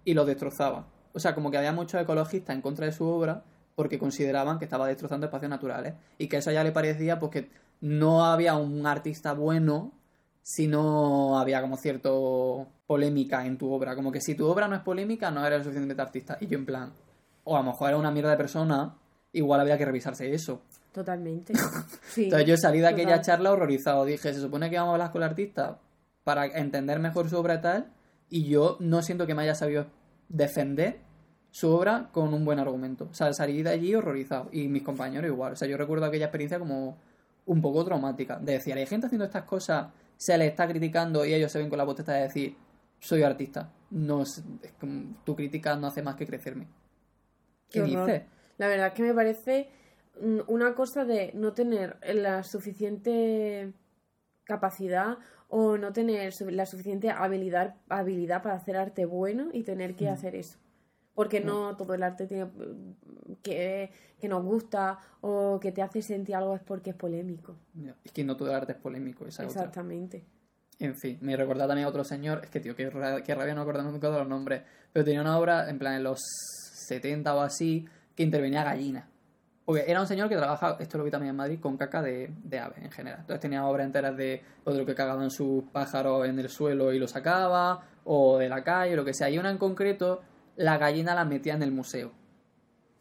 y 0.04 0.14
los 0.16 0.26
destrozaba. 0.28 0.88
O 1.14 1.20
sea, 1.20 1.34
como 1.34 1.50
que 1.50 1.58
había 1.58 1.72
muchos 1.72 2.02
ecologistas 2.02 2.54
en 2.56 2.62
contra 2.62 2.88
de 2.88 2.92
su 2.92 3.08
obra 3.08 3.44
porque 3.76 4.00
consideraban 4.00 4.58
que 4.58 4.66
estaba 4.66 4.88
destrozando 4.88 5.28
espacios 5.28 5.50
naturales 5.50 5.94
y 6.18 6.28
que 6.28 6.38
eso 6.38 6.52
ya 6.52 6.64
le 6.64 6.72
parecía 6.72 7.20
pues 7.20 7.32
que 7.32 7.50
no 7.82 8.26
había 8.26 8.56
un 8.56 8.88
artista 8.88 9.34
bueno 9.34 9.92
si 10.42 10.68
no 10.68 11.40
había 11.40 11.62
como 11.62 11.76
cierto 11.76 12.68
polémica 12.86 13.46
en 13.46 13.58
tu 13.58 13.72
obra, 13.72 13.96
como 13.96 14.12
que 14.12 14.22
si 14.22 14.36
tu 14.36 14.48
obra 14.48 14.68
no 14.68 14.76
es 14.76 14.82
polémica 14.82 15.32
no 15.32 15.46
eres 15.46 15.64
suficientemente 15.64 16.02
artista 16.02 16.38
y 16.40 16.48
yo 16.48 16.58
en 16.58 16.66
plan, 16.66 16.94
o 17.44 17.56
a 17.56 17.60
lo 17.62 17.72
mejor 17.72 17.90
era 17.90 17.98
una 17.98 18.12
mierda 18.12 18.30
de 18.30 18.38
persona, 18.38 18.96
igual 19.34 19.60
había 19.62 19.78
que 19.78 19.86
revisarse 19.86 20.34
eso. 20.34 20.62
Totalmente. 20.92 21.54
Sí, 22.08 22.26
Entonces 22.26 22.48
yo 22.48 22.56
salí 22.56 22.80
de 22.80 22.88
aquella 22.88 23.20
charla 23.20 23.52
horrorizado, 23.52 24.06
dije, 24.06 24.34
se 24.34 24.40
supone 24.40 24.70
que 24.70 24.78
vamos 24.78 24.92
a 24.92 24.94
hablar 24.94 25.12
con 25.12 25.22
el 25.22 25.30
artista 25.30 25.80
para 26.24 26.46
entender 26.46 27.00
mejor 27.00 27.30
su 27.30 27.38
obra 27.38 27.56
y 27.56 27.62
tal, 27.62 27.92
y 28.30 28.46
yo 28.46 28.78
no 28.80 29.02
siento 29.02 29.28
que 29.28 29.36
me 29.36 29.42
haya 29.42 29.56
sabido 29.56 29.88
defender 30.30 31.00
su 31.56 31.72
obra 31.72 32.10
con 32.12 32.34
un 32.34 32.44
buen 32.44 32.60
argumento. 32.60 33.08
O 33.10 33.14
sea, 33.14 33.32
salí 33.32 33.64
de 33.64 33.70
allí 33.70 33.96
horrorizado, 33.96 34.50
y 34.52 34.68
mis 34.68 34.84
compañeros 34.84 35.32
igual. 35.32 35.54
O 35.54 35.56
sea, 35.56 35.70
yo 35.70 35.78
recuerdo 35.78 36.06
aquella 36.06 36.26
experiencia 36.26 36.60
como 36.60 36.98
un 37.46 37.62
poco 37.62 37.86
traumática, 37.86 38.38
de 38.40 38.52
decir, 38.52 38.74
hay 38.74 38.86
gente 38.86 39.06
haciendo 39.06 39.24
estas 39.24 39.44
cosas, 39.44 39.88
se 40.18 40.38
les 40.38 40.50
está 40.50 40.68
criticando 40.68 41.26
y 41.26 41.34
ellos 41.34 41.50
se 41.50 41.60
ven 41.60 41.70
con 41.70 41.78
la 41.78 41.86
potestad 41.86 42.16
de 42.16 42.24
decir, 42.24 42.58
soy 43.00 43.24
artista. 43.24 43.72
No 43.90 44.24
es, 44.24 44.44
es 44.64 44.74
como, 44.74 45.16
tu 45.24 45.34
crítica 45.34 45.78
no 45.78 45.88
hace 45.88 46.04
más 46.04 46.16
que 46.16 46.28
crecerme. 46.28 46.68
¿Qué, 47.70 47.80
Qué 47.80 47.86
dices? 47.86 48.24
La 48.58 48.68
verdad 48.68 48.88
es 48.88 48.94
que 48.94 49.04
me 49.04 49.14
parece 49.14 49.70
mm, 50.20 50.40
una 50.48 50.76
cosa 50.76 51.06
de 51.06 51.32
no 51.36 51.54
tener 51.54 52.00
la 52.16 52.44
suficiente 52.44 53.72
capacidad 54.44 55.20
o 55.48 55.78
no 55.78 55.94
tener 55.94 56.34
la 56.52 56.66
suficiente 56.66 57.12
habilidad, 57.12 57.76
habilidad 57.88 58.44
para 58.44 58.56
hacer 58.56 58.76
arte 58.76 59.06
bueno 59.06 59.52
y 59.54 59.64
tener 59.64 59.96
que 59.96 60.10
hacer 60.10 60.36
eso. 60.36 60.60
Porque 61.16 61.40
no 61.40 61.76
todo 61.78 61.94
el 61.94 62.04
arte 62.04 62.28
tiene 62.28 62.46
mm, 62.46 63.36
que, 63.42 63.90
que 64.20 64.28
nos 64.28 64.44
gusta 64.44 65.00
o 65.22 65.60
que 65.60 65.72
te 65.72 65.82
hace 65.82 66.02
sentir 66.02 66.36
algo 66.36 66.54
es 66.56 66.62
porque 66.62 66.90
es 66.92 66.96
polémico. 66.96 67.56
Es 68.04 68.12
que 68.12 68.24
no 68.24 68.36
todo 68.36 68.50
el 68.50 68.56
arte 68.56 68.74
es 68.74 68.78
polémico, 68.78 69.26
esa 69.26 69.44
es 69.44 69.50
otra. 69.50 69.62
Exactamente. 69.62 70.26
En 70.78 70.96
fin, 70.96 71.18
me 71.22 71.38
recordaba 71.38 71.70
también 71.70 71.86
a 71.86 71.90
otro 71.90 72.04
señor, 72.04 72.42
es 72.44 72.50
que 72.50 72.60
tío, 72.60 72.76
qué, 72.76 72.90
ra- 72.90 73.24
qué 73.24 73.34
rabia 73.34 73.56
no 73.56 73.62
acordarme 73.62 73.92
nunca 73.94 74.10
de 74.10 74.20
los 74.20 74.28
nombres, 74.28 74.62
pero 74.92 75.06
tenía 75.06 75.22
una 75.22 75.38
obra, 75.40 75.70
en 75.70 75.80
plan, 75.80 75.96
en 75.96 76.04
los 76.04 76.20
70 76.88 77.34
o 77.34 77.40
así, 77.42 77.86
que 78.14 78.24
intervenía 78.24 78.64
gallinas. 78.64 79.06
Porque 79.64 79.86
era 79.88 80.00
un 80.02 80.06
señor 80.08 80.30
que 80.30 80.36
trabaja, 80.36 80.78
esto 80.80 80.98
lo 80.98 81.06
vi 81.06 81.12
también 81.12 81.32
en 81.32 81.38
Madrid, 81.38 81.60
con 81.60 81.76
caca 81.78 82.02
de, 82.02 82.30
de 82.44 82.60
aves 82.60 82.78
en 82.84 82.92
general. 82.92 83.22
Entonces 83.22 83.40
tenía 83.40 83.66
obras 83.66 83.86
enteras 83.88 84.16
de 84.16 84.42
o 84.64 84.72
lo 84.72 84.86
que 84.86 84.94
cagaban 84.94 85.32
sus 85.32 85.64
pájaros 85.72 86.28
en 86.28 86.38
el 86.38 86.50
suelo 86.50 86.94
y 86.94 87.00
lo 87.00 87.08
sacaba, 87.08 87.82
o 88.04 88.38
de 88.38 88.48
la 88.48 88.64
calle, 88.64 88.96
lo 88.96 89.04
que 89.06 89.14
sea. 89.14 89.30
Y 89.30 89.40
una 89.40 89.50
en 89.50 89.58
concreto, 89.58 90.22
la 90.56 90.78
gallina 90.78 91.16
la 91.16 91.26
metía 91.26 91.54
en 91.54 91.64
el 91.64 91.72
museo. 91.72 92.12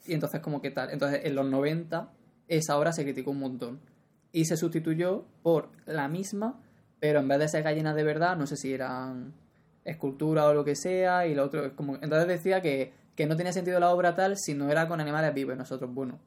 Y 0.06 0.14
entonces, 0.14 0.40
como 0.40 0.60
que 0.60 0.70
tal. 0.70 0.90
Entonces, 0.90 1.22
en 1.24 1.34
los 1.34 1.46
90, 1.46 2.10
esa 2.48 2.78
obra 2.78 2.92
se 2.92 3.04
criticó 3.04 3.30
un 3.30 3.40
montón. 3.40 3.80
Y 4.32 4.46
se 4.46 4.56
sustituyó 4.56 5.24
por 5.42 5.70
la 5.86 6.08
misma, 6.08 6.60
pero 7.00 7.20
en 7.20 7.28
vez 7.28 7.38
de 7.38 7.48
ser 7.48 7.62
gallinas 7.62 7.94
de 7.94 8.02
verdad, 8.02 8.36
no 8.36 8.46
sé 8.46 8.56
si 8.56 8.72
eran 8.72 9.32
escultura 9.84 10.46
o 10.46 10.54
lo 10.54 10.64
que 10.64 10.74
sea, 10.74 11.26
y 11.26 11.34
lo 11.34 11.44
otro 11.44 11.64
es 11.64 11.72
como... 11.72 11.94
Entonces 11.96 12.26
decía 12.26 12.60
que, 12.60 12.92
que 13.14 13.26
no 13.26 13.36
tenía 13.36 13.52
sentido 13.52 13.78
la 13.78 13.90
obra 13.90 14.14
tal 14.14 14.36
si 14.36 14.54
no 14.54 14.70
era 14.70 14.88
con 14.88 15.00
animales 15.00 15.32
vivos. 15.34 15.54
Y 15.54 15.58
nosotros, 15.58 15.92
bueno, 15.92 16.18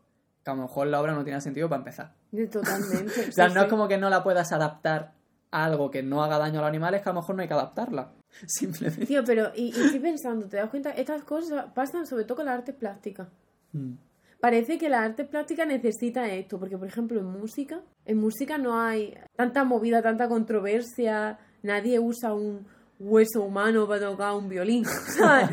que 0.43 0.51
a 0.51 0.55
lo 0.55 0.61
mejor 0.61 0.87
la 0.87 1.01
obra 1.01 1.13
no 1.13 1.23
tiene 1.23 1.41
sentido 1.41 1.67
para 1.67 1.79
empezar. 1.79 2.13
Totalmente. 2.51 3.25
O 3.29 3.31
sea, 3.31 3.49
Sí, 3.49 3.53
no 3.53 3.61
es 3.61 3.67
como 3.67 3.87
que 3.87 3.97
no 3.97 4.09
la 4.09 4.23
puedas 4.23 4.51
adaptar 4.53 5.13
a 5.51 5.65
algo 5.65 5.91
que 5.91 6.03
no 6.03 6.23
haga 6.23 6.37
daño 6.37 6.59
a 6.59 6.61
los 6.61 6.69
animales, 6.69 7.01
que 7.01 7.09
a 7.09 7.13
lo 7.13 7.19
mejor 7.19 7.35
no 7.35 7.41
hay 7.41 7.47
que 7.47 7.53
adaptarla. 7.53 8.11
Simplemente. 8.45 9.05
Tío, 9.05 9.23
pero 9.25 9.51
y, 9.55 9.67
y 9.77 9.81
estoy 9.85 9.99
pensando, 9.99 10.47
¿te 10.47 10.57
das 10.57 10.69
cuenta? 10.69 10.91
Estas 10.91 11.23
cosas 11.23 11.65
pasan 11.73 12.05
sobre 12.05 12.23
todo 12.23 12.37
con 12.37 12.45
las 12.45 12.57
artes 12.59 12.75
plásticas. 12.75 13.27
Mm. 13.73 13.93
Parece 14.39 14.77
que 14.77 14.87
la 14.87 15.01
arte 15.01 15.25
plástica 15.25 15.65
necesita 15.65 16.27
esto, 16.29 16.59
porque 16.59 16.77
por 16.77 16.87
ejemplo 16.87 17.19
en 17.19 17.25
música, 17.25 17.81
en 18.05 18.19
música 18.19 18.59
no 18.59 18.79
hay 18.79 19.15
tanta 19.35 19.63
movida, 19.63 20.03
tanta 20.03 20.27
controversia, 20.27 21.39
nadie 21.63 21.97
usa 21.99 22.33
un 22.33 22.67
hueso 22.99 23.41
humano 23.43 23.87
para 23.87 24.01
tocar 24.01 24.33
un 24.35 24.47
violín, 24.47 24.85
¿sabes? 25.17 25.49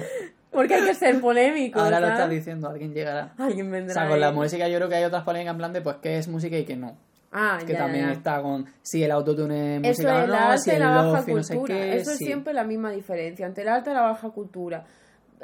Porque 0.50 0.74
hay 0.74 0.84
que 0.84 0.94
ser 0.94 1.18
polémico. 1.20 1.80
Ahora 1.80 1.98
lo 1.98 2.06
¿sabes? 2.08 2.20
estás 2.20 2.30
diciendo, 2.30 2.68
alguien 2.68 2.92
llegará. 2.92 3.34
Alguien 3.38 3.68
O 3.68 3.70
vendrá. 3.70 3.94
sea, 3.94 4.08
con 4.08 4.20
la 4.20 4.32
música 4.32 4.68
yo 4.68 4.76
creo 4.76 4.88
que 4.90 4.96
hay 4.96 5.04
otras 5.04 5.24
polémicas 5.24 5.52
en 5.52 5.58
plan 5.58 5.72
de 5.72 5.80
pues 5.80 5.96
qué 6.02 6.18
es 6.18 6.28
música 6.28 6.56
y 6.58 6.64
qué 6.66 6.76
no. 6.76 6.96
Ah, 7.36 7.58
Que 7.66 7.72
ya, 7.72 7.78
también 7.80 8.06
ya. 8.06 8.12
está 8.12 8.40
con 8.40 8.64
si 8.80 9.02
el 9.02 9.10
autotune 9.10 9.78
es 9.78 9.98
Eso 9.98 10.02
música 10.08 10.22
es 10.22 10.28
la 10.28 10.56
si 10.58 10.70
y 10.70 10.78
la 10.78 10.88
baja 10.90 11.18
lofi 11.18 11.34
no 11.34 11.42
sé 11.42 11.56
cultura. 11.56 11.80
qué. 11.80 11.96
Eso 11.96 12.10
es 12.12 12.18
sí. 12.18 12.24
siempre 12.26 12.52
la 12.54 12.62
misma 12.62 12.92
diferencia 12.92 13.44
entre 13.44 13.62
el 13.64 13.68
arte 13.70 13.90
y 13.90 13.94
la 13.94 14.02
baja 14.02 14.30
cultura. 14.30 14.84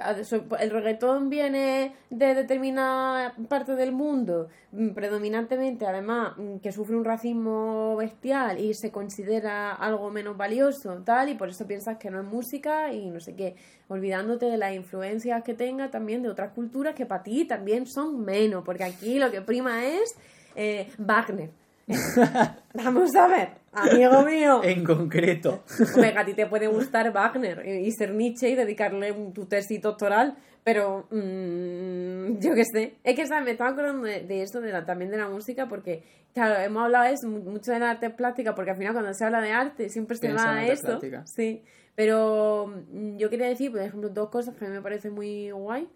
A- 0.00 0.22
so- 0.22 0.44
El 0.60 0.70
reggaetón 0.70 1.28
viene 1.28 1.92
de 2.10 2.34
determinada 2.36 3.34
parte 3.48 3.74
del 3.74 3.90
mundo, 3.92 4.48
mm, 4.70 4.90
predominantemente, 4.90 5.84
además, 5.84 6.34
mm, 6.38 6.58
que 6.58 6.70
sufre 6.70 6.94
un 6.96 7.04
racismo 7.04 7.96
bestial 7.96 8.60
y 8.60 8.72
se 8.72 8.92
considera 8.92 9.72
algo 9.72 10.10
menos 10.10 10.36
valioso, 10.36 10.96
tal, 11.04 11.28
y 11.28 11.34
por 11.34 11.48
eso 11.48 11.66
piensas 11.66 11.98
que 11.98 12.08
no 12.08 12.20
es 12.20 12.26
música 12.26 12.92
y 12.92 13.10
no 13.10 13.18
sé 13.20 13.34
qué, 13.34 13.56
olvidándote 13.88 14.46
de 14.46 14.56
las 14.58 14.74
influencias 14.74 15.42
que 15.42 15.54
tenga 15.54 15.90
también 15.90 16.22
de 16.22 16.28
otras 16.30 16.52
culturas 16.52 16.94
que 16.94 17.04
para 17.04 17.24
ti 17.24 17.44
también 17.46 17.84
son 17.86 18.24
menos, 18.24 18.62
porque 18.64 18.84
aquí 18.84 19.18
lo 19.18 19.30
que 19.32 19.40
prima 19.42 19.84
es 19.86 20.14
eh, 20.54 20.88
Wagner. 20.98 21.50
Vamos 22.74 23.14
a 23.16 23.26
ver, 23.26 23.48
amigo 23.72 24.22
mío. 24.22 24.60
En 24.64 24.84
concreto. 24.84 25.62
Que 25.94 26.06
a 26.06 26.24
ti 26.24 26.34
te 26.34 26.46
puede 26.46 26.66
gustar 26.68 27.12
Wagner 27.12 27.66
y 27.66 27.90
ser 27.92 28.14
Nietzsche 28.14 28.48
y 28.50 28.54
dedicarle 28.54 29.12
tu 29.34 29.46
tesis 29.46 29.80
doctoral, 29.82 30.36
pero 30.64 31.06
mm, 31.10 32.38
yo 32.40 32.54
qué 32.54 32.64
sé. 32.64 32.94
Es 33.04 33.16
que 33.16 33.26
¿sabes? 33.26 33.44
me 33.44 33.50
estaba 33.52 33.70
acordando 33.70 34.06
de, 34.06 34.20
de 34.22 34.42
esto 34.42 34.60
de 34.60 34.72
la- 34.72 34.84
también 34.84 35.10
de 35.10 35.16
la 35.18 35.28
música 35.28 35.66
porque, 35.68 36.02
claro, 36.34 36.60
hemos 36.60 36.84
hablado 36.84 37.04
de 37.06 37.12
eso, 37.14 37.28
mucho 37.28 37.72
de 37.72 37.78
la 37.80 37.90
arte 37.90 38.10
plástica, 38.10 38.54
porque 38.54 38.70
al 38.70 38.76
final 38.76 38.92
cuando 38.92 39.12
se 39.14 39.24
habla 39.24 39.40
de 39.40 39.52
arte 39.52 39.88
siempre 39.88 40.16
se 40.16 40.32
va 40.32 40.54
a 40.54 40.66
eso. 40.66 40.82
plástica. 40.86 41.24
Sí, 41.26 41.62
pero 41.96 42.72
mm, 42.92 43.16
yo 43.16 43.30
quería 43.30 43.48
decir, 43.48 43.70
por 43.72 43.80
ejemplo, 43.80 44.08
dos 44.10 44.30
cosas 44.30 44.54
que 44.56 44.64
a 44.64 44.68
mí 44.68 44.74
me 44.74 44.82
parecen 44.82 45.12
muy 45.12 45.50
guay. 45.50 45.88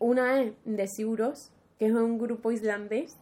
Una 0.00 0.42
es 0.42 0.52
de 0.64 0.86
Siguros, 0.88 1.50
que 1.78 1.86
es 1.86 1.92
un 1.92 2.18
grupo 2.18 2.50
islandés 2.52 3.16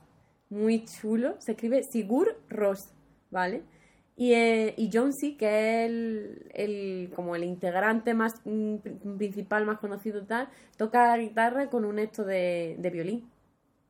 muy 0.50 0.84
chulo. 0.84 1.36
Se 1.40 1.52
escribe 1.52 1.82
Sigur 1.82 2.36
Ros, 2.48 2.90
¿vale? 3.30 3.62
Y, 4.18 4.32
eh, 4.32 4.72
y 4.78 4.88
John 4.92 5.12
C, 5.12 5.36
que 5.36 5.46
es 5.84 5.90
el, 5.90 6.50
el- 6.54 7.12
como 7.14 7.36
el 7.36 7.44
integrante 7.44 8.14
más 8.14 8.32
mm, 8.44 8.76
pri- 8.76 8.94
principal, 9.18 9.66
más 9.66 9.78
conocido 9.78 10.24
tal, 10.24 10.48
toca 10.78 11.08
la 11.16 11.18
guitarra 11.22 11.68
con 11.68 11.84
un 11.84 11.98
esto 11.98 12.24
de, 12.24 12.76
de 12.78 12.90
violín, 12.90 13.30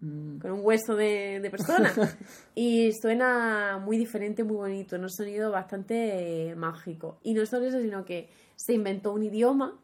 Mm, 0.01 0.41
con 0.41 0.51
un 0.51 0.61
hueso 0.63 0.95
de, 0.95 1.41
de 1.41 1.49
persona. 1.51 1.91
y 2.55 2.93
suena 3.01 3.79
muy 3.83 3.97
diferente, 3.97 4.45
muy 4.45 4.57
bonito, 4.57 4.97
un 4.97 5.09
sonido 5.09 5.51
bastante 5.51 6.51
eh, 6.51 6.55
mágico. 6.55 7.19
Y 7.23 7.33
no 7.33 7.47
solo 7.47 7.65
eso, 7.65 7.81
sino 7.81 8.05
que 8.05 8.29
se 8.57 8.75
inventó 8.75 9.13
un 9.15 9.23
idioma 9.23 9.81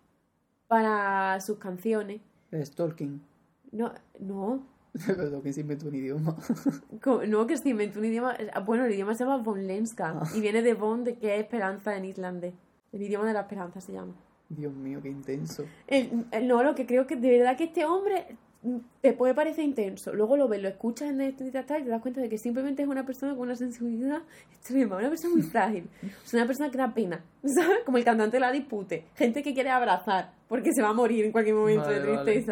para 0.69 1.41
sus 1.41 1.57
canciones. 1.59 2.21
Es 2.51 2.73
Tolkien. 2.73 3.23
No, 3.71 3.95
no, 4.21 4.67
Pero 5.07 5.31
Tolkien 5.31 5.55
se 5.55 5.61
inventó 5.63 5.89
un 5.89 5.95
idioma. 5.95 6.37
Co- 7.03 7.25
No, 7.27 7.47
que 7.47 7.57
se 7.57 7.69
inventó 7.71 7.99
un 7.99 8.05
idioma. 8.07 8.37
ah, 8.53 8.61
Bueno, 8.61 8.85
el 8.85 8.93
idioma 8.93 9.15
se 9.15 9.25
llama 9.25 9.39
Vonlenska 9.43 10.19
Ah. 10.21 10.29
y 10.35 10.41
viene 10.41 10.63
de 10.63 10.75
Von, 10.75 11.05
de 11.05 11.17
que 11.17 11.35
es 11.35 11.41
esperanza 11.43 11.97
en 11.97 12.05
islandés. 12.05 12.55
El 12.93 13.03
idioma 13.03 13.27
de 13.27 13.33
la 13.33 13.41
esperanza 13.41 13.81
se 13.81 13.93
llama. 13.93 14.15
Dios 14.51 14.75
mío, 14.75 15.01
qué 15.03 15.09
intenso. 15.09 15.65
El- 15.87 16.27
el- 16.31 16.47
no, 16.47 16.63
lo 16.63 16.75
que 16.75 16.85
creo 16.87 17.07
que 17.07 17.17
de 17.17 17.39
verdad 17.39 17.57
que 17.57 17.65
este 17.65 17.87
hombre 17.87 18.37
mm, 18.63 18.77
te 19.01 19.15
puede 19.15 19.33
parecer 19.33 19.65
intenso. 19.65 20.13
Luego 20.13 20.37
lo 20.37 20.47
ves, 20.47 20.61
lo 20.61 20.69
escuchas 20.69 21.09
en 21.09 21.23
el 21.23 21.31
y 21.31 21.51
te 21.51 21.51
das 21.53 22.03
cuenta 22.03 22.21
de 22.21 22.29
que 22.29 22.37
simplemente 22.37 22.83
es 22.83 22.89
una 22.89 23.07
persona 23.07 23.33
con 23.33 23.43
una 23.45 23.57
sensibilidad 23.57 24.21
extrema, 24.53 24.99
una 24.99 25.09
persona 25.09 25.33
muy 25.35 25.43
frágil. 25.43 25.89
Es 26.23 26.35
una 26.35 26.47
persona 26.47 26.71
que 26.71 26.77
da 26.77 26.93
pena, 26.93 27.25
¿sabes? 27.47 27.79
Como 27.87 27.97
el 27.97 28.05
cantante 28.05 28.37
de 28.37 28.41
la 28.41 28.53
dispute. 28.53 29.07
Gente 29.17 29.43
que 29.43 29.55
quiere 29.55 29.71
abrazar 29.71 30.35
porque 30.49 30.71
se 30.75 30.83
va 30.83 30.91
a 30.91 30.93
morir 30.93 31.25
en 31.25 31.33
cualquier 31.33 31.57
momento 31.57 31.85
Vale, 31.87 32.01
de 32.01 32.13
vale. 32.15 32.43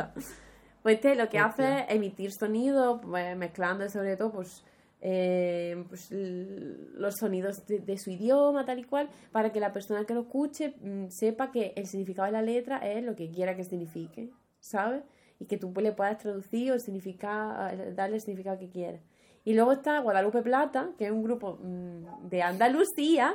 Pues 0.82 0.96
este 0.96 1.14
lo 1.14 1.28
que 1.28 1.40
Hostia. 1.42 1.78
hace 1.78 1.80
es 1.80 1.96
emitir 1.96 2.32
sonido, 2.32 3.00
pues, 3.00 3.36
mezclando 3.36 3.88
sobre 3.88 4.16
todo 4.16 4.32
pues, 4.32 4.64
eh, 5.02 5.84
pues, 5.88 6.10
los 6.10 7.16
sonidos 7.16 7.66
de, 7.66 7.80
de 7.80 7.98
su 7.98 8.10
idioma, 8.10 8.64
tal 8.64 8.78
y 8.78 8.84
cual, 8.84 9.08
para 9.32 9.52
que 9.52 9.60
la 9.60 9.72
persona 9.72 10.05
que 10.05 10.14
lo 10.14 10.22
escuche 10.22 10.74
mm, 10.80 11.09
sepa 11.09 11.50
que 11.50 11.72
el 11.76 11.86
significado 11.86 12.26
de 12.26 12.32
la 12.32 12.42
letra 12.42 12.78
es 12.78 13.05
lo 13.05 13.14
que 13.14 13.30
quiera 13.30 13.57
que 13.57 13.64
signifique, 13.64 14.30
¿sabes? 14.61 15.02
Y 15.38 15.46
que 15.46 15.57
tú 15.57 15.72
pues, 15.72 15.84
le 15.84 15.92
puedas 15.92 16.18
traducir 16.18 16.72
o 16.72 16.78
significar, 16.78 17.74
eh, 17.74 17.92
darle 17.94 18.16
el 18.16 18.22
significado 18.22 18.59
que 18.59 18.68
quieras. 18.68 19.00
Y 19.44 19.55
luego 19.55 19.72
está 19.72 20.00
Guadalupe 20.00 20.42
Plata, 20.42 20.90
que 20.98 21.07
es 21.07 21.12
un 21.12 21.22
grupo 21.22 21.59
mm, 21.62 22.28
de 22.28 22.42
Andalucía, 22.42 23.34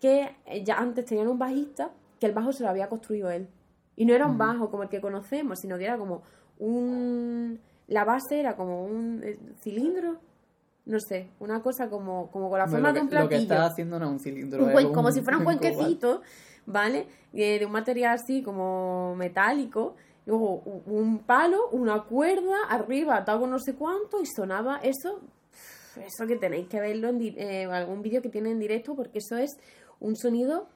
que 0.00 0.34
ya 0.64 0.78
antes 0.78 1.04
tenían 1.04 1.28
un 1.28 1.38
bajista, 1.38 1.92
que 2.18 2.26
el 2.26 2.32
bajo 2.32 2.52
se 2.52 2.64
lo 2.64 2.70
había 2.70 2.88
construido 2.88 3.30
él. 3.30 3.48
Y 3.94 4.04
no 4.04 4.14
era 4.14 4.26
un 4.26 4.38
bajo 4.38 4.70
como 4.70 4.82
el 4.82 4.88
que 4.88 5.00
conocemos, 5.00 5.60
sino 5.60 5.78
que 5.78 5.84
era 5.84 5.98
como 5.98 6.22
un... 6.58 7.60
La 7.88 8.04
base 8.04 8.40
era 8.40 8.56
como 8.56 8.84
un 8.84 9.22
eh, 9.22 9.38
cilindro, 9.60 10.18
no 10.86 10.98
sé, 11.00 11.28
una 11.40 11.60
cosa 11.62 11.90
como, 11.90 12.30
como 12.30 12.48
con 12.48 12.58
la 12.58 12.66
forma 12.66 12.88
lo, 12.88 12.94
de 12.94 13.00
un 13.00 13.08
que, 13.08 13.14
lo 13.14 13.22
que 13.22 13.28
platillo. 13.28 13.52
está 13.54 13.66
haciendo 13.66 13.98
no 13.98 14.06
es 14.06 14.10
un 14.12 14.20
cilindro. 14.20 14.64
Un 14.64 14.92
como 14.92 15.12
si 15.12 15.20
fuera 15.20 15.38
un 15.38 15.44
cuenquecito, 15.44 16.22
¿vale? 16.64 17.06
Eh, 17.32 17.58
de 17.58 17.66
un 17.66 17.72
material 17.72 18.14
así 18.14 18.42
como 18.42 19.14
metálico 19.16 19.94
luego 20.26 20.62
un 20.86 21.20
palo, 21.20 21.68
una 21.70 22.04
cuerda, 22.04 22.64
arriba 22.68 23.16
atado 23.16 23.40
con 23.40 23.50
no 23.50 23.58
sé 23.58 23.74
cuánto 23.74 24.20
y 24.20 24.26
sonaba 24.26 24.78
eso. 24.82 25.20
Eso 25.96 26.26
que 26.26 26.36
tenéis 26.36 26.68
que 26.68 26.80
verlo 26.80 27.08
en 27.08 27.20
eh, 27.20 27.66
algún 27.66 28.00
vídeo 28.00 28.22
que 28.22 28.30
tiene 28.30 28.50
en 28.50 28.58
directo 28.58 28.94
porque 28.94 29.18
eso 29.18 29.36
es 29.36 29.50
un 30.00 30.16
sonido 30.16 30.68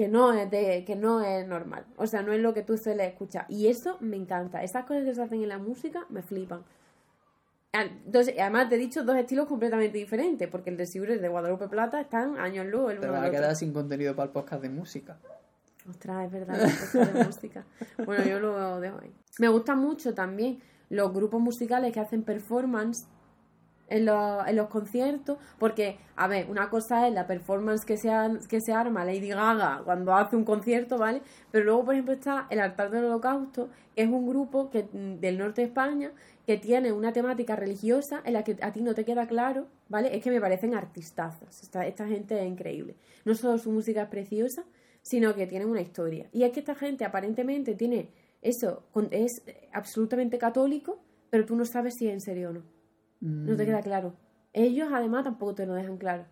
que 0.00 0.08
no 0.08 0.32
es 0.32 0.50
de 0.50 0.82
que 0.86 0.96
no 0.96 1.20
es 1.22 1.46
normal 1.46 1.84
o 1.98 2.06
sea 2.06 2.22
no 2.22 2.32
es 2.32 2.40
lo 2.40 2.54
que 2.54 2.62
tú 2.62 2.78
sueles 2.78 3.06
escuchar 3.08 3.44
y 3.50 3.66
eso 3.66 3.98
me 4.00 4.16
encanta 4.16 4.62
esas 4.62 4.86
cosas 4.86 5.04
que 5.04 5.14
se 5.14 5.20
hacen 5.20 5.42
en 5.42 5.48
la 5.50 5.58
música 5.58 6.06
me 6.08 6.22
flipan 6.22 6.62
Ah, 7.72 7.84
entonces 8.06 8.34
además 8.40 8.68
te 8.70 8.76
he 8.76 8.78
dicho 8.78 9.04
dos 9.04 9.14
estilos 9.16 9.46
completamente 9.46 9.98
diferentes 9.98 10.48
porque 10.48 10.70
el 10.70 10.76
de 10.78 10.86
Sigur 10.86 11.10
y 11.10 11.12
el 11.12 11.20
de 11.22 11.28
Guadalupe 11.28 11.68
Plata 11.68 12.00
están 12.00 12.38
años 12.38 12.64
luz 12.66 12.92
el 12.92 12.98
Te 13.00 13.06
uno 13.08 13.14
del 13.14 13.24
a 13.24 13.28
otro. 13.28 13.40
quedar 13.40 13.54
sin 13.56 13.72
contenido 13.74 14.16
para 14.16 14.26
el 14.28 14.32
podcast 14.32 14.62
de 14.62 14.70
música. 14.70 15.18
Ostras, 15.88 16.24
es 16.26 16.32
verdad, 16.32 16.56
la 16.58 16.64
cosa 16.68 17.04
de 17.12 17.24
música. 17.26 17.64
Bueno, 18.06 18.24
yo 18.24 18.40
lo 18.40 18.80
dejo 18.80 18.98
ahí. 19.02 19.12
Me 19.38 19.48
gustan 19.48 19.78
mucho 19.78 20.14
también 20.14 20.60
los 20.88 21.12
grupos 21.12 21.40
musicales 21.40 21.92
que 21.92 22.00
hacen 22.00 22.22
performance 22.24 23.06
en 23.90 24.06
los, 24.06 24.46
en 24.46 24.56
los 24.56 24.68
conciertos, 24.68 25.36
porque, 25.58 25.98
a 26.16 26.26
ver, 26.26 26.48
una 26.48 26.70
cosa 26.70 27.06
es 27.06 27.12
la 27.12 27.26
performance 27.26 27.84
que 27.84 27.96
se, 27.96 28.10
que 28.48 28.60
se 28.60 28.72
arma 28.72 29.04
Lady 29.04 29.28
Gaga 29.28 29.82
cuando 29.84 30.14
hace 30.14 30.36
un 30.36 30.44
concierto, 30.44 30.96
¿vale? 30.96 31.20
Pero 31.50 31.64
luego, 31.66 31.84
por 31.84 31.94
ejemplo, 31.94 32.14
está 32.14 32.46
el 32.50 32.60
Altar 32.60 32.90
del 32.90 33.04
Holocausto, 33.04 33.68
que 33.94 34.02
es 34.02 34.08
un 34.08 34.26
grupo 34.26 34.70
que, 34.70 34.84
mm, 34.84 35.20
del 35.20 35.36
norte 35.36 35.60
de 35.62 35.68
España 35.68 36.12
que 36.46 36.56
tiene 36.56 36.90
una 36.92 37.12
temática 37.12 37.54
religiosa 37.54 38.22
en 38.24 38.32
la 38.32 38.42
que 38.42 38.56
a 38.62 38.72
ti 38.72 38.80
no 38.82 38.94
te 38.94 39.04
queda 39.04 39.26
claro, 39.26 39.66
¿vale? 39.88 40.16
Es 40.16 40.22
que 40.22 40.30
me 40.30 40.40
parecen 40.40 40.74
artistazos. 40.74 41.62
Esta, 41.62 41.86
esta 41.86 42.06
gente 42.06 42.40
es 42.40 42.48
increíble. 42.48 42.96
No 43.24 43.34
solo 43.34 43.58
su 43.58 43.70
música 43.70 44.02
es 44.02 44.08
preciosa, 44.08 44.64
sino 45.02 45.34
que 45.34 45.46
tienen 45.46 45.68
una 45.68 45.80
historia. 45.80 46.28
Y 46.32 46.44
es 46.44 46.52
que 46.52 46.60
esta 46.60 46.74
gente 46.74 47.04
aparentemente 47.04 47.74
tiene 47.74 48.10
eso, 48.42 48.84
es 49.10 49.42
absolutamente 49.72 50.38
católico, 50.38 50.98
pero 51.30 51.44
tú 51.44 51.56
no 51.56 51.64
sabes 51.64 51.94
si 51.96 52.08
es 52.08 52.14
en 52.14 52.20
serio 52.20 52.50
o 52.50 52.52
no. 52.54 52.79
No 53.20 53.56
te 53.56 53.66
queda 53.66 53.82
claro. 53.82 54.14
Ellos 54.52 54.88
además 54.92 55.24
tampoco 55.24 55.54
te 55.54 55.66
lo 55.66 55.74
dejan 55.74 55.98
claro. 55.98 56.24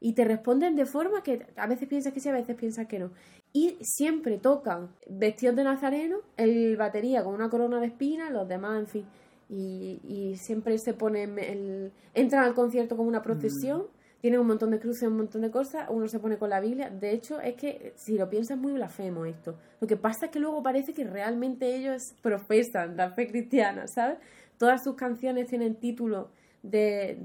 Y 0.00 0.14
te 0.14 0.24
responden 0.24 0.76
de 0.76 0.86
forma 0.86 1.22
que 1.22 1.46
a 1.56 1.66
veces 1.66 1.88
piensas 1.88 2.12
que 2.12 2.20
sí, 2.20 2.28
a 2.28 2.32
veces 2.32 2.56
piensas 2.56 2.86
que 2.86 3.00
no. 3.00 3.10
Y 3.52 3.76
siempre 3.80 4.38
tocan 4.38 4.90
vestidos 5.08 5.56
de 5.56 5.64
nazareno, 5.64 6.18
el 6.36 6.76
batería 6.76 7.24
con 7.24 7.34
una 7.34 7.50
corona 7.50 7.80
de 7.80 7.88
espinas, 7.88 8.30
los 8.30 8.48
demás, 8.48 8.78
en 8.78 8.86
fin. 8.86 9.04
Y, 9.48 10.00
y 10.04 10.36
siempre 10.36 10.78
se 10.78 10.94
ponen, 10.94 11.38
el, 11.38 11.92
entran 12.14 12.44
al 12.44 12.54
concierto 12.54 12.96
como 12.96 13.08
una 13.08 13.22
procesión, 13.22 13.86
tienen 14.20 14.40
un 14.40 14.46
montón 14.46 14.70
de 14.70 14.80
cruces, 14.80 15.08
un 15.08 15.16
montón 15.16 15.42
de 15.42 15.50
cosas, 15.50 15.86
uno 15.90 16.08
se 16.08 16.18
pone 16.18 16.38
con 16.38 16.50
la 16.50 16.60
Biblia. 16.60 16.90
De 16.90 17.12
hecho, 17.12 17.40
es 17.40 17.54
que 17.54 17.92
si 17.96 18.18
lo 18.18 18.28
piensas 18.28 18.56
es 18.56 18.62
muy 18.62 18.72
blasfemo 18.72 19.24
esto. 19.24 19.58
Lo 19.80 19.86
que 19.86 19.96
pasa 19.96 20.26
es 20.26 20.32
que 20.32 20.40
luego 20.40 20.62
parece 20.62 20.92
que 20.92 21.04
realmente 21.04 21.74
ellos 21.74 22.14
profesan 22.20 22.96
la 22.96 23.10
fe 23.10 23.28
cristiana, 23.28 23.86
¿sabes? 23.86 24.18
Todas 24.58 24.82
sus 24.84 24.94
canciones 24.96 25.48
tienen 25.48 25.76
títulos 25.76 26.28
de, 26.62 27.18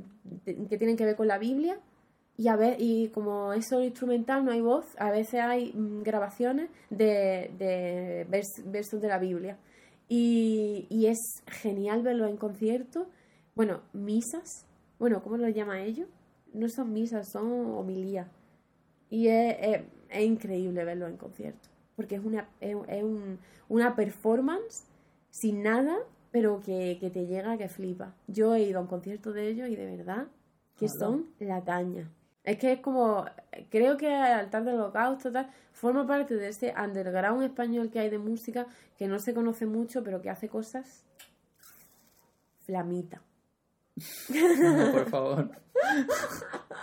que 0.46 0.78
tienen 0.78 0.96
que 0.96 1.06
ver 1.06 1.16
con 1.16 1.28
la 1.28 1.38
Biblia 1.40 1.80
y 2.38 2.48
a 2.48 2.58
y 2.80 3.10
como 3.10 3.54
es 3.54 3.68
solo 3.68 3.84
instrumental, 3.84 4.44
no 4.46 4.52
hay 4.52 4.62
voz, 4.62 4.86
a 4.98 5.12
veces 5.12 5.40
hay 5.42 5.72
mm, 5.74 6.02
grabaciones 6.04 6.70
de, 6.90 7.52
de 7.58 8.26
vers- 8.30 8.64
versos 8.72 9.02
de 9.02 9.08
la 9.08 9.20
Biblia. 9.20 9.58
Y, 10.10 10.86
y 10.90 11.08
es 11.08 11.18
genial 11.48 12.04
verlo 12.04 12.28
en 12.28 12.38
concierto. 12.38 13.08
Bueno, 13.56 13.82
misas. 13.94 14.66
Bueno, 15.00 15.22
¿cómo 15.24 15.38
lo 15.38 15.48
llaman 15.50 15.80
ellos? 15.80 16.08
No 16.54 16.68
son 16.70 16.92
misas, 16.94 17.32
son 17.32 17.52
homilías. 17.76 18.28
Y 19.10 19.28
es, 19.28 19.82
increíble 20.22 20.84
verlo 20.86 21.08
en 21.08 21.18
concierto. 21.18 21.70
Porque 21.96 22.16
es 22.16 22.24
una, 22.26 22.50
es 22.60 23.04
un- 23.04 23.40
una 23.70 23.96
performance 23.96 24.86
sin 25.30 25.64
nada, 25.64 25.98
pero 26.34 26.60
que, 26.62 26.98
que 27.00 27.12
te 27.12 27.28
llega, 27.28 27.60
que 27.60 27.70
flipa. 27.70 28.16
Yo 28.26 28.56
he 28.56 28.64
ido 28.64 28.80
a 28.80 28.82
un 28.82 28.88
concierto 28.88 29.32
de 29.32 29.50
ellos 29.50 29.70
y 29.70 29.76
de 29.76 29.86
verdad 29.98 30.26
que 30.80 30.86
Hola. 30.86 31.00
son 31.00 31.30
la 31.38 31.64
caña. 31.64 32.10
Es 32.44 32.58
que 32.58 32.74
es 32.74 32.80
como, 32.80 33.24
creo 33.70 33.98
que 33.98 34.08
el 34.08 34.14
altar 34.16 34.66
del 34.66 34.76
holocausto 34.76 35.32
tal, 35.32 35.52
forma 35.74 36.08
parte 36.08 36.34
de 36.34 36.48
ese 36.48 36.74
underground 36.76 37.44
español 37.44 37.92
que 37.92 38.00
hay 38.00 38.10
de 38.10 38.18
música 38.18 38.66
que 38.98 39.08
no 39.08 39.20
se 39.20 39.36
conoce 39.36 39.68
mucho, 39.68 40.04
pero 40.04 40.24
que 40.24 40.32
hace 40.32 40.50
cosas 40.50 41.06
flamita. 42.66 43.22
No, 44.30 44.92
por 44.92 45.10
favor. 45.10 45.52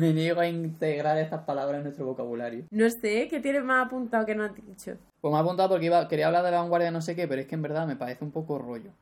Me 0.00 0.14
niego 0.14 0.40
a 0.40 0.48
integrar 0.48 1.18
estas 1.18 1.42
palabras 1.42 1.76
en 1.76 1.84
nuestro 1.84 2.06
vocabulario. 2.06 2.64
No 2.70 2.88
sé, 2.88 3.28
¿qué 3.28 3.38
tienes 3.38 3.62
más 3.62 3.86
apuntado 3.86 4.24
que 4.24 4.34
no 4.34 4.44
has 4.44 4.54
dicho? 4.54 4.96
Pues 5.20 5.30
me 5.30 5.36
ha 5.36 5.42
apuntado 5.42 5.68
porque 5.68 5.84
iba, 5.84 6.08
quería 6.08 6.28
hablar 6.28 6.42
de 6.42 6.52
la 6.52 6.62
vanguardia 6.62 6.90
no 6.90 7.02
sé 7.02 7.14
qué, 7.14 7.28
pero 7.28 7.42
es 7.42 7.46
que 7.46 7.54
en 7.54 7.60
verdad 7.60 7.86
me 7.86 7.96
parece 7.96 8.24
un 8.24 8.30
poco 8.30 8.58
rollo. 8.58 8.92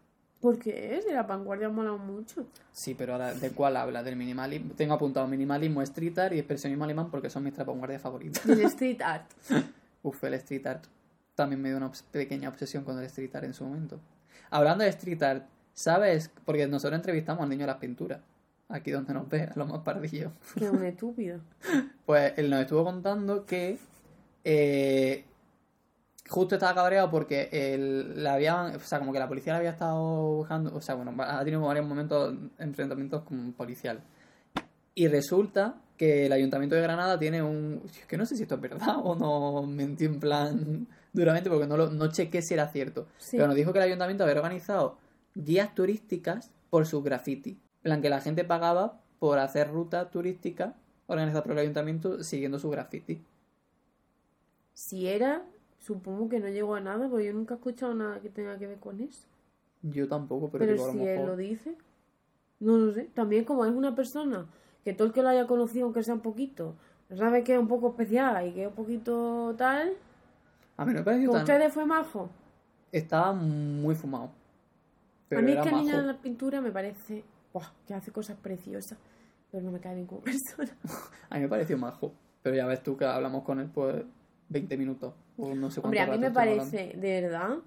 ¿Por 0.41 0.59
qué? 0.59 1.01
Si 1.07 1.13
la 1.13 1.23
vanguardia 1.23 1.69
mola 1.69 1.93
mucho. 1.93 2.47
Sí, 2.73 2.95
pero 2.95 3.13
ahora, 3.13 3.33
¿de 3.33 3.51
cuál 3.51 3.77
habla? 3.77 4.03
Del 4.03 4.17
minimalismo. 4.17 4.75
Tengo 4.75 4.95
apuntado 4.95 5.29
minimalismo, 5.29 5.83
street 5.83 6.19
art 6.19 6.35
y 6.35 6.39
expresionismo 6.39 6.83
alemán 6.83 7.13
porque 7.13 7.31
son 7.31 7.45
mis 7.45 7.55
tres 7.55 7.65
vanguardias 7.65 8.03
favoritas. 8.03 8.45
El 8.45 8.63
street 8.63 9.01
art. 9.01 9.31
Uf, 10.03 10.25
el 10.25 10.35
street 10.35 10.67
art. 10.67 10.85
También 11.37 11.63
me 11.63 11.69
dio 11.69 11.79
una 11.79 11.93
pequeña 12.11 12.49
obsesión 12.49 12.83
con 12.83 12.99
el 12.99 13.05
street 13.05 13.37
art 13.37 13.45
en 13.45 13.55
su 13.55 13.65
momento. 13.65 14.01
Hablando 14.51 14.83
de 14.83 14.91
street 14.91 15.23
art, 15.23 15.47
¿sabes? 15.75 16.33
Porque 16.45 16.67
nosotros 16.67 16.99
entrevistamos 16.99 17.41
al 17.41 17.51
niño 17.51 17.61
de 17.61 17.69
las 17.69 17.77
pinturas. 17.77 18.21
Aquí 18.69 18.91
donde 18.91 19.15
nos 19.15 19.29
ve, 19.29 19.43
a 19.45 19.53
los 19.57 19.67
más 19.67 19.81
pardillos. 19.81 20.33
Que 20.57 20.69
un 20.69 20.85
estúpido. 20.85 21.41
Pues 22.05 22.33
él 22.39 22.49
nos 22.49 22.61
estuvo 22.61 22.85
contando 22.85 23.45
que 23.45 23.79
eh, 24.45 25.25
justo 26.29 26.55
estaba 26.55 26.75
cabreado 26.75 27.11
porque 27.11 27.49
él, 27.53 28.23
la 28.23 28.35
habían, 28.35 28.77
o 28.77 28.81
sea, 28.81 28.99
como 28.99 29.13
que 29.13 29.19
la 29.19 29.29
policía 29.29 29.53
le 29.53 29.59
había 29.59 29.71
estado 29.71 30.37
buscando, 30.37 30.75
o 30.75 30.81
sea, 30.81 30.95
bueno, 30.95 31.15
ha 31.23 31.45
tenido 31.45 31.61
varios 31.63 31.87
momentos, 31.87 32.35
enfrentamientos 32.59 33.25
con 33.25 33.53
policial. 33.53 34.01
Y 34.95 35.09
resulta 35.09 35.77
que 35.97 36.27
el 36.27 36.33
Ayuntamiento 36.33 36.77
de 36.77 36.83
Granada 36.83 37.19
tiene 37.19 37.43
un... 37.43 37.83
es 37.85 38.07
que 38.07 38.17
no 38.17 38.25
sé 38.25 38.37
si 38.37 38.45
esto 38.45 38.55
es 38.55 38.61
verdad 38.61 38.97
o 39.03 39.15
no 39.15 39.67
mentí 39.67 40.05
en 40.05 40.21
plan 40.21 40.87
duramente 41.13 41.51
porque 41.51 41.67
no, 41.67 41.77
lo, 41.77 41.91
no 41.91 42.11
chequé 42.11 42.43
si 42.43 42.55
era 42.55 42.69
cierto. 42.69 43.07
Sí. 43.19 43.37
Pero 43.37 43.49
nos 43.49 43.57
dijo 43.57 43.73
que 43.73 43.81
el 43.81 43.85
Ayuntamiento 43.85 44.25
había 44.25 44.37
organizado 44.37 44.99
guías 45.35 45.75
turísticas 45.75 46.51
por 46.71 46.87
sus 46.87 47.03
graffiti. 47.03 47.59
En 47.89 47.93
plan 47.93 48.03
que 48.03 48.11
la 48.11 48.21
gente 48.21 48.45
pagaba 48.45 49.01
por 49.19 49.39
hacer 49.39 49.71
ruta 49.71 50.11
turística 50.11 50.75
organizada 51.07 51.43
por 51.43 51.53
el 51.53 51.59
Ayuntamiento 51.61 52.23
siguiendo 52.23 52.59
su 52.59 52.69
graffiti. 52.69 53.25
Si 54.75 55.09
era, 55.09 55.43
supongo 55.79 56.29
que 56.29 56.39
no 56.39 56.49
llegó 56.49 56.75
a 56.75 56.83
nada, 56.83 57.09
porque 57.09 57.25
yo 57.25 57.33
nunca 57.33 57.55
he 57.55 57.57
escuchado 57.57 57.95
nada 57.95 58.21
que 58.21 58.29
tenga 58.29 58.59
que 58.59 58.67
ver 58.67 58.77
con 58.79 59.01
eso. 59.01 59.27
Yo 59.81 60.07
tampoco, 60.07 60.51
pero, 60.51 60.67
Pero, 60.67 60.73
digo, 60.75 60.85
a 60.85 60.87
lo 60.89 60.93
si 60.93 60.99
él 60.99 61.15
mejor- 61.15 61.29
lo 61.31 61.37
dice, 61.39 61.77
no 62.61 62.77
lo 62.77 62.93
sé. 62.93 63.05
También 63.15 63.47
como 63.47 63.65
es 63.65 63.73
una 63.73 63.95
persona 63.95 64.45
que 64.85 64.93
todo 64.93 65.07
el 65.09 65.15
que 65.15 65.23
lo 65.23 65.31
haya 65.31 65.47
conocido, 65.47 65.87
aunque 65.87 66.03
sea 66.03 66.13
un 66.13 66.21
poquito, 66.21 66.75
sabe 67.17 67.43
que 67.43 67.55
es 67.55 67.59
un 67.59 67.69
poco 67.69 67.89
especial 67.89 68.49
y 68.49 68.53
que 68.53 68.65
es 68.65 68.69
un 68.69 68.75
poquito 68.75 69.55
tal. 69.57 69.95
A 70.77 70.85
mí 70.85 70.93
no 70.93 70.99
me 70.99 71.05
pareció 71.07 71.31
¿Con 71.31 71.39
tan... 71.43 71.57
ustedes 71.57 71.73
fue 71.73 71.87
majo? 71.87 72.29
Estaba 72.93 73.33
muy 73.33 73.95
fumado. 73.95 74.29
Pero 75.31 75.41
a 75.41 75.43
mí 75.43 75.53
es 75.53 75.59
que 75.61 75.71
majo. 75.71 75.87
de 75.87 76.03
la 76.03 76.19
pintura 76.19 76.61
me 76.61 76.71
parece 76.71 77.25
que 77.87 77.95
hace 77.95 78.13
cosas 78.13 78.37
preciosas, 78.37 78.99
pero 79.51 79.63
no 79.65 79.73
me 79.73 79.81
cae 79.81 79.95
bien 79.95 80.07
como 80.07 80.21
persona. 80.23 80.77
A 81.31 81.37
mí 81.37 81.43
me 81.43 81.49
pareció 81.49 81.79
majo. 81.79 82.13
Pero 82.43 82.57
ya 82.57 82.67
ves 82.67 82.83
tú 82.83 82.97
que 82.97 83.05
hablamos 83.05 83.43
con 83.43 83.61
él 83.61 83.69
pues 83.73 84.05
20 84.49 84.77
minutos. 84.77 85.15
O 85.37 85.55
no 85.55 85.71
sé 85.71 85.81
cuánto 85.81 85.87
Hombre, 85.87 86.01
a 86.01 86.05
mí 86.07 86.19
me 86.19 86.27
hablando. 86.29 86.35
parece, 86.35 86.97
de 86.97 87.21
verdad, 87.21 87.59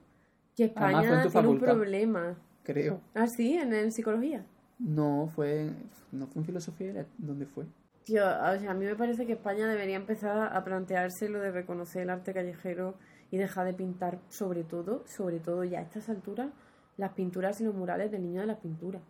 que 0.55 0.65
España 0.65 1.29
tiene 1.29 1.47
un 1.47 1.59
problema. 1.59 2.37
Creo. 2.63 3.01
¿Ah, 3.13 3.27
sí? 3.27 3.53
¿En, 3.53 3.73
en 3.73 3.91
psicología? 3.91 4.45
No, 4.79 5.29
fue... 5.35 5.71
No 6.11 6.27
fue 6.27 6.41
en 6.41 6.45
filosofía, 6.45 7.05
¿dónde 7.17 7.45
fue? 7.45 7.65
Tío, 8.03 8.23
o 8.23 8.59
sea, 8.59 8.71
a 8.71 8.73
mí 8.73 8.85
me 8.85 8.95
parece 8.95 9.25
que 9.25 9.33
España 9.33 9.67
debería 9.67 9.95
empezar 9.95 10.55
a 10.55 10.63
plantearse 10.63 11.29
lo 11.29 11.39
de 11.39 11.51
reconocer 11.51 12.01
el 12.01 12.09
arte 12.09 12.33
callejero 12.33 12.95
y 13.29 13.37
dejar 13.37 13.65
de 13.65 13.73
pintar, 13.73 14.19
sobre 14.29 14.63
todo, 14.63 15.03
sobre 15.05 15.39
todo 15.39 15.63
ya 15.63 15.79
a 15.79 15.83
estas 15.83 16.09
alturas, 16.09 16.49
las 16.97 17.13
pinturas 17.13 17.61
y 17.61 17.63
los 17.63 17.75
murales 17.75 18.11
del 18.11 18.23
niño 18.23 18.41
de 18.41 18.47
las 18.47 18.57
pinturas. 18.57 19.01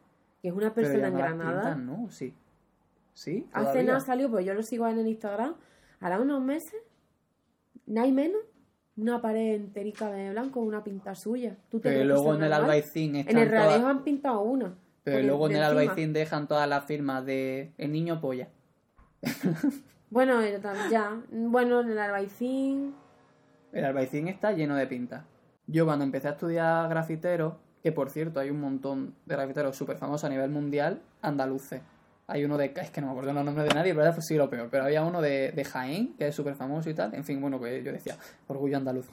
Que 0.42 0.48
es 0.50 0.54
una 0.54 0.74
persona 0.74 1.08
en 1.08 1.14
no 1.14 1.20
Granada. 1.20 1.52
pintan, 1.62 1.86
¿no? 1.86 2.10
Sí. 2.10 2.34
¿Sí? 3.14 3.48
Hace 3.54 3.84
nada 3.84 4.00
salió, 4.00 4.30
pues 4.30 4.46
yo 4.46 4.54
lo 4.54 4.64
sigo 4.64 4.88
en 4.88 4.98
el 5.00 5.08
Instagram. 5.08 5.56
Hará 6.00 6.20
unos 6.20 6.42
meses, 6.42 6.82
nada 7.86 8.08
y 8.08 8.12
menos, 8.12 8.42
una 8.98 9.22
pared 9.22 9.54
enterica 9.56 10.10
de 10.12 10.32
blanco, 10.32 10.62
una 10.62 10.84
pinta 10.84 11.14
suya. 11.16 11.58
¿Tú 11.70 11.80
te 11.80 11.89
Pero 11.89 12.06
luego 12.06 12.34
en 12.36 12.44
el 12.44 12.54
albaicín 12.54 13.16
están 13.18 13.38
En 13.38 13.44
el 13.44 13.50
todas- 13.50 13.66
Radejo 13.68 13.88
han 13.88 14.04
pintado 14.04 14.42
una. 14.42 14.74
Pero 15.04 15.22
luego 15.28 15.50
en 15.50 15.56
el 15.58 15.64
albaicín 15.64 16.14
dejan 16.14 16.48
todas 16.48 16.68
las 16.70 16.86
firmas 16.86 17.26
de 17.26 17.74
el 17.78 17.92
niño 17.92 18.20
polla. 18.22 18.50
Bueno, 20.10 20.42
tam- 20.42 20.89
ya. 20.89 21.22
Bueno, 21.32 21.80
en 21.80 21.92
el 21.92 21.98
albaicín. 22.00 22.94
El 23.72 23.86
albaicín 23.86 24.28
está 24.28 24.52
lleno 24.52 24.76
de 24.76 24.86
pintas. 24.86 25.24
Yo 25.68 25.86
cuando 25.86 26.04
empecé 26.04 26.28
a 26.28 26.32
estudiar 26.32 26.89
grafitero, 26.89 27.60
que 27.82 27.91
por 27.91 28.09
cierto 28.09 28.39
hay 28.39 28.49
un 28.49 28.61
montón 28.61 29.15
de 29.25 29.36
grafiteros 29.36 29.75
súper 29.75 29.97
famosos 29.97 30.25
a 30.25 30.29
nivel 30.29 30.49
mundial, 30.49 31.01
andaluces. 31.21 31.82
Hay 32.27 32.45
uno 32.45 32.57
de... 32.57 32.73
Es 32.75 32.91
que 32.91 33.01
no 33.01 33.07
me 33.07 33.11
acuerdo 33.11 33.34
los 33.34 33.43
nombres 33.43 33.67
de 33.67 33.75
nadie, 33.75 33.93
pero 33.93 34.13
sí 34.21 34.36
lo 34.36 34.49
peor. 34.49 34.69
Pero 34.71 34.86
había 34.86 35.03
uno 35.03 35.21
de, 35.21 35.67
Jaén, 35.69 36.13
que 36.15 36.27
es 36.27 36.36
súper 36.36 36.55
famoso 36.55 36.89
y 36.89 36.93
tal. 36.93 37.13
En 37.13 37.25
fin, 37.25 37.41
bueno, 37.41 37.59
que 37.59 37.84
yo 37.84 37.91
decía, 37.91 38.15
orgullo 38.47 38.77
andaluz. 38.77 39.07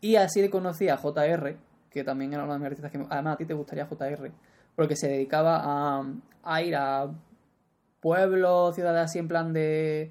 Y 0.00 0.16
así 0.16 0.48
conocí 0.48 0.88
a 0.88 0.96
JR, 0.96 1.56
que 1.90 2.02
también 2.02 2.32
era 2.32 2.44
una 2.44 2.54
de 2.54 2.58
mis 2.58 2.66
artistas 2.66 2.90
que 2.90 2.98
además 3.08 3.34
a 3.34 3.36
ti 3.36 3.44
te 3.44 3.54
gustaría 3.54 3.86
JR, 3.86 4.30
porque 4.74 4.96
se 4.96 5.08
dedicaba 5.08 6.02
a, 6.42 6.62
ir 6.62 6.74
a 6.74 7.10
pueblos, 8.00 8.74
ciudades 8.74 9.04
así 9.04 9.18
en 9.18 9.28
plan 9.28 9.52
de... 9.52 10.10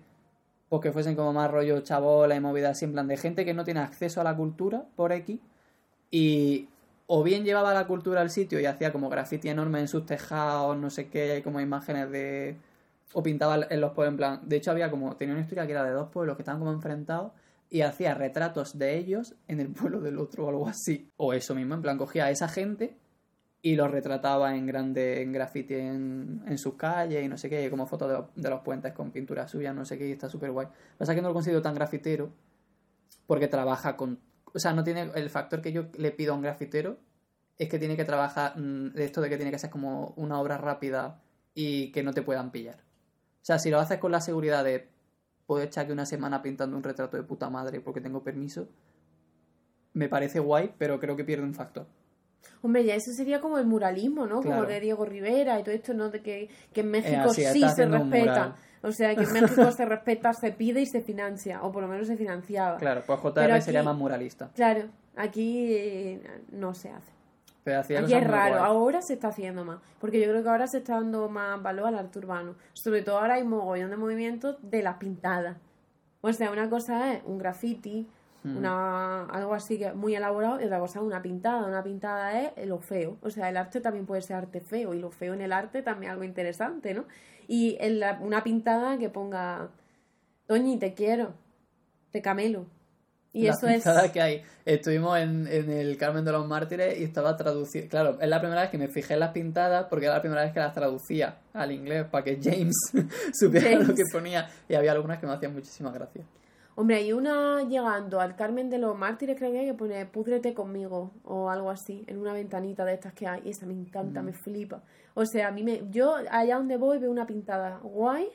Pues 0.69 0.81
que 0.81 0.91
fuesen 0.91 1.15
como 1.15 1.33
más 1.33 1.51
rollo 1.51 1.81
chabola 1.81 2.33
y 2.33 2.39
movidas 2.39 2.71
así 2.71 2.85
en 2.85 2.93
plan 2.93 3.07
de 3.07 3.17
gente 3.17 3.45
que 3.45 3.53
no 3.53 3.63
tiene 3.63 3.81
acceso 3.81 4.21
a 4.21 4.23
la 4.23 4.35
cultura 4.35 4.85
por 4.95 5.11
X 5.11 5.39
y 6.09 6.69
o 7.05 7.23
bien 7.23 7.43
llevaba 7.43 7.73
la 7.73 7.85
cultura 7.85 8.21
al 8.21 8.29
sitio 8.29 8.59
y 8.59 8.65
hacía 8.65 8.91
como 8.91 9.09
graffiti 9.09 9.49
enorme 9.49 9.79
en 9.79 9.87
sus 9.87 10.05
tejados, 10.05 10.77
no 10.77 10.89
sé 10.89 11.09
qué, 11.09 11.41
como 11.43 11.59
imágenes 11.59 12.09
de... 12.11 12.57
o 13.13 13.21
pintaba 13.21 13.67
en 13.69 13.81
los 13.81 13.91
pueblos 13.91 14.13
en 14.13 14.17
plan... 14.17 14.39
De 14.43 14.55
hecho 14.55 14.71
había 14.71 14.89
como... 14.89 15.15
tenía 15.15 15.33
una 15.33 15.43
historia 15.43 15.65
que 15.65 15.73
era 15.73 15.83
de 15.83 15.91
dos 15.91 16.09
pueblos 16.09 16.35
que 16.35 16.41
estaban 16.41 16.59
como 16.59 16.71
enfrentados 16.71 17.33
y 17.69 17.81
hacía 17.81 18.13
retratos 18.13 18.77
de 18.77 18.97
ellos 18.97 19.35
en 19.47 19.59
el 19.59 19.69
pueblo 19.69 19.99
del 19.99 20.19
otro 20.19 20.45
o 20.45 20.49
algo 20.49 20.67
así. 20.67 21.09
O 21.17 21.33
eso 21.33 21.55
mismo, 21.55 21.73
en 21.73 21.81
plan 21.81 21.97
cogía 21.97 22.25
a 22.25 22.29
esa 22.29 22.47
gente 22.47 22.97
y 23.61 23.75
los 23.75 23.89
retrataba 23.89 24.55
en 24.55 24.65
grande, 24.65 25.21
en 25.21 25.31
graffiti 25.31 25.73
en, 25.75 26.43
en 26.45 26.57
sus 26.57 26.75
calles 26.75 27.23
y 27.23 27.27
no 27.27 27.37
sé 27.37 27.49
qué, 27.49 27.69
como 27.69 27.87
fotos 27.87 28.09
de, 28.35 28.41
de 28.41 28.49
los 28.49 28.59
puentes 28.61 28.93
con 28.93 29.11
pintura 29.11 29.47
suya, 29.47 29.73
no 29.73 29.85
sé 29.85 29.97
qué, 29.97 30.07
y 30.07 30.11
está 30.11 30.29
súper 30.29 30.51
guay. 30.51 30.67
Pasa 30.97 31.15
que 31.15 31.21
no 31.21 31.29
lo 31.29 31.33
considero 31.33 31.61
tan 31.61 31.73
grafitero 31.73 32.29
porque 33.25 33.47
trabaja 33.47 33.95
con... 33.95 34.19
O 34.53 34.59
sea, 34.59 34.73
no 34.73 34.83
tiene 34.83 35.11
el 35.15 35.29
factor 35.29 35.61
que 35.61 35.71
yo 35.71 35.85
le 35.97 36.11
pido 36.11 36.33
a 36.33 36.35
un 36.35 36.41
grafitero 36.41 36.97
es 37.57 37.69
que 37.69 37.79
tiene 37.79 37.95
que 37.95 38.05
trabajar 38.05 38.57
mm, 38.57 38.93
de 38.93 39.05
esto 39.05 39.21
de 39.21 39.29
que 39.29 39.37
tiene 39.37 39.51
que 39.51 39.59
ser 39.59 39.69
como 39.69 40.13
una 40.15 40.39
obra 40.39 40.57
rápida 40.57 41.21
y 41.53 41.91
que 41.91 42.03
no 42.03 42.13
te 42.13 42.21
puedan 42.21 42.51
pillar. 42.51 42.77
O 43.41 43.45
sea, 43.45 43.59
si 43.59 43.69
lo 43.69 43.79
haces 43.79 43.99
con 43.99 44.11
la 44.11 44.21
seguridad 44.21 44.63
de 44.63 44.89
puedo 45.45 45.63
echar 45.63 45.83
aquí 45.83 45.91
una 45.91 46.05
semana 46.05 46.41
pintando 46.41 46.77
un 46.77 46.83
retrato 46.83 47.17
de 47.17 47.23
puta 47.23 47.49
madre 47.49 47.81
porque 47.81 48.01
tengo 48.01 48.23
permiso, 48.23 48.69
me 49.93 50.09
parece 50.09 50.39
guay, 50.39 50.73
pero 50.77 50.99
creo 50.99 51.15
que 51.15 51.23
pierde 51.23 51.43
un 51.43 51.53
factor. 51.53 51.85
Hombre, 52.61 52.83
ya 52.83 52.95
eso 52.95 53.11
sería 53.11 53.39
como 53.39 53.57
el 53.57 53.65
muralismo, 53.65 54.25
¿no? 54.25 54.37
Como 54.37 54.55
Claro. 54.55 54.67
de 54.67 54.79
Diego 54.79 55.05
Rivera 55.05 55.59
y 55.59 55.63
todo 55.63 55.75
esto, 55.75 55.93
¿no? 55.93 56.09
De 56.09 56.21
que, 56.21 56.49
que 56.73 56.81
en 56.81 56.91
México 56.91 57.29
así, 57.29 57.45
sí 57.45 57.61
se 57.75 57.85
respeta. 57.85 58.55
O 58.83 58.91
sea, 58.91 59.15
que 59.15 59.23
en 59.23 59.31
México 59.33 59.71
se 59.71 59.85
respeta, 59.85 60.33
se 60.33 60.51
pide 60.51 60.81
y 60.81 60.85
se 60.85 61.01
financia. 61.01 61.63
O 61.63 61.71
por 61.71 61.81
lo 61.81 61.87
menos 61.87 62.05
se 62.07 62.17
financiaba. 62.17 62.77
Claro, 62.77 63.01
pues 63.05 63.19
JR 63.19 63.51
aquí- 63.53 63.71
más 63.77 63.95
muralista. 63.95 64.49
Claro, 64.53 64.89
aquí 65.15 65.73
eh, 65.73 66.21
no 66.51 66.73
se 66.73 66.89
hace. 66.89 67.11
Pero 67.63 67.79
hacía 67.79 68.01
Aquí 68.01 68.13
es 68.13 68.27
raro, 68.27 68.59
ahora 68.59 69.01
se 69.01 69.13
está 69.13 69.29
haciendo 69.29 69.63
más. 69.63 69.79
Porque 69.99 70.19
yo 70.19 70.29
creo 70.29 70.43
que 70.43 70.49
ahora 70.49 70.67
se 70.67 70.79
está 70.79 70.95
dando 70.95 71.29
más 71.29 71.61
valor 71.63 71.87
al 71.87 71.95
arte 71.97 72.19
urbano. 72.19 72.55
Sobre 72.73 73.01
todo 73.03 73.19
ahora 73.19 73.35
hay 73.35 73.45
mogollón 73.45 73.89
de 73.89 73.95
movimientos 73.95 74.57
de 74.61 74.83
las 74.83 74.97
pintadas. 74.97 75.55
O 76.19 76.31
sea, 76.33 76.51
una 76.51 76.69
cosa 76.69 77.13
es 77.13 77.21
un 77.25 77.37
graffiti, 77.37 78.07
Mm. 78.43 78.57
una, 78.57 79.23
algo 79.25 79.53
así 79.53 79.77
que 79.79 79.93
muy 79.93 80.15
elaborado, 80.15 80.59
y 80.59 80.65
otra 80.65 80.79
cosa 80.79 81.01
una 81.01 81.21
pintada. 81.21 81.65
Una 81.65 81.83
pintada 81.83 82.41
es 82.41 82.67
lo 82.67 82.79
feo. 82.79 83.17
O 83.21 83.29
sea, 83.29 83.49
el 83.49 83.57
arte 83.57 83.79
también 83.81 84.05
puede 84.05 84.21
ser 84.21 84.35
arte 84.35 84.59
feo, 84.61 84.93
y 84.93 84.99
lo 84.99 85.11
feo 85.11 85.33
en 85.33 85.41
el 85.41 85.53
arte 85.53 85.81
también 85.81 86.09
es 86.09 86.13
algo 86.13 86.23
interesante, 86.25 86.93
¿no? 86.93 87.05
Y 87.47 87.77
en 87.79 87.99
la- 87.99 88.19
una 88.21 88.43
pintada 88.43 88.97
que 88.97 89.09
ponga, 89.09 89.69
Toñi, 90.47 90.77
te 90.77 90.93
quiero, 90.93 91.33
te 92.11 92.21
camelo. 92.21 92.65
Y 93.35 93.47
la 93.47 93.53
eso 93.53 93.67
es... 93.67 93.83
que 94.11 94.21
hay. 94.21 94.43
Estuvimos 94.63 95.17
en, 95.17 95.47
en 95.47 95.71
el 95.71 95.97
Carmen 95.97 96.23
de 96.23 96.31
los 96.31 96.47
Mártires 96.47 96.99
y 96.99 97.03
estaba 97.03 97.35
traducido. 97.35 97.87
Claro, 97.89 98.19
es 98.21 98.29
la 98.29 98.39
primera 98.39 98.61
vez 98.61 98.69
que 98.69 98.77
me 98.77 98.87
fijé 98.89 99.15
en 99.15 99.21
las 99.21 99.31
pintadas 99.31 99.87
porque 99.89 100.05
era 100.05 100.15
la 100.15 100.21
primera 100.21 100.43
vez 100.43 100.53
que 100.53 100.59
las 100.59 100.71
traducía 100.73 101.37
al 101.53 101.71
inglés 101.71 102.05
para 102.11 102.23
que 102.23 102.37
James 102.39 102.75
supiera 103.33 103.79
lo 103.79 103.95
que 103.95 104.03
ponía. 104.11 104.47
Y 104.69 104.75
había 104.75 104.91
algunas 104.91 105.17
que 105.19 105.25
me 105.25 105.33
hacían 105.33 105.51
muchísima 105.53 105.91
gracia. 105.91 106.23
Hombre, 106.75 106.95
hay 106.97 107.13
una 107.13 107.63
llegando 107.63 108.19
al 108.19 108.35
Carmen 108.35 108.69
de 108.69 108.79
los 108.79 108.97
Mártires, 108.97 109.37
creo 109.37 109.51
que 109.51 109.59
hay 109.59 109.65
que 109.67 109.73
pone 109.75 110.05
púdrete 110.07 110.53
conmigo 110.53 111.11
o 111.23 111.49
algo 111.49 111.69
así, 111.69 112.03
en 112.07 112.17
una 112.17 112.33
ventanita 112.33 112.83
de 112.85 112.93
estas 112.93 113.13
que 113.13 113.27
hay. 113.27 113.41
Y 113.45 113.49
esa 113.51 113.65
me 113.65 113.73
encanta, 113.73 114.21
Mm. 114.21 114.25
me 114.25 114.33
flipa. 114.33 114.81
O 115.13 115.25
sea, 115.25 115.49
a 115.49 115.51
mí 115.51 115.63
me. 115.63 115.83
Yo 115.91 116.15
allá 116.31 116.55
donde 116.57 116.77
voy 116.77 116.97
veo 116.97 117.11
una 117.11 117.27
pintada 117.27 117.77
guay, 117.83 118.27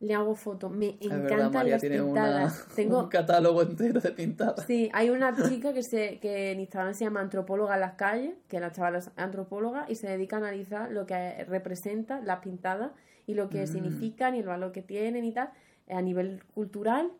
le 0.00 0.14
hago 0.14 0.34
fotos. 0.34 0.70
Me 0.70 0.96
Es 1.00 1.08
verdad, 1.10 1.24
encantan 1.24 1.52
María 1.52 1.72
las 1.72 1.80
tiene 1.82 2.00
una, 2.00 2.22
pintadas. 2.22 2.66
Tengo. 2.76 3.00
un 3.04 3.08
catálogo 3.08 3.62
entero 3.62 4.00
de 4.00 4.10
pintadas. 4.12 4.64
Sí, 4.66 4.90
hay 4.94 5.10
una 5.10 5.34
chica 5.48 5.72
que 5.74 5.82
se 5.82 6.18
que 6.18 6.52
en 6.52 6.60
Instagram 6.60 6.94
se 6.94 7.04
llama 7.04 7.20
Antropóloga 7.20 7.74
en 7.74 7.80
las 7.80 7.92
calles, 7.92 8.34
que 8.48 8.58
la 8.60 8.72
chavala 8.72 8.98
es 8.98 9.10
antropóloga 9.16 9.84
y 9.88 9.94
se 9.96 10.06
dedica 10.08 10.36
a 10.36 10.38
analizar 10.40 10.90
lo 10.90 11.04
que 11.06 11.44
representa 11.44 12.20
las 12.20 12.40
pintadas 12.40 12.92
y 13.26 13.34
lo 13.34 13.48
que 13.50 13.64
Mm. 13.64 13.66
significan 13.66 14.34
y 14.34 14.40
el 14.40 14.46
valor 14.46 14.72
que 14.72 14.82
tienen 14.82 15.24
y 15.26 15.32
tal 15.32 15.50
a 15.90 16.00
nivel 16.02 16.42
cultural. 16.54 17.10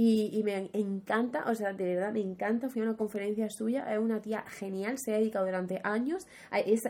Y, 0.00 0.30
y 0.32 0.44
me 0.44 0.70
encanta, 0.74 1.44
o 1.50 1.54
sea, 1.56 1.72
de 1.72 1.84
verdad 1.94 2.12
me 2.12 2.20
encanta. 2.20 2.68
Fui 2.68 2.82
a 2.82 2.84
una 2.84 2.96
conferencia 2.96 3.50
suya, 3.50 3.92
es 3.92 3.98
una 3.98 4.20
tía 4.22 4.44
genial, 4.46 4.96
se 4.98 5.12
ha 5.14 5.18
dedicado 5.18 5.44
durante 5.46 5.80
años. 5.82 6.26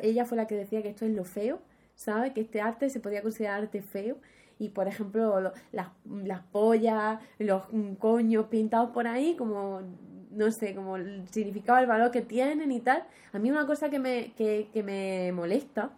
Ella 0.02 0.24
fue 0.26 0.36
la 0.36 0.46
que 0.46 0.56
decía 0.56 0.82
que 0.82 0.90
esto 0.90 1.06
es 1.06 1.12
lo 1.12 1.24
feo, 1.24 1.60
¿sabe? 1.94 2.32
Que 2.34 2.42
este 2.42 2.60
arte 2.60 2.90
se 2.90 3.00
podía 3.00 3.22
considerar 3.22 3.62
arte 3.62 3.80
feo. 3.82 4.18
Y 4.58 4.70
por 4.70 4.88
ejemplo, 4.88 5.40
lo- 5.40 5.52
las, 5.72 5.88
las 6.24 6.42
pollas, 6.52 7.20
los 7.38 7.62
mm, 7.72 7.94
coños 7.94 8.46
pintados 8.48 8.90
por 8.90 9.06
ahí, 9.06 9.36
como, 9.36 9.80
no 10.30 10.50
sé, 10.50 10.74
como 10.74 10.96
el 10.96 11.26
significado, 11.30 11.78
el 11.78 11.86
valor 11.86 12.10
que 12.10 12.20
tienen 12.22 12.70
y 12.72 12.80
tal. 12.80 13.04
A 13.32 13.38
mí 13.38 13.50
una 13.50 13.66
cosa 13.66 13.88
que 13.90 13.98
me, 14.00 14.32
que, 14.36 14.68
que 14.72 14.82
me 14.82 15.32
molesta 15.32 15.92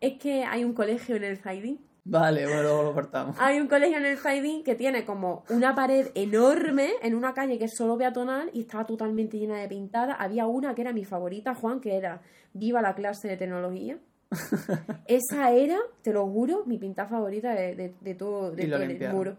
es 0.00 0.14
que 0.18 0.44
hay 0.44 0.64
un 0.64 0.72
colegio 0.74 1.16
en 1.16 1.24
el 1.24 1.36
Zaidín 1.38 1.78
Vale, 2.06 2.44
bueno, 2.44 2.62
luego 2.62 2.82
lo 2.82 2.94
cortamos. 2.94 3.36
hay 3.40 3.58
un 3.58 3.66
colegio 3.66 3.96
en 3.96 4.04
el 4.04 4.18
Zaidín 4.18 4.62
que 4.62 4.74
tiene 4.74 5.06
como 5.06 5.44
una 5.48 5.74
pared 5.74 6.08
enorme 6.14 6.90
en 7.00 7.14
una 7.14 7.32
calle 7.32 7.58
que 7.58 7.64
es 7.64 7.74
solo 7.76 7.96
peatonal 7.96 8.50
y 8.52 8.60
estaba 8.60 8.84
totalmente 8.84 9.38
llena 9.38 9.58
de 9.58 9.68
pintadas. 9.68 10.16
Había 10.18 10.46
una 10.46 10.74
que 10.74 10.82
era 10.82 10.92
mi 10.92 11.04
favorita, 11.04 11.54
Juan, 11.54 11.80
que 11.80 11.96
era 11.96 12.20
Viva 12.52 12.82
la 12.82 12.94
clase 12.94 13.28
de 13.28 13.36
tecnología. 13.38 13.98
Esa 15.06 15.50
era, 15.52 15.78
te 16.02 16.12
lo 16.12 16.26
juro, 16.26 16.64
mi 16.66 16.78
pintada 16.78 17.08
favorita 17.08 17.54
de, 17.54 17.74
de, 17.74 17.94
de 18.00 18.14
todo, 18.14 18.50
de 18.50 18.66
todo 18.66 18.82
el 18.82 19.12
muro. 19.12 19.36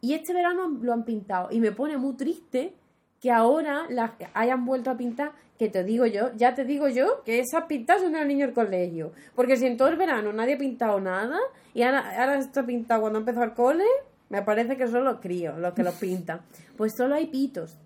Y 0.00 0.14
este 0.14 0.34
verano 0.34 0.68
lo 0.80 0.92
han 0.92 1.04
pintado. 1.04 1.48
Y 1.50 1.60
me 1.60 1.72
pone 1.72 1.96
muy 1.98 2.14
triste 2.16 2.74
que 3.20 3.30
ahora 3.30 3.86
las 3.90 4.12
hayan 4.34 4.64
vuelto 4.64 4.90
a 4.90 4.96
pintar, 4.96 5.32
que 5.58 5.68
te 5.68 5.82
digo 5.82 6.06
yo, 6.06 6.30
ya 6.36 6.54
te 6.54 6.64
digo 6.64 6.88
yo, 6.88 7.22
que 7.24 7.40
esas 7.40 7.64
pintadas 7.64 8.02
son 8.02 8.12
de 8.12 8.18
los 8.18 8.28
niños 8.28 8.48
del 8.48 8.54
colegio. 8.54 9.12
Porque 9.34 9.56
si 9.56 9.66
en 9.66 9.76
todo 9.76 9.88
el 9.88 9.96
verano 9.96 10.32
nadie 10.32 10.54
ha 10.54 10.58
pintado 10.58 11.00
nada, 11.00 11.38
y 11.74 11.82
ahora, 11.82 12.08
ahora 12.20 12.38
está 12.38 12.64
pintado 12.64 13.00
cuando 13.00 13.18
empezó 13.18 13.42
el 13.42 13.54
cole, 13.54 13.84
me 14.28 14.42
parece 14.42 14.76
que 14.76 14.86
son 14.86 15.04
los 15.04 15.18
críos 15.20 15.58
los 15.58 15.74
que 15.74 15.82
los 15.82 15.94
pintan. 16.00 16.42
Pues 16.76 16.94
solo 16.96 17.16
hay 17.16 17.26
pitos. 17.26 17.76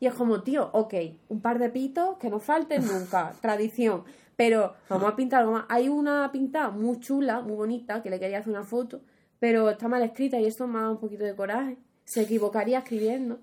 Y 0.00 0.06
es 0.06 0.14
como, 0.14 0.42
tío, 0.42 0.70
ok, 0.72 0.94
un 1.28 1.42
par 1.42 1.58
de 1.58 1.68
pitos 1.68 2.16
que 2.16 2.30
no 2.30 2.40
falten 2.40 2.86
nunca, 2.86 3.34
tradición. 3.42 4.04
Pero 4.34 4.74
vamos 4.88 5.12
a 5.12 5.16
pintar 5.16 5.40
algo 5.40 5.52
más. 5.52 5.66
Hay 5.68 5.90
una 5.90 6.32
pintada 6.32 6.70
muy 6.70 6.98
chula, 7.00 7.42
muy 7.42 7.56
bonita, 7.56 8.02
que 8.02 8.08
le 8.08 8.18
quería 8.18 8.38
hacer 8.38 8.50
una 8.50 8.64
foto, 8.64 9.02
pero 9.38 9.68
está 9.68 9.88
mal 9.88 10.02
escrita 10.02 10.40
y 10.40 10.46
esto 10.46 10.66
me 10.66 10.78
dado 10.78 10.92
un 10.92 11.00
poquito 11.00 11.24
de 11.24 11.36
coraje. 11.36 11.76
Se 12.06 12.22
equivocaría 12.22 12.78
escribiendo. 12.78 13.40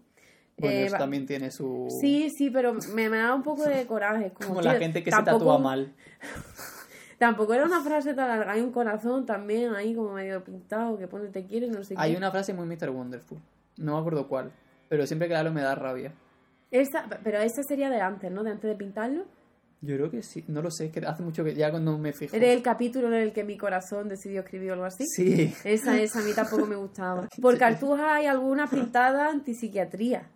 Bueno, 0.60 0.76
Eh, 0.76 0.86
eso 0.86 0.98
también 0.98 1.26
tiene 1.26 1.52
su... 1.52 1.88
Sí, 2.02 2.30
sí, 2.30 2.50
pero 2.50 2.74
me, 2.94 3.10
me 3.10 3.18
da 3.18 3.34
un 3.36 3.44
poco 3.44 3.64
de 3.64 3.86
coraje. 3.88 4.32
Como, 4.32 4.50
Como 4.50 4.62
tío, 4.62 4.72
la 4.74 4.80
gente 4.80 5.04
que 5.04 5.12
se 5.12 5.24
tatúa 5.24 5.58
mal. 5.60 5.94
Tampoco 7.20 7.54
era 7.54 7.66
una 7.66 7.82
frase 7.82 8.14
tan 8.14 8.28
larga. 8.28 8.52
Hay 8.54 8.62
un 8.62 8.72
corazón 8.72 9.26
también 9.26 9.74
ahí 9.74 9.96
como 9.96 10.14
medio 10.14 10.44
pintado 10.44 10.98
que 11.00 11.08
pone 11.08 11.30
te 11.30 11.46
quiere, 11.46 11.68
no 11.68 11.84
sé 11.84 11.96
Hay 11.98 12.12
qué. 12.12 12.18
una 12.18 12.30
frase 12.32 12.54
muy 12.54 12.68
Mr. 12.68 12.90
Wonderful. 12.92 13.40
No 13.78 13.94
me 13.96 14.00
acuerdo 14.00 14.28
cuál. 14.28 14.52
Pero 14.90 15.06
siempre 15.08 15.28
que 15.28 15.34
la 15.34 15.44
leo 15.44 15.52
me 15.52 15.62
da 15.62 15.74
rabia. 15.76 16.14
Esa, 16.70 17.06
pero 17.24 17.40
esa 17.40 17.64
sería 17.64 17.90
de 17.90 18.02
antes, 18.02 18.32
¿no? 18.32 18.44
De 18.44 18.52
antes 18.52 18.70
de 18.70 18.76
pintarlo. 18.76 19.26
Yo 19.82 19.96
creo 19.96 20.12
que 20.12 20.22
sí. 20.22 20.44
No 20.48 20.62
lo 20.62 20.70
sé. 20.70 20.86
Es 20.86 20.92
que 20.92 21.00
hace 21.06 21.24
mucho 21.24 21.44
que 21.44 21.56
ya 21.56 21.72
cuando 21.72 21.98
me 21.98 22.14
fijo. 22.14 22.36
Era 22.36 22.48
el 22.52 22.62
capítulo 22.62 23.08
en 23.08 23.14
el 23.16 23.32
que 23.34 23.44
mi 23.44 23.58
corazón 23.58 24.10
decidió 24.10 24.42
escribir 24.42 24.72
algo 24.72 24.86
así. 24.86 25.06
Sí. 25.08 25.54
Esa, 25.64 26.00
esa 26.00 26.20
a 26.20 26.24
mí 26.24 26.32
tampoco 26.36 26.66
me 26.68 26.76
gustaba. 26.76 27.28
Por 27.42 27.58
Cartuja 27.58 28.16
hay 28.16 28.26
algunas 28.28 28.70
pintadas 28.70 29.34
antipsiquiatría. 29.34 30.30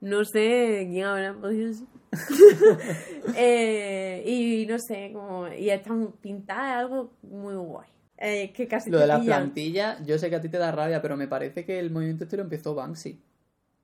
No 0.00 0.24
sé 0.24 0.86
quién 0.90 1.04
habrá 1.06 1.34
podido 1.34 1.72
ser. 1.72 1.86
Eh, 3.36 4.22
y 4.26 4.66
no 4.66 4.78
sé, 4.78 5.10
como. 5.12 5.46
Y 5.48 5.70
están 5.70 6.12
pintadas 6.20 6.78
algo 6.80 7.12
muy 7.22 7.54
guay. 7.54 7.88
Eh, 8.18 8.52
que 8.52 8.66
casi 8.66 8.90
Lo 8.90 8.98
de 8.98 9.06
las 9.06 9.24
plantillas, 9.24 10.04
yo 10.04 10.18
sé 10.18 10.28
que 10.28 10.36
a 10.36 10.40
ti 10.40 10.48
te 10.48 10.58
da 10.58 10.72
rabia, 10.72 11.00
pero 11.00 11.16
me 11.16 11.28
parece 11.28 11.64
que 11.64 11.78
el 11.78 11.90
movimiento 11.90 12.24
este 12.24 12.36
lo 12.36 12.42
empezó 12.42 12.74
Banksy. 12.74 13.18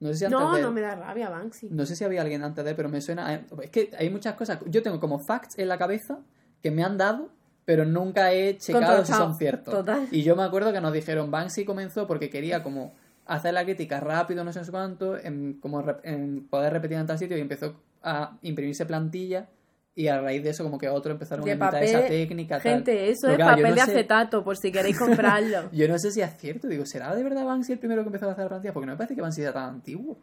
No 0.01 0.09
sé 0.09 0.15
si 0.17 0.25
antes 0.27 0.39
No, 0.41 0.55
de- 0.55 0.63
no 0.63 0.73
me 0.73 0.81
da 0.83 0.95
rabia, 0.95 1.31
Banksy. 1.31 1.69
No 1.71 1.87
sé 1.87 1.97
si 1.97 2.05
había 2.05 2.21
alguien 2.23 2.43
antes 2.43 2.65
de, 2.65 2.75
pero 2.75 2.89
me 2.89 3.01
suena. 3.01 3.47
Es 3.63 3.71
que 3.71 3.91
hay 3.99 4.11
muchas 4.11 4.35
cosas. 4.35 4.59
Yo 4.67 4.83
tengo 4.83 5.01
como 5.01 5.19
facts 5.19 5.59
en 5.59 5.69
la 5.69 5.79
cabeza 5.79 6.19
que 6.63 6.71
me 6.71 6.83
han 6.85 6.99
dado, 6.99 7.31
pero 7.65 7.85
nunca 7.87 8.33
he 8.33 8.59
checado 8.59 9.05
si 9.07 9.13
son 9.13 9.37
ciertos. 9.39 9.73
Total. 9.73 10.07
Y 10.11 10.23
yo 10.23 10.37
me 10.37 10.43
acuerdo 10.43 10.73
que 10.73 10.81
nos 10.81 10.93
dijeron, 10.93 11.31
Banksy 11.31 11.65
comenzó 11.65 12.07
porque 12.07 12.29
quería 12.29 12.63
como 12.63 12.93
hacer 13.27 13.55
la 13.55 13.65
crítica 13.65 14.01
rápido, 14.01 14.45
no 14.45 14.53
sé 14.53 14.61
cuánto, 14.71 15.19
en, 15.19 15.55
como 15.61 15.85
en 16.05 16.47
poder 16.49 16.73
repetir 16.73 16.97
en 16.97 17.07
tal 17.07 17.19
sitio 17.19 17.37
y 17.37 17.41
empezó 17.41 17.75
a 18.03 18.37
imprimirse 18.43 18.87
plantilla 18.87 19.49
y 19.95 20.09
a 20.09 20.21
raíz 20.21 20.43
de 20.45 20.51
eso 20.51 20.63
como 20.63 20.79
que 20.79 20.89
otros 20.89 21.13
empezaron 21.13 21.45
De 21.45 21.51
a 21.53 21.55
imitar 21.55 21.73
papel, 21.73 21.89
esa 21.89 22.07
técnica. 22.07 22.55
tal. 22.57 22.63
Gente, 22.63 23.09
eso 23.11 23.23
Pero 23.29 23.33
es 23.33 23.37
claro, 23.39 23.51
papel 23.53 23.69
no 23.71 23.75
de 23.75 23.81
sé- 23.81 23.91
acetato, 23.93 24.45
por 24.45 24.57
si 24.57 24.71
queréis 24.71 24.99
comprarlo. 24.99 25.69
Yo 25.73 25.89
no 25.89 25.99
sé 25.99 26.11
si 26.13 26.21
es 26.21 26.37
cierto, 26.37 26.69
digo, 26.69 26.85
¿será 26.87 27.15
de 27.15 27.23
verdad 27.23 27.45
Banksy 27.47 27.73
el 27.73 27.79
primero 27.79 28.03
que 28.03 28.09
empezó 28.09 28.29
a 28.29 28.33
hacer 28.33 28.47
plantillas? 28.49 28.75
Porque 28.75 28.87
no 28.87 28.93
me 28.93 28.97
parece 28.99 29.15
que 29.15 29.23
Banksy 29.23 29.41
sea 29.43 29.53
tan 29.53 29.69
antiguo. 29.77 30.19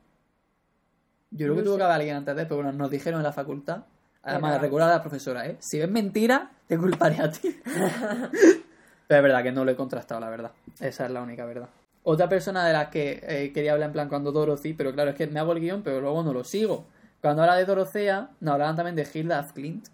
Yo 1.32 1.48
creo 1.48 1.56
que 1.56 1.62
No 1.62 1.66
tuvo 1.66 1.74
sé. 1.74 1.78
que 1.80 1.84
haber 1.86 1.96
alguien 1.96 2.16
antes 2.18 2.36
de, 2.36 2.44
pero 2.46 2.58
bueno, 2.58 2.72
nos 2.72 2.92
dijeron 2.92 3.20
en 3.20 3.24
la 3.24 3.34
facultad. 3.34 3.84
Además, 4.22 4.62
recuerda 4.62 4.88
a 4.88 4.98
la 4.98 5.02
profesora, 5.02 5.46
¿eh? 5.48 5.58
Si 5.60 5.80
ves 5.80 5.90
mentira, 5.90 6.52
te 6.68 6.78
culparé 6.78 7.18
a 7.20 7.30
ti. 7.32 7.60
pero 7.66 9.18
es 9.18 9.24
verdad 9.24 9.44
que 9.44 9.52
no 9.52 9.66
lo 9.66 9.72
he 9.72 9.76
contrastado, 9.76 10.22
la 10.22 10.30
verdad. 10.30 10.52
Esa 10.80 11.06
es 11.06 11.12
la 11.12 11.22
única 11.22 11.44
verdad. 11.46 11.68
Otra 12.04 12.28
persona 12.28 12.66
de 12.66 12.74
la 12.74 12.90
que 12.90 13.24
eh, 13.24 13.52
quería 13.54 13.74
hablar 13.74 13.88
en 13.90 13.94
plan 13.94 14.10
cuando 14.10 14.32
Dorothy, 14.32 14.74
pero 14.74 14.92
claro, 14.94 15.12
es 15.12 15.16
que 15.16 15.28
me 15.28 15.40
hago 15.40 15.54
el 15.54 15.62
guion, 15.62 15.84
pero 15.84 16.02
luego 16.02 16.22
no 16.22 16.34
lo 16.34 16.44
sigo. 16.44 16.86
Cuando 17.22 17.44
habla 17.44 17.56
de 17.56 17.66
Dorothea, 17.66 18.32
nos 18.42 18.54
hablaban 18.54 18.76
también 18.76 18.96
de 18.98 19.08
Hilda 19.12 19.40
af 19.40 19.54
Klint, 19.54 19.88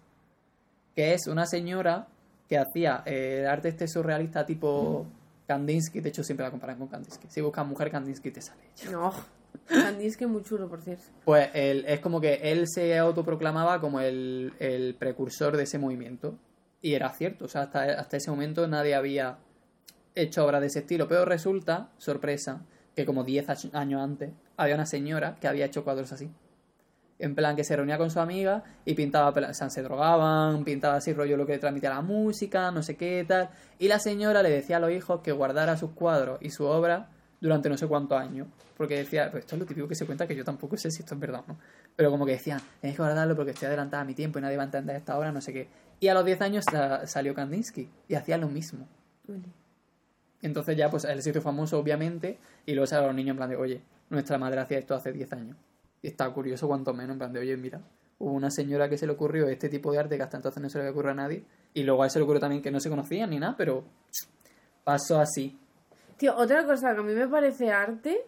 que 0.96 1.14
es 1.14 1.28
una 1.28 1.46
señora 1.46 2.08
que 2.48 2.58
hacía 2.58 3.04
eh, 3.06 3.42
el 3.42 3.46
arte 3.46 3.68
este 3.68 3.86
surrealista 3.86 4.44
tipo 4.44 5.06
Kandinsky. 5.46 6.00
De 6.00 6.08
hecho, 6.08 6.24
siempre 6.24 6.44
la 6.44 6.50
comparan 6.50 6.78
con 6.78 6.88
Kandinsky. 6.88 7.28
Si 7.30 7.40
buscas 7.40 7.64
mujer 7.64 7.92
Kandinsky, 7.92 8.32
te 8.32 8.42
sale 8.42 8.62
ella. 8.76 8.90
No. 8.90 9.14
Kandinsky 9.68 10.24
es 10.24 10.30
muy 10.30 10.42
chulo, 10.42 10.68
por 10.68 10.80
cierto. 10.80 11.04
Pues 11.24 11.48
él, 11.54 11.84
es 11.86 12.00
como 12.00 12.20
que 12.20 12.40
él 12.42 12.66
se 12.66 12.98
autoproclamaba 12.98 13.80
como 13.80 14.00
el, 14.00 14.52
el 14.58 14.96
precursor 14.96 15.56
de 15.56 15.62
ese 15.62 15.78
movimiento. 15.78 16.34
Y 16.82 16.94
era 16.94 17.10
cierto, 17.10 17.44
o 17.44 17.48
sea, 17.48 17.62
hasta, 17.62 17.82
hasta 17.84 18.16
ese 18.16 18.30
momento 18.30 18.66
nadie 18.66 18.96
había 18.96 19.38
hecho 20.14 20.44
obras 20.44 20.60
de 20.60 20.66
ese 20.68 20.80
estilo. 20.80 21.06
Pero 21.08 21.24
resulta, 21.24 21.90
sorpresa, 21.98 22.62
que 22.94 23.04
como 23.06 23.24
10 23.24 23.48
ach- 23.48 23.70
años 23.74 24.02
antes 24.02 24.30
había 24.56 24.74
una 24.74 24.86
señora 24.86 25.36
que 25.40 25.48
había 25.48 25.66
hecho 25.66 25.84
cuadros 25.84 26.12
así. 26.12 26.30
En 27.18 27.34
plan, 27.34 27.54
que 27.54 27.64
se 27.64 27.76
reunía 27.76 27.98
con 27.98 28.10
su 28.10 28.18
amiga 28.18 28.64
y 28.86 28.94
pintaba, 28.94 29.28
o 29.28 29.54
sea, 29.54 29.68
se 29.68 29.82
drogaban, 29.82 30.64
pintaba 30.64 30.94
así 30.96 31.12
rollo 31.12 31.36
lo 31.36 31.44
que 31.46 31.58
transmitía 31.58 31.90
la 31.90 32.00
música, 32.00 32.70
no 32.70 32.82
sé 32.82 32.96
qué 32.96 33.24
tal. 33.28 33.50
Y 33.78 33.88
la 33.88 33.98
señora 33.98 34.42
le 34.42 34.48
decía 34.50 34.78
a 34.78 34.80
los 34.80 34.90
hijos 34.90 35.20
que 35.20 35.30
guardara 35.32 35.76
sus 35.76 35.90
cuadros 35.90 36.38
y 36.40 36.48
su 36.48 36.64
obra 36.64 37.10
durante 37.40 37.68
no 37.68 37.76
sé 37.76 37.86
cuántos 37.86 38.18
años. 38.18 38.48
Porque 38.74 38.96
decía, 38.96 39.30
pues 39.30 39.44
esto 39.44 39.54
es 39.56 39.60
lo 39.60 39.66
típico 39.66 39.86
que 39.86 39.94
se 39.94 40.06
cuenta 40.06 40.26
que 40.26 40.34
yo 40.34 40.44
tampoco 40.44 40.78
sé 40.78 40.90
si 40.90 41.00
esto 41.02 41.12
es 41.14 41.20
verdad 41.20 41.42
o 41.46 41.52
no. 41.52 41.58
Pero 41.94 42.10
como 42.10 42.24
que 42.24 42.32
decían, 42.32 42.58
tenéis 42.80 42.96
que 42.96 43.02
guardarlo 43.02 43.36
porque 43.36 43.50
estoy 43.50 43.66
adelantada 43.66 44.02
a 44.02 44.06
mi 44.06 44.14
tiempo 44.14 44.38
y 44.38 44.42
nadie 44.42 44.56
va 44.56 44.62
a 44.62 44.66
entender 44.66 44.96
esta 44.96 45.18
obra, 45.18 45.30
no 45.30 45.42
sé 45.42 45.52
qué. 45.52 45.68
Y 46.00 46.08
a 46.08 46.14
los 46.14 46.24
10 46.24 46.40
años 46.40 46.64
sa- 46.64 47.06
salió 47.06 47.34
Kandinsky 47.34 47.90
y 48.08 48.14
hacía 48.14 48.38
lo 48.38 48.48
mismo. 48.48 48.88
Entonces 50.42 50.76
ya, 50.76 50.90
pues 50.90 51.04
él 51.04 51.22
se 51.22 51.30
hizo 51.30 51.42
famoso, 51.42 51.78
obviamente, 51.78 52.38
y 52.66 52.72
luego 52.72 52.86
salen 52.86 53.06
los 53.06 53.14
niños 53.14 53.30
en 53.32 53.36
plan 53.36 53.50
de, 53.50 53.56
oye, 53.56 53.82
nuestra 54.08 54.38
madre 54.38 54.60
hacía 54.60 54.78
esto 54.78 54.94
hace 54.94 55.12
10 55.12 55.32
años. 55.34 55.56
Y 56.02 56.08
está 56.08 56.30
curioso 56.30 56.66
cuanto 56.66 56.94
menos, 56.94 57.12
en 57.12 57.18
plan 57.18 57.32
de, 57.32 57.40
oye, 57.40 57.56
mira, 57.56 57.80
hubo 58.18 58.32
una 58.32 58.50
señora 58.50 58.88
que 58.88 58.96
se 58.96 59.06
le 59.06 59.12
ocurrió 59.12 59.48
este 59.48 59.68
tipo 59.68 59.92
de 59.92 59.98
arte 59.98 60.16
que 60.16 60.22
hasta 60.22 60.38
entonces 60.38 60.62
no 60.62 60.70
se 60.70 60.78
le 60.78 60.82
había 60.82 60.92
ocurrido 60.92 61.12
a 61.12 61.14
nadie, 61.14 61.44
y 61.74 61.82
luego 61.82 62.02
a 62.02 62.06
él 62.06 62.10
se 62.10 62.18
le 62.18 62.24
ocurrió 62.24 62.40
también 62.40 62.62
que 62.62 62.70
no 62.70 62.80
se 62.80 62.88
conocían 62.88 63.30
ni 63.30 63.38
nada, 63.38 63.54
pero 63.56 63.84
pasó 64.84 65.20
así. 65.20 65.58
Tío, 66.16 66.36
otra 66.36 66.64
cosa 66.64 66.94
que 66.94 67.00
a 67.00 67.02
mí 67.02 67.14
me 67.14 67.28
parece 67.28 67.70
arte 67.70 68.26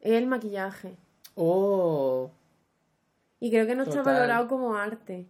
es 0.00 0.12
el 0.12 0.26
maquillaje. 0.26 0.96
Oh, 1.34 2.30
Y 3.40 3.50
creo 3.50 3.66
que 3.66 3.74
no 3.74 3.82
está 3.82 4.02
valorado 4.02 4.46
como 4.48 4.76
arte. 4.76 5.26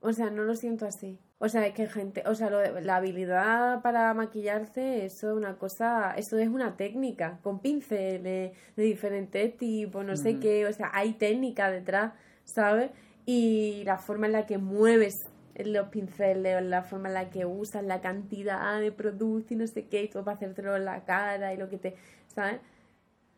O 0.00 0.12
sea, 0.12 0.30
no 0.30 0.44
lo 0.44 0.54
siento 0.54 0.86
así. 0.86 1.18
O 1.40 1.48
sea, 1.48 1.64
es 1.66 1.72
que 1.72 1.86
gente, 1.86 2.24
o 2.26 2.34
sea, 2.34 2.50
lo 2.50 2.58
de- 2.58 2.80
la 2.82 2.96
habilidad 2.96 3.80
para 3.82 4.12
maquillarse, 4.12 5.04
eso 5.04 5.30
es 5.30 5.36
una 5.36 5.54
cosa, 5.56 6.14
eso 6.16 6.36
es 6.38 6.48
una 6.48 6.76
técnica, 6.76 7.38
con 7.42 7.60
pinceles 7.60 8.52
de 8.76 8.82
diferentes 8.82 9.56
tipos, 9.56 10.04
no 10.04 10.16
sé 10.16 10.38
qué, 10.40 10.66
o 10.66 10.72
sea, 10.72 10.90
hay 10.92 11.12
técnica 11.12 11.70
detrás, 11.70 12.12
¿sabes? 12.44 12.90
Y 13.24 13.82
la 13.84 13.98
forma 13.98 14.26
en 14.26 14.32
la 14.32 14.46
que 14.46 14.58
mueves 14.58 15.28
los 15.54 15.88
pinceles, 15.88 16.60
la 16.62 16.82
forma 16.82 17.08
en 17.08 17.14
la 17.14 17.30
que 17.30 17.44
usas 17.46 17.84
la 17.84 18.00
cantidad 18.00 18.80
de 18.80 18.90
producto 18.90 19.54
y 19.54 19.56
no 19.56 19.66
sé 19.66 19.86
qué, 19.86 20.04
y 20.04 20.08
todo 20.08 20.24
para 20.24 20.36
hacértelo 20.36 20.76
en 20.76 20.84
la 20.86 21.04
cara 21.04 21.52
y 21.54 21.56
lo 21.56 21.68
que 21.68 21.78
te, 21.78 21.94
¿sabes? 22.34 22.60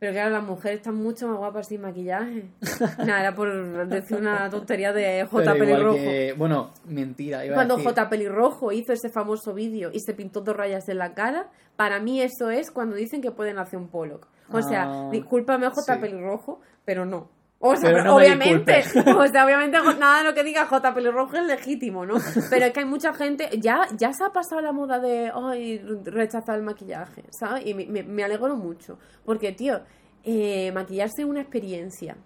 Pero 0.00 0.12
claro, 0.12 0.30
las 0.30 0.42
mujeres 0.42 0.78
están 0.78 0.94
mucho 0.96 1.28
más 1.28 1.36
guapas 1.36 1.68
sin 1.68 1.82
maquillaje. 1.82 2.44
Nada, 3.06 3.20
era 3.20 3.34
por 3.34 3.86
decir 3.86 4.16
una 4.16 4.48
tontería 4.50 4.92
de 4.94 5.24
J. 5.30 5.52
pero 5.52 5.58
Pelirrojo. 5.58 5.94
que, 5.96 6.34
bueno, 6.36 6.70
mentira, 6.86 7.44
iba 7.44 7.54
Cuando 7.54 7.74
a 7.74 7.76
decir, 7.76 7.90
J. 7.92 8.08
Pelirrojo 8.08 8.72
hizo 8.72 8.92
ese 8.94 9.10
famoso 9.10 9.52
vídeo 9.52 9.90
y 9.92 10.00
se 10.00 10.14
pintó 10.14 10.40
dos 10.40 10.56
rayas 10.56 10.88
en 10.88 10.96
la 10.98 11.12
cara, 11.12 11.50
para 11.76 12.00
mí 12.00 12.20
eso 12.22 12.50
es 12.50 12.70
cuando 12.70 12.96
dicen 12.96 13.20
que 13.20 13.30
pueden 13.30 13.58
hacer 13.58 13.78
un 13.78 13.88
Pollock. 13.88 14.26
O 14.50 14.62
sea, 14.62 14.84
Ah, 14.88 15.08
discúlpame 15.12 15.68
J. 15.68 15.94
sí. 15.94 16.00
Pelirrojo, 16.00 16.60
pero 16.86 17.04
no. 17.04 17.28
O 17.62 17.76
sea, 17.76 18.02
no 18.02 18.16
obviamente, 18.16 18.80
o 19.16 19.26
sea, 19.26 19.44
obviamente 19.44 19.78
nada 19.98 20.18
de 20.18 20.24
lo 20.24 20.34
que 20.34 20.42
diga 20.42 20.66
J. 20.66 20.94
Pelirrojo 20.94 21.36
es 21.36 21.44
legítimo, 21.44 22.06
¿no? 22.06 22.14
Pero 22.48 22.66
es 22.66 22.72
que 22.72 22.80
hay 22.80 22.86
mucha 22.86 23.12
gente, 23.12 23.50
ya, 23.60 23.86
ya 23.96 24.12
se 24.12 24.24
ha 24.24 24.30
pasado 24.30 24.62
la 24.62 24.72
moda 24.72 24.98
de, 24.98 25.30
ay, 25.34 25.78
rechazar 26.04 26.56
el 26.56 26.62
maquillaje, 26.62 27.24
¿sabes? 27.30 27.66
Y 27.66 27.74
me, 27.74 27.86
me, 27.86 28.02
me 28.02 28.24
alegro 28.24 28.56
mucho, 28.56 28.98
porque, 29.24 29.52
tío, 29.52 29.80
eh, 30.24 30.72
maquillarse 30.72 31.22
es 31.22 31.28
una 31.28 31.42
experiencia. 31.42 32.16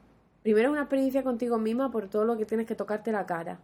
Primero 0.45 0.69
es 0.69 0.73
una 0.73 0.83
experiencia 0.83 1.25
contigo 1.25 1.59
misma 1.59 1.91
por 1.91 2.09
todo 2.09 2.25
lo 2.25 2.37
que 2.37 2.45
tienes 2.45 2.67
que 2.67 2.77
tocarte 2.77 3.11
la 3.11 3.27
cara 3.27 3.59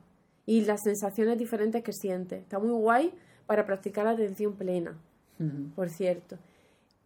y 0.46 0.64
las 0.64 0.82
sensaciones 0.82 1.38
diferentes 1.38 1.84
que 1.84 1.92
sientes. 1.92 2.42
Está 2.42 2.58
muy 2.58 2.70
guay 2.70 3.12
para 3.46 3.64
practicar 3.64 4.06
la 4.06 4.12
atención 4.12 4.54
plena 4.54 4.98
por 5.74 5.88
cierto. 5.88 6.38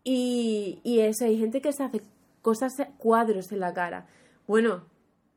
Y, 0.02 0.80
y 0.82 1.00
eso, 1.00 1.24
hay 1.24 1.38
gente 1.38 1.60
que 1.60 1.72
se 1.72 1.82
hace 1.82 2.02
cosas, 2.42 2.72
cuadros 2.98 3.52
en 3.52 3.60
la 3.60 3.72
cara. 3.72 4.06
Bueno, 4.46 4.84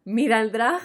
mira 0.06 0.42
el 0.42 0.52
drag 0.52 0.82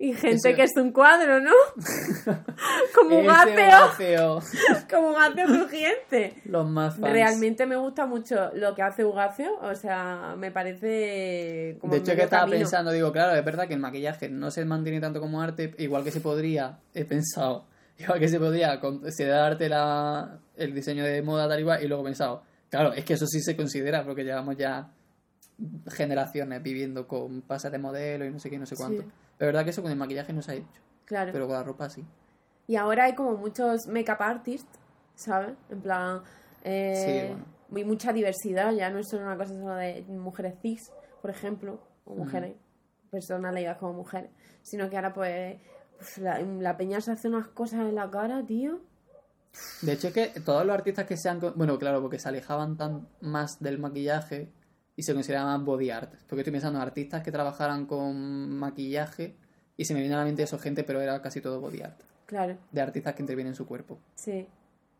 y 0.00 0.12
gente 0.12 0.50
Eso- 0.50 0.56
que 0.56 0.62
es 0.62 0.76
un 0.76 0.92
cuadro, 0.92 1.40
¿no? 1.40 1.50
como 2.94 3.18
un 3.18 3.26
como 4.90 5.08
un 5.10 5.16
ateo 5.16 5.46
crujiente. 5.46 6.40
Los 6.44 6.68
más 6.68 6.96
fans. 6.96 7.12
Realmente 7.12 7.66
me 7.66 7.76
gusta 7.76 8.06
mucho 8.06 8.50
lo 8.54 8.74
que 8.74 8.82
hace 8.82 9.04
Ugacio, 9.04 9.58
o 9.60 9.74
sea, 9.74 10.34
me 10.38 10.50
parece 10.50 11.76
como 11.80 11.94
de 11.94 11.98
hecho, 12.00 12.14
que 12.14 12.22
estaba 12.22 12.42
camino. 12.42 12.58
pensando, 12.60 12.92
digo, 12.92 13.12
claro, 13.12 13.34
es 13.36 13.44
verdad 13.44 13.66
que 13.66 13.74
el 13.74 13.80
maquillaje 13.80 14.28
no 14.28 14.50
se 14.50 14.64
mantiene 14.64 15.00
tanto 15.00 15.20
como 15.20 15.42
arte, 15.42 15.74
igual 15.78 16.04
que 16.04 16.10
se 16.12 16.20
podría, 16.20 16.78
he 16.94 17.04
pensado, 17.04 17.66
igual 17.98 18.20
que 18.20 18.28
se 18.28 18.38
podría 18.38 18.78
considerarte 18.80 19.68
la, 19.68 20.38
el 20.56 20.74
diseño 20.74 21.04
de 21.04 21.22
moda 21.22 21.48
tal 21.48 21.60
igual, 21.60 21.82
y 21.82 21.88
luego 21.88 22.02
he 22.04 22.06
pensado, 22.06 22.42
claro, 22.70 22.92
es 22.92 23.04
que 23.04 23.14
eso 23.14 23.26
sí 23.26 23.40
se 23.40 23.56
considera, 23.56 24.04
porque 24.04 24.22
llevamos 24.22 24.56
ya 24.56 24.90
generaciones 25.88 26.62
viviendo 26.62 27.06
con 27.08 27.42
pases 27.42 27.72
de 27.72 27.78
modelo 27.78 28.24
y 28.24 28.30
no 28.30 28.38
sé 28.38 28.50
qué, 28.50 28.58
no 28.58 28.66
sé 28.66 28.76
cuánto. 28.76 29.02
Sí. 29.02 29.08
Pero 29.36 29.48
verdad 29.48 29.64
que 29.64 29.70
eso 29.70 29.82
con 29.82 29.90
el 29.90 29.96
maquillaje 29.98 30.32
no 30.32 30.42
se 30.42 30.52
ha 30.52 30.54
hecho, 30.54 30.80
Claro. 31.04 31.32
pero 31.32 31.46
con 31.46 31.54
la 31.56 31.62
ropa 31.62 31.88
sí. 31.90 32.04
Y 32.66 32.76
ahora 32.76 33.04
hay 33.04 33.14
como 33.14 33.36
muchos 33.36 33.86
make-up 33.86 34.20
artists, 34.20 34.78
¿sabes? 35.14 35.54
En 35.70 35.80
plan, 35.80 36.22
eh, 36.64 36.94
Sí, 36.94 37.34
bueno. 37.34 37.44
hay 37.76 37.84
mucha 37.84 38.12
diversidad, 38.12 38.72
ya 38.72 38.90
no 38.90 38.98
es 38.98 39.08
solo 39.08 39.24
una 39.24 39.36
cosa 39.36 39.54
solo 39.54 39.74
de 39.74 40.02
mujeres 40.08 40.54
cis, 40.62 40.92
por 41.22 41.30
ejemplo, 41.30 41.80
o 42.04 42.14
mujeres, 42.14 42.54
personas 43.10 43.54
leídas 43.54 43.78
como 43.78 43.94
mujeres, 43.94 44.30
sino 44.62 44.88
que 44.90 44.96
ahora 44.96 45.12
pues 45.14 45.56
uf, 46.00 46.18
la, 46.18 46.40
la 46.40 46.76
peña 46.76 47.00
se 47.00 47.12
hace 47.12 47.28
unas 47.28 47.48
cosas 47.48 47.80
en 47.80 47.94
la 47.94 48.10
cara, 48.10 48.44
tío. 48.44 48.80
De 49.82 49.92
hecho, 49.94 50.08
es 50.08 50.14
que 50.14 50.40
todos 50.40 50.64
los 50.66 50.74
artistas 50.74 51.06
que 51.06 51.16
se 51.16 51.28
han. 51.28 51.40
Bueno, 51.56 51.78
claro, 51.78 52.02
porque 52.02 52.18
se 52.18 52.28
alejaban 52.28 52.76
tan 52.76 53.08
más 53.22 53.58
del 53.60 53.78
maquillaje 53.78 54.52
y 54.98 55.04
se 55.04 55.14
consideraban 55.14 55.64
body 55.64 55.90
art. 55.90 56.12
Porque 56.28 56.40
estoy 56.40 56.50
pensando 56.50 56.80
en 56.80 56.82
artistas 56.82 57.22
que 57.22 57.30
trabajaran 57.30 57.86
con 57.86 58.50
maquillaje 58.50 59.36
y 59.76 59.84
se 59.84 59.94
me 59.94 60.00
viene 60.00 60.16
a 60.16 60.18
la 60.18 60.24
mente 60.24 60.42
eso, 60.42 60.58
gente, 60.58 60.82
pero 60.82 61.00
era 61.00 61.22
casi 61.22 61.40
todo 61.40 61.60
body 61.60 61.82
art. 61.82 62.00
Claro, 62.26 62.58
De 62.72 62.80
artistas 62.80 63.14
que 63.14 63.22
intervienen 63.22 63.52
en 63.52 63.54
su 63.54 63.64
cuerpo. 63.64 63.98
sí. 64.14 64.46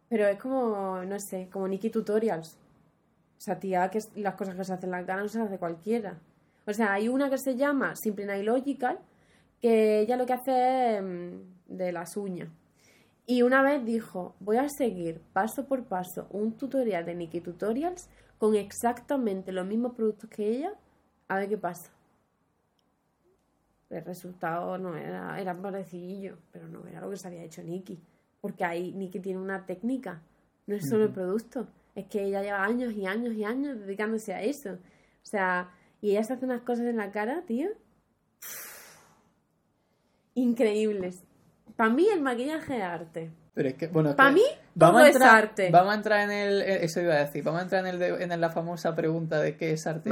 Pero 0.08 0.26
es 0.26 0.38
como, 0.38 1.04
no 1.04 1.20
sé, 1.20 1.50
como 1.52 1.68
Nikki 1.68 1.90
Tutorials. 1.90 2.56
O 3.36 3.40
sea, 3.40 3.58
tía, 3.58 3.90
que 3.90 3.98
las 4.16 4.36
cosas 4.36 4.54
que 4.54 4.64
se 4.64 4.72
hacen 4.72 4.86
en 4.86 4.92
la 4.92 5.04
cara 5.04 5.20
no 5.20 5.28
se 5.28 5.38
las 5.38 5.48
hace 5.48 5.58
cualquiera. 5.58 6.18
O 6.66 6.72
sea, 6.72 6.94
hay 6.94 7.08
una 7.08 7.28
que 7.28 7.36
se 7.36 7.56
llama 7.56 7.94
Simple 7.94 8.32
and 8.32 8.42
Illogical, 8.42 8.98
que 9.60 10.00
ella 10.00 10.16
lo 10.16 10.24
que 10.24 10.32
hace 10.32 10.96
es 10.96 11.02
mm, 11.02 11.76
de 11.76 11.92
las 11.92 12.16
uñas. 12.16 12.48
Y 13.26 13.42
una 13.42 13.62
vez 13.62 13.84
dijo, 13.84 14.34
voy 14.40 14.56
a 14.56 14.68
seguir 14.70 15.20
paso 15.34 15.66
por 15.66 15.84
paso 15.84 16.26
un 16.30 16.56
tutorial 16.56 17.04
de 17.04 17.14
Nikki 17.14 17.42
Tutorials 17.42 18.08
con 18.38 18.54
exactamente 18.54 19.52
los 19.52 19.66
mismos 19.66 19.94
productos 19.94 20.30
que 20.30 20.48
ella, 20.48 20.72
a 21.28 21.38
ver 21.38 21.48
qué 21.48 21.58
pasa. 21.58 21.90
El 23.90 24.04
resultado 24.04 24.78
no 24.78 24.96
era, 24.96 25.40
era 25.40 25.56
parecillo, 25.60 26.36
pero 26.52 26.68
no 26.68 26.86
era 26.86 27.00
lo 27.00 27.10
que 27.10 27.16
se 27.16 27.26
había 27.26 27.42
hecho 27.42 27.62
Nikki. 27.62 27.98
Porque 28.40 28.64
ahí 28.64 28.92
Nikki 28.92 29.20
tiene 29.20 29.40
una 29.40 29.66
técnica, 29.66 30.22
no 30.66 30.76
es 30.76 30.88
solo 30.88 31.04
el 31.04 31.12
producto, 31.12 31.66
es 31.94 32.06
que 32.06 32.22
ella 32.22 32.42
lleva 32.42 32.62
años 32.62 32.92
y 32.92 33.06
años 33.06 33.34
y 33.34 33.44
años 33.44 33.80
dedicándose 33.80 34.32
a 34.34 34.42
eso. 34.42 34.74
O 34.74 35.26
sea, 35.26 35.70
y 36.00 36.10
ella 36.10 36.22
se 36.22 36.34
hace 36.34 36.44
unas 36.44 36.62
cosas 36.62 36.86
en 36.86 36.98
la 36.98 37.10
cara, 37.10 37.42
tío. 37.44 37.70
Increíbles. 40.34 41.24
Para 41.74 41.90
mí 41.90 42.06
el 42.08 42.20
maquillaje 42.20 42.76
es 42.76 42.82
arte. 42.82 43.30
Pero 43.54 43.68
es 43.70 43.74
que, 43.74 43.88
bueno. 43.88 44.10
es 44.10 44.14
Pa' 44.16 44.28
que 44.28 44.34
mí, 44.34 44.42
vamos 44.74 44.96
todo 45.00 45.04
a 45.04 45.08
es 45.08 45.14
entrar, 45.16 45.36
arte. 45.44 45.70
Vamos 45.70 45.92
a 45.92 45.96
entrar 45.96 46.20
en 46.20 46.30
el. 46.30 46.62
eh, 46.62 46.84
Eso 46.84 47.00
iba 47.00 47.14
a 47.14 47.18
decir. 47.18 47.42
Vamos 47.42 47.60
a 47.60 47.62
entrar 47.64 47.86
en, 47.86 47.94
el 47.94 47.98
de- 47.98 48.22
en 48.22 48.40
la 48.40 48.50
famosa 48.50 48.94
pregunta 48.94 49.40
de 49.40 49.56
qué 49.56 49.72
es 49.72 49.86
arte. 49.86 50.10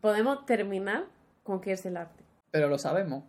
Podemos 0.00 0.44
terminar 0.46 1.04
con 1.44 1.60
qué 1.60 1.72
es 1.72 1.86
el 1.86 1.96
arte. 1.96 2.24
Pero 2.50 2.68
lo 2.68 2.78
sabemos. 2.78 3.24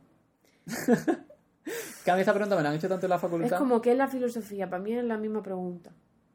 que 2.03 2.11
a 2.11 2.15
mí 2.15 2.21
esta 2.21 2.33
pregunta 2.33 2.55
me 2.55 2.63
la 2.63 2.69
han 2.69 2.75
hecho 2.75 2.89
tanto 2.89 3.05
en 3.05 3.09
la 3.11 3.19
facultad. 3.19 3.53
Es 3.53 3.57
como 3.59 3.81
qué 3.81 3.91
es 3.91 3.97
la 3.97 4.07
filosofía. 4.07 4.69
Para 4.69 4.81
mí 4.81 4.93
es 4.93 5.03
la 5.03 5.17
misma 5.17 5.43
pregunta. 5.43 5.91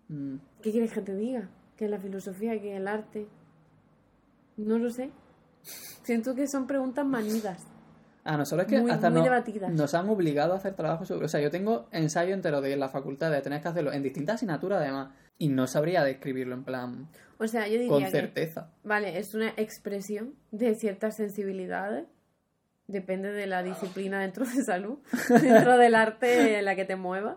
Mm. 0.08 0.36
¿Qué 0.62 0.70
quieres 0.70 0.92
que 0.92 1.00
te 1.00 1.14
diga? 1.16 1.48
¿Qué 1.76 1.86
es 1.86 1.90
la 1.90 1.98
filosofía? 1.98 2.60
¿Qué 2.60 2.72
es 2.74 2.80
el 2.80 2.86
arte? 2.88 3.26
No 4.56 4.78
lo 4.78 4.90
sé. 4.90 5.10
Siento 6.02 6.34
que 6.34 6.46
son 6.46 6.66
preguntas 6.66 7.04
manidas. 7.06 7.62
A 8.24 8.36
nosotros 8.38 8.66
es 8.66 8.72
que 8.72 8.80
Muy- 8.80 8.90
hasta 8.90 9.10
nos 9.10 9.94
han 9.94 10.08
obligado 10.08 10.54
a 10.54 10.56
hacer 10.56 10.74
trabajo 10.74 11.04
sobre... 11.04 11.26
O 11.26 11.28
sea, 11.28 11.40
yo 11.40 11.50
tengo 11.50 11.88
ensayo 11.92 12.32
entero 12.34 12.62
de 12.62 12.74
la 12.76 12.88
facultad 12.88 13.30
de 13.30 13.42
tener 13.42 13.60
que 13.60 13.68
hacerlo 13.68 13.92
en 13.92 14.02
distintas 14.02 14.36
asignaturas 14.36 14.80
además. 14.80 15.14
Y 15.36 15.48
no 15.48 15.66
sabría 15.66 16.02
describirlo 16.04 16.54
en 16.54 16.64
plan 16.64 17.08
O 17.38 17.46
sea, 17.46 17.66
yo 17.68 17.76
con 17.88 17.98
diría 17.98 18.06
que, 18.06 18.10
certeza. 18.10 18.70
vale, 18.82 19.18
es 19.18 19.34
una 19.34 19.48
expresión 19.56 20.34
de 20.52 20.74
ciertas 20.74 21.16
sensibilidades. 21.16 22.06
Depende 22.86 23.30
de 23.32 23.46
la 23.46 23.62
disciplina 23.62 24.20
dentro 24.20 24.44
de 24.46 24.62
salud, 24.64 24.98
dentro 25.42 25.76
del 25.76 25.94
arte 25.94 26.58
en 26.58 26.64
la 26.64 26.76
que 26.76 26.84
te 26.84 26.96
muevas, 26.96 27.36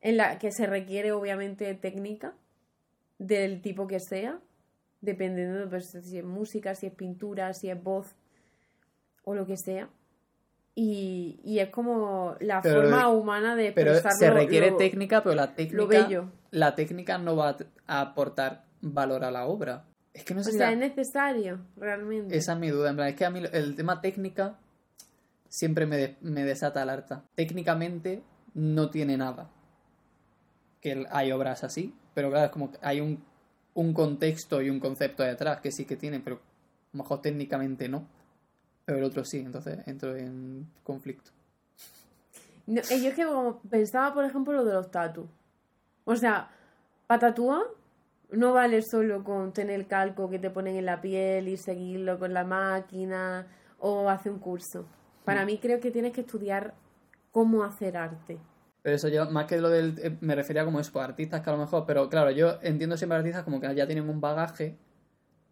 en 0.00 0.16
la 0.16 0.38
que 0.38 0.50
se 0.52 0.66
requiere 0.66 1.12
obviamente 1.12 1.72
técnica 1.74 2.34
del 3.18 3.62
tipo 3.62 3.86
que 3.86 3.98
sea, 4.00 4.38
dependiendo 5.00 5.60
de 5.60 5.66
pues, 5.66 5.90
si 6.02 6.18
es 6.18 6.24
música, 6.24 6.74
si 6.74 6.86
es 6.86 6.94
pintura, 6.94 7.52
si 7.54 7.70
es 7.70 7.82
voz 7.82 8.14
o 9.24 9.34
lo 9.34 9.46
que 9.46 9.56
sea. 9.56 9.88
Y, 10.76 11.38
y 11.44 11.60
es 11.60 11.70
como 11.70 12.34
la 12.40 12.60
Pero- 12.60 12.82
forma 12.82 13.08
humana 13.08 13.54
de 13.54 13.72
Pero 13.72 13.94
se 13.94 14.30
requiere 14.30 14.72
lo- 14.72 14.76
técnica, 14.76 15.22
pero 15.22 15.34
la 15.36 15.54
técnica... 15.54 15.76
lo 15.82 15.86
bello. 15.88 16.30
La 16.50 16.74
técnica 16.74 17.16
no 17.18 17.36
va 17.36 17.56
a 17.86 18.00
aportar 18.00 18.64
valor 18.80 19.24
a 19.24 19.30
la 19.30 19.46
obra. 19.46 19.84
Es 20.12 20.24
que 20.24 20.34
no 20.34 20.42
sé 20.42 20.50
O 20.50 20.52
si 20.52 20.58
sea, 20.58 20.66
la- 20.68 20.72
es 20.72 20.78
necesario, 20.78 21.60
realmente. 21.76 22.36
Esa 22.36 22.54
es 22.54 22.58
mi 22.58 22.70
duda. 22.70 22.90
En 22.90 22.96
plan, 22.96 23.08
es 23.08 23.14
que 23.16 23.24
a 23.24 23.30
mí 23.30 23.40
el 23.52 23.76
tema 23.76 24.00
técnica 24.00 24.58
siempre 25.48 25.86
me, 25.86 25.96
de- 25.96 26.16
me 26.22 26.42
desata 26.44 26.82
el 26.82 26.90
harta. 26.90 27.22
Técnicamente 27.36 28.22
no 28.54 28.90
tiene 28.90 29.16
nada. 29.16 29.50
Que 30.80 31.06
hay 31.10 31.30
obras 31.32 31.64
así, 31.64 31.94
pero 32.14 32.30
claro, 32.30 32.46
es 32.46 32.50
como 32.50 32.70
que 32.72 32.78
hay 32.82 33.00
un, 33.00 33.24
un 33.74 33.94
contexto 33.94 34.60
y 34.60 34.70
un 34.70 34.80
concepto 34.80 35.22
detrás 35.22 35.60
que 35.60 35.70
sí 35.72 35.84
que 35.84 35.96
tiene, 35.96 36.20
pero 36.20 36.36
a 36.36 36.96
lo 36.96 37.02
mejor 37.02 37.22
técnicamente 37.22 37.88
no. 37.88 38.06
Pero 38.84 38.98
el 38.98 39.04
otro 39.04 39.24
sí, 39.24 39.38
entonces 39.38 39.78
entro 39.86 40.14
en 40.16 40.66
conflicto. 40.82 41.30
No, 42.66 42.80
eh, 42.80 43.00
yo 43.02 43.08
es 43.08 43.14
que 43.14 43.24
como 43.24 43.60
pensaba, 43.60 44.14
por 44.14 44.24
ejemplo, 44.24 44.52
lo 44.52 44.64
de 44.64 44.74
los 44.74 44.90
tatus. 44.90 45.26
O 46.04 46.16
sea, 46.16 46.50
para 47.06 47.20
tatuar 47.20 47.62
no 48.30 48.52
vale 48.52 48.82
solo 48.82 49.22
con 49.22 49.52
tener 49.52 49.78
el 49.78 49.86
calco 49.86 50.28
que 50.28 50.38
te 50.38 50.50
ponen 50.50 50.76
en 50.76 50.86
la 50.86 51.00
piel 51.00 51.48
y 51.48 51.56
seguirlo 51.56 52.18
con 52.18 52.32
la 52.34 52.44
máquina 52.44 53.46
o 53.78 54.08
hacer 54.08 54.32
un 54.32 54.38
curso. 54.38 54.86
Para 55.24 55.44
mí 55.44 55.58
creo 55.58 55.80
que 55.80 55.90
tienes 55.90 56.12
que 56.12 56.22
estudiar 56.22 56.74
cómo 57.30 57.64
hacer 57.64 57.96
arte. 57.96 58.38
Pero 58.82 58.96
eso 58.96 59.08
yo, 59.08 59.30
más 59.30 59.46
que 59.46 59.58
lo 59.58 59.70
del. 59.70 59.98
eh, 60.02 60.16
Me 60.20 60.34
refería 60.34 60.64
como 60.64 60.78
eso, 60.80 60.92
pues, 60.92 61.04
artistas 61.06 61.40
que 61.40 61.48
a 61.48 61.54
lo 61.54 61.58
mejor. 61.58 61.84
Pero 61.86 62.08
claro, 62.10 62.30
yo 62.30 62.58
entiendo 62.62 62.96
siempre 62.98 63.16
artistas 63.16 63.42
como 63.44 63.60
que 63.60 63.74
ya 63.74 63.86
tienen 63.86 64.08
un 64.08 64.20
bagaje. 64.20 64.76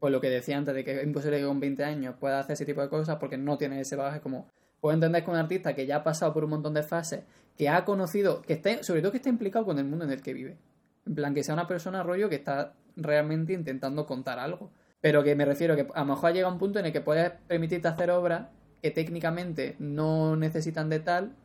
Pues 0.03 0.11
lo 0.11 0.21
que 0.21 0.31
decía 0.31 0.59
antes, 0.59 0.75
de 0.75 0.85
que 0.85 0.99
es 0.99 1.05
imposible 1.05 1.39
que 1.39 1.47
con 1.47 1.61
20 1.61 1.85
años 1.85 2.17
pueda 2.19 2.41
hacer 2.41 2.55
ese 2.55 2.67
tipo 2.67 2.81
de 2.81 2.89
cosas 2.89 3.19
porque 3.21 3.39
no 3.39 3.57
tiene 3.57 3.79
ese 3.79 3.95
bagaje. 3.95 4.21
Como 4.21 4.49
puedo 4.81 4.95
entender 4.95 5.23
que 5.23 5.31
un 5.31 5.37
artista 5.37 5.77
que 5.77 5.87
ya 5.87 5.99
ha 5.99 6.03
pasado 6.03 6.35
por 6.35 6.43
un 6.43 6.51
montón 6.51 6.75
de 6.75 6.83
fases, 6.83 7.23
que 7.57 7.69
ha 7.69 7.85
conocido, 7.85 8.43
que 8.43 8.55
esté, 8.55 8.83
sobre 8.83 9.01
todo 9.01 9.13
que 9.13 9.19
esté 9.19 9.29
implicado 9.29 9.65
con 9.65 9.79
el 9.79 9.85
mundo 9.85 10.05
en 10.05 10.11
el 10.11 10.21
que 10.21 10.33
vive. 10.33 10.59
En 11.07 11.15
plan, 11.15 11.33
que 11.35 11.45
sea 11.45 11.55
una 11.55 11.69
persona 11.69 12.03
rollo 12.03 12.29
que 12.29 12.35
está 12.35 12.75
realmente 12.97 13.53
intentando 13.53 14.05
contar 14.05 14.41
algo. 14.41 14.73
Pero 15.01 15.23
que 15.23 15.37
me 15.37 15.45
refiero 15.45 15.77
que 15.77 15.87
a 15.95 16.01
lo 16.01 16.07
mejor 16.07 16.33
llega 16.33 16.49
un 16.49 16.59
punto 16.59 16.81
en 16.81 16.87
el 16.87 16.93
que 16.93 17.01
puedes 17.01 17.31
permitirte 17.47 17.87
hacer 17.87 18.11
obras 18.11 18.49
que 18.83 18.91
técnicamente 18.91 19.77
no 19.79 20.35
necesitan 20.35 20.89
de 20.89 20.99
tal, 20.99 21.37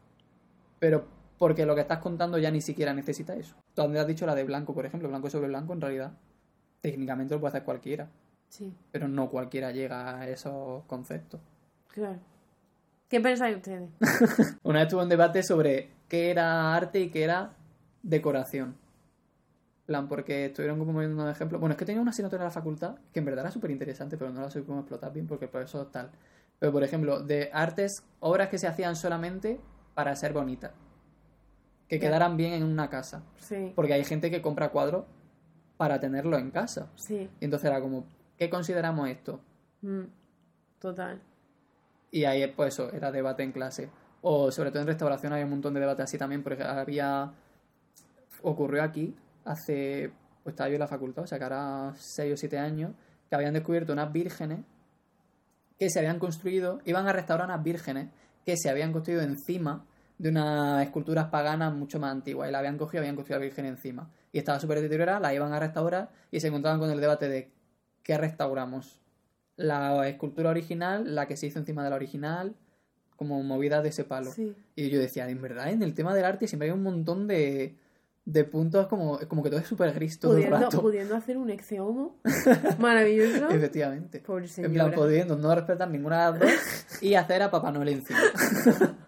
pero 0.79 1.05
porque 1.37 1.67
lo 1.67 1.75
que 1.75 1.81
estás 1.81 1.99
contando 1.99 2.39
ya 2.39 2.49
ni 2.49 2.61
siquiera 2.61 2.91
necesita 2.95 3.35
eso. 3.35 3.55
Tú 3.75 3.83
has 3.83 4.07
dicho 4.07 4.25
la 4.25 4.33
de 4.33 4.45
blanco, 4.45 4.73
por 4.73 4.87
ejemplo, 4.87 5.09
blanco 5.09 5.29
sobre 5.29 5.47
blanco, 5.47 5.73
en 5.73 5.81
realidad, 5.81 6.13
técnicamente 6.81 7.35
lo 7.35 7.39
puede 7.39 7.49
hacer 7.49 7.63
cualquiera, 7.63 8.09
Sí, 8.49 8.73
pero 8.91 9.07
no 9.07 9.29
cualquiera 9.29 9.71
llega 9.71 10.19
a 10.19 10.27
esos 10.29 10.83
conceptos. 10.85 11.39
claro. 11.87 12.19
¿Qué 13.09 13.21
pensáis 13.21 13.55
ustedes? 13.55 13.89
Una 14.63 14.79
vez 14.79 14.89
tuve 14.89 15.03
un 15.03 15.07
debate 15.07 15.41
sobre 15.41 15.91
qué 16.09 16.29
era 16.29 16.75
arte 16.75 16.99
y 16.99 17.09
qué 17.09 17.23
era 17.23 17.53
decoración. 18.03 18.75
Plan, 19.85 20.09
porque 20.09 20.47
estuvieron 20.47 20.77
como 20.77 20.91
poniendo 20.91 21.23
un 21.23 21.29
ejemplo. 21.29 21.57
Bueno, 21.57 21.71
es 21.71 21.77
que 21.77 21.85
tenía 21.85 22.01
una 22.01 22.11
asignatura 22.11 22.41
en 22.41 22.47
la 22.47 22.51
facultad 22.51 22.95
que 23.13 23.19
en 23.19 23.25
verdad 23.25 23.45
era 23.45 23.51
súper 23.51 23.71
interesante, 23.71 24.17
pero 24.17 24.31
no 24.33 24.41
la 24.41 24.49
cómo 24.65 24.79
explotar 24.79 25.13
bien 25.13 25.25
porque 25.25 25.45
el 25.45 25.51
profesor 25.51 25.89
tal. 25.89 26.11
Pero, 26.59 26.73
por 26.73 26.83
ejemplo, 26.83 27.21
de 27.21 27.49
artes, 27.53 28.03
obras 28.19 28.49
que 28.49 28.57
se 28.57 28.67
hacían 28.67 28.97
solamente 28.97 29.61
para 29.93 30.13
ser 30.17 30.33
bonitas. 30.33 30.71
Que 31.87 31.99
quedaran 32.01 32.35
bien 32.35 32.51
en 32.51 32.63
una 32.63 32.89
casa. 32.89 33.23
Sí, 33.37 33.71
Porque 33.73 33.93
hay 33.93 34.03
gente 34.03 34.29
que 34.29 34.41
compra 34.41 34.69
cuadros 34.69 35.05
para 35.77 35.99
tenerlo 36.01 36.37
en 36.37 36.51
casa. 36.51 36.89
sí, 36.95 37.29
Y 37.39 37.45
entonces 37.45 37.69
era 37.69 37.79
como, 37.79 38.05
¿qué 38.37 38.49
consideramos 38.49 39.09
esto? 39.09 39.41
mm, 39.81 40.03
total. 40.79 41.21
Y 42.11 42.23
ahí, 42.23 42.47
pues 42.47 42.73
eso, 42.73 42.91
era 42.91 43.11
debate 43.11 43.43
en 43.43 43.51
clase. 43.51 43.89
O 44.21 44.51
sobre 44.51 44.71
todo 44.71 44.81
en 44.81 44.87
restauración 44.87 45.33
había 45.33 45.45
un 45.45 45.51
montón 45.51 45.73
de 45.73 45.79
debate 45.79 46.03
así 46.03 46.17
también, 46.17 46.43
porque 46.43 46.63
había... 46.63 47.31
Ocurrió 48.41 48.83
aquí, 48.83 49.15
hace... 49.45 50.11
Pues 50.43 50.53
estaba 50.53 50.69
yo 50.69 50.75
en 50.75 50.79
la 50.79 50.87
facultad, 50.87 51.25
o 51.25 51.27
sea 51.27 51.37
que 51.37 51.43
ahora 51.43 51.93
6 51.97 52.33
o 52.33 52.37
7 52.37 52.57
años, 52.57 52.91
que 53.29 53.35
habían 53.35 53.53
descubierto 53.53 53.91
unas 53.91 54.11
vírgenes 54.13 54.59
que 55.77 55.89
se 55.89 55.99
habían 55.99 56.19
construido, 56.19 56.79
iban 56.85 57.07
a 57.07 57.13
restaurar 57.13 57.47
unas 57.47 57.63
vírgenes 57.63 58.09
que 58.45 58.55
se 58.55 58.69
habían 58.69 58.93
construido 58.93 59.21
encima 59.21 59.85
de 60.17 60.29
unas 60.29 60.83
esculturas 60.83 61.25
paganas 61.25 61.73
mucho 61.73 61.99
más 61.99 62.11
antiguas. 62.11 62.49
Y 62.49 62.51
la 62.51 62.59
habían 62.59 62.77
cogido 62.77 63.01
y 63.01 63.05
habían 63.05 63.15
construido 63.15 63.39
la 63.39 63.45
virgen 63.45 63.65
encima. 63.65 64.09
Y 64.31 64.39
estaba 64.39 64.59
súper 64.59 64.81
deteriorada, 64.81 65.19
la 65.19 65.33
iban 65.33 65.53
a 65.53 65.59
restaurar 65.59 66.09
y 66.31 66.39
se 66.39 66.47
encontraban 66.47 66.79
con 66.79 66.89
el 66.89 67.01
debate 67.01 67.27
de 67.27 67.51
¿qué 68.07 68.17
restauramos? 68.17 68.99
La 69.57 70.07
escultura 70.07 70.49
original, 70.49 71.13
la 71.13 71.27
que 71.27 71.35
se 71.37 71.45
hizo 71.47 71.59
encima 71.59 71.83
de 71.83 71.89
la 71.89 71.97
original, 71.97 72.55
como 73.17 73.43
movida 73.43 73.81
de 73.81 73.89
ese 73.89 74.03
palo. 74.05 74.31
Sí. 74.31 74.55
Y 74.75 74.89
yo 74.89 74.99
decía, 74.99 75.29
en 75.29 75.41
verdad, 75.41 75.69
en 75.69 75.83
el 75.83 75.93
tema 75.93 76.15
del 76.15 76.25
arte 76.25 76.47
siempre 76.47 76.69
hay 76.69 76.73
un 76.73 76.83
montón 76.83 77.27
de, 77.27 77.75
de 78.25 78.43
puntos 78.45 78.87
como, 78.87 79.19
como 79.27 79.43
que 79.43 79.49
todo 79.49 79.59
es 79.59 79.67
súper 79.67 79.91
gris 79.93 80.19
todo 80.19 80.37
el 80.37 80.43
Pudiendo, 80.43 80.65
rato. 80.65 80.81
pudiendo 80.81 81.15
hacer 81.15 81.37
un 81.37 81.49
exeomo 81.49 82.15
maravilloso. 82.79 83.49
Efectivamente. 83.49 84.19
Pobre 84.19 84.45
En 84.57 84.73
plan, 84.73 84.91
pudiendo 84.93 85.35
no 85.35 85.53
respetar 85.53 85.89
ninguna 85.89 86.31
de 86.31 86.39
las 86.39 86.51
dos 86.51 87.03
y 87.03 87.15
hacer 87.15 87.41
a 87.41 87.51
Papá 87.51 87.71
Noel 87.71 87.89
encima. 87.89 88.19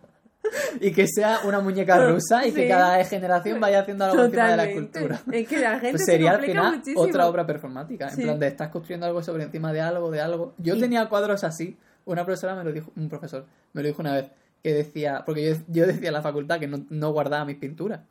y 0.87 0.91
que 0.91 1.07
sea 1.07 1.39
una 1.45 1.59
muñeca 1.59 1.97
rusa 2.09 2.45
y 2.45 2.51
que 2.51 2.67
cada 2.67 3.03
generación 3.05 3.59
vaya 3.59 3.81
haciendo 3.81 4.05
algo 4.05 4.23
encima 4.25 4.49
de 4.51 4.57
la 4.57 4.63
escultura. 4.65 5.21
Es 5.31 5.47
que 5.47 5.59
la 5.59 5.71
gente 5.79 5.91
Pues 5.91 6.05
se 6.05 6.11
sería 6.11 6.31
al 6.31 6.41
final 6.41 6.75
muchísimo. 6.77 7.01
otra 7.01 7.27
obra 7.27 7.45
performática. 7.45 8.09
En 8.09 8.15
plan, 8.21 8.39
de 8.39 8.47
estás 8.47 8.69
construyendo 8.69 9.05
algo 9.05 9.21
sobre 9.23 9.43
encima 9.43 9.71
de 9.73 9.81
algo, 9.81 10.11
de 10.11 10.21
algo. 10.21 10.53
Yo 10.57 10.75
Y- 10.75 10.79
tenía 10.79 11.07
cuadros 11.09 11.43
así. 11.43 11.77
Una 12.05 12.25
profesora 12.25 12.55
me 12.55 12.63
lo 12.63 12.71
dijo, 12.71 12.91
un 12.95 13.07
profesor 13.09 13.45
me 13.73 13.81
lo 13.83 13.87
dijo 13.87 14.01
una 14.01 14.13
vez, 14.13 14.31
que 14.63 14.73
decía, 14.73 15.23
porque 15.25 15.47
yo, 15.47 15.61
yo 15.67 15.85
decía 15.87 16.07
en 16.07 16.13
la 16.13 16.21
facultad 16.21 16.59
que 16.59 16.67
no, 16.67 16.85
no 16.89 17.11
guardaba 17.11 17.45
mis 17.45 17.57
pinturas. 17.57 18.01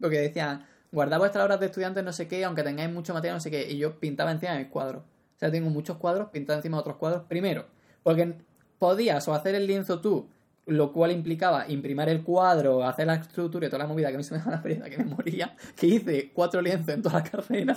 Porque 0.00 0.18
decían, 0.20 0.64
guardad 0.92 1.18
vuestras 1.18 1.44
obras 1.44 1.58
de 1.60 1.66
estudiantes 1.66 2.04
no 2.04 2.12
sé 2.12 2.28
qué, 2.28 2.44
aunque 2.44 2.62
tengáis 2.62 2.90
mucho 2.92 3.12
material 3.12 3.36
no 3.36 3.40
sé 3.40 3.50
qué. 3.50 3.70
Y 3.70 3.78
yo 3.78 3.98
pintaba 3.98 4.30
encima 4.30 4.52
de 4.52 4.58
mis 4.60 4.68
cuadros. 4.68 5.02
O 5.02 5.38
sea, 5.38 5.50
tengo 5.50 5.68
muchos 5.70 5.96
cuadros 5.96 6.28
pintados 6.30 6.58
encima 6.60 6.76
de 6.76 6.80
otros 6.82 6.96
cuadros. 6.96 7.22
Primero, 7.28 7.64
porque 8.02 8.34
podías 8.78 9.26
o 9.28 9.34
hacer 9.34 9.54
el 9.54 9.66
lienzo 9.66 10.00
tú, 10.00 10.28
lo 10.70 10.92
cual 10.92 11.10
implicaba 11.10 11.68
imprimir 11.68 12.08
el 12.08 12.22
cuadro, 12.22 12.84
hacer 12.84 13.04
la 13.04 13.14
estructura 13.14 13.66
y 13.66 13.70
toda 13.70 13.82
la 13.82 13.88
movida 13.88 14.08
que 14.08 14.14
a 14.14 14.18
mí 14.18 14.22
se 14.22 14.34
me 14.34 14.38
daba 14.38 14.52
la 14.52 14.62
pereza 14.62 14.88
que 14.88 14.98
me 14.98 15.04
moría, 15.04 15.56
que 15.74 15.88
hice 15.88 16.30
cuatro 16.32 16.62
lienzos 16.62 16.94
en 16.94 17.02
toda 17.02 17.16
la 17.16 17.24
carrera, 17.24 17.76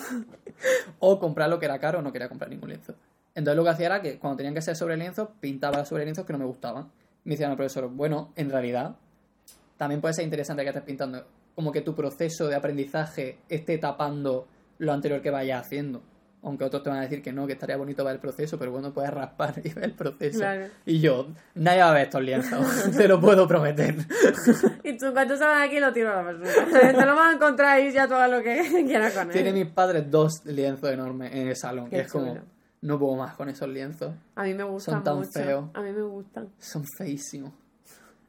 o 0.99 1.19
comprar 1.19 1.49
lo 1.49 1.57
que 1.57 1.65
era 1.65 1.79
caro 1.79 1.99
o 1.99 2.01
no 2.03 2.11
quería 2.11 2.29
comprar 2.29 2.51
ningún 2.51 2.69
lienzo. 2.69 2.93
Entonces 3.33 3.57
lo 3.57 3.63
que 3.63 3.69
hacía 3.71 3.87
era 3.87 4.01
que 4.01 4.19
cuando 4.19 4.37
tenían 4.37 4.53
que 4.53 4.61
ser 4.61 4.75
sobre 4.75 4.95
lienzos, 4.95 5.29
pintaba 5.39 5.83
sobre 5.85 6.03
lienzos 6.03 6.23
que 6.23 6.33
no 6.33 6.39
me 6.39 6.45
gustaban. 6.45 6.91
Me 7.23 7.31
decían 7.31 7.49
el 7.49 7.57
profesor, 7.57 7.89
bueno, 7.89 8.31
en 8.35 8.51
realidad 8.51 8.95
también 9.77 9.99
puede 9.99 10.13
ser 10.13 10.25
interesante 10.25 10.61
que 10.61 10.69
estés 10.69 10.83
pintando, 10.83 11.25
como 11.55 11.71
que 11.71 11.81
tu 11.81 11.95
proceso 11.95 12.47
de 12.47 12.55
aprendizaje 12.55 13.39
esté 13.49 13.79
tapando 13.79 14.47
lo 14.77 14.93
anterior 14.93 15.19
que 15.23 15.31
vayas 15.31 15.65
haciendo. 15.65 16.03
Aunque 16.43 16.65
otros 16.65 16.83
te 16.83 16.89
van 16.89 16.99
a 16.99 17.01
decir 17.03 17.21
que 17.21 17.31
no, 17.31 17.47
que 17.47 17.53
estaría 17.53 17.77
bonito 17.77 18.03
ver 18.03 18.15
el 18.15 18.19
proceso, 18.19 18.59
pero 18.59 18.71
bueno, 18.71 18.93
puedes 18.93 19.11
raspar 19.11 19.61
y 19.63 19.73
ver 19.73 19.85
el 19.85 19.93
proceso. 19.93 20.39
Claro. 20.39 20.67
Y 20.85 20.99
yo, 20.99 21.27
nadie 21.55 21.79
va 21.79 21.89
a 21.91 21.93
ver 21.93 22.01
estos 22.03 22.21
lienzos, 22.21 22.91
te 22.97 23.07
lo 23.07 23.19
puedo 23.19 23.47
prometer. 23.47 23.95
Y 24.83 24.97
tú, 24.97 25.13
cuando 25.13 25.37
salgas 25.37 25.59
de 25.61 25.65
aquí, 25.67 25.79
lo 25.79 25.93
tiro 25.93 26.11
a 26.11 26.17
la 26.17 26.33
basura. 26.33 26.91
Te 26.91 27.05
lo 27.05 27.15
vas 27.15 27.31
a 27.31 27.35
encontrar 27.35 27.79
y 27.79 27.93
ya 27.93 28.07
tú 28.07 28.15
hagas 28.15 28.29
lo 28.29 28.43
que 28.43 28.83
quieras 28.85 29.13
con 29.13 29.27
él. 29.27 29.33
Tiene 29.33 29.53
mis 29.53 29.67
padres 29.67 30.11
dos 30.11 30.45
lienzos 30.45 30.89
enormes 30.91 31.33
en 31.33 31.47
el 31.47 31.55
salón. 31.55 31.89
Qué 31.89 31.97
y 31.97 31.99
es 32.01 32.11
como, 32.11 32.37
no 32.81 32.99
puedo 32.99 33.15
más 33.15 33.35
con 33.35 33.47
esos 33.47 33.69
lienzos. 33.69 34.13
A 34.35 34.43
mí 34.43 34.53
me 34.53 34.63
gustan 34.65 34.95
Son 34.95 35.03
tan 35.03 35.15
mucho. 35.17 35.31
feos. 35.31 35.69
A 35.73 35.81
mí 35.81 35.91
me 35.93 36.01
gustan. 36.03 36.49
Son 36.59 36.83
feísimos. 36.97 37.53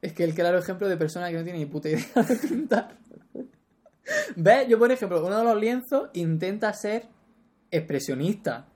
Es 0.01 0.13
que 0.13 0.23
el 0.23 0.35
claro 0.35 0.59
ejemplo 0.59 0.89
de 0.89 0.97
persona 0.97 1.29
que 1.31 1.39
no 1.39 1.43
tiene 1.43 1.59
ni 1.59 1.67
puta 1.67 1.89
idea 1.89 2.23
de 2.23 2.37
pintar. 2.37 2.97
¿Ves? 4.37 4.69
Yo, 4.69 4.79
por 4.79 4.93
ejemplo, 4.93 5.25
uno 5.27 5.39
de 5.39 5.45
los 5.45 5.61
lienzos 5.61 6.11
intenta 6.13 6.73
ser 6.73 7.07
expresionista. 7.77 8.67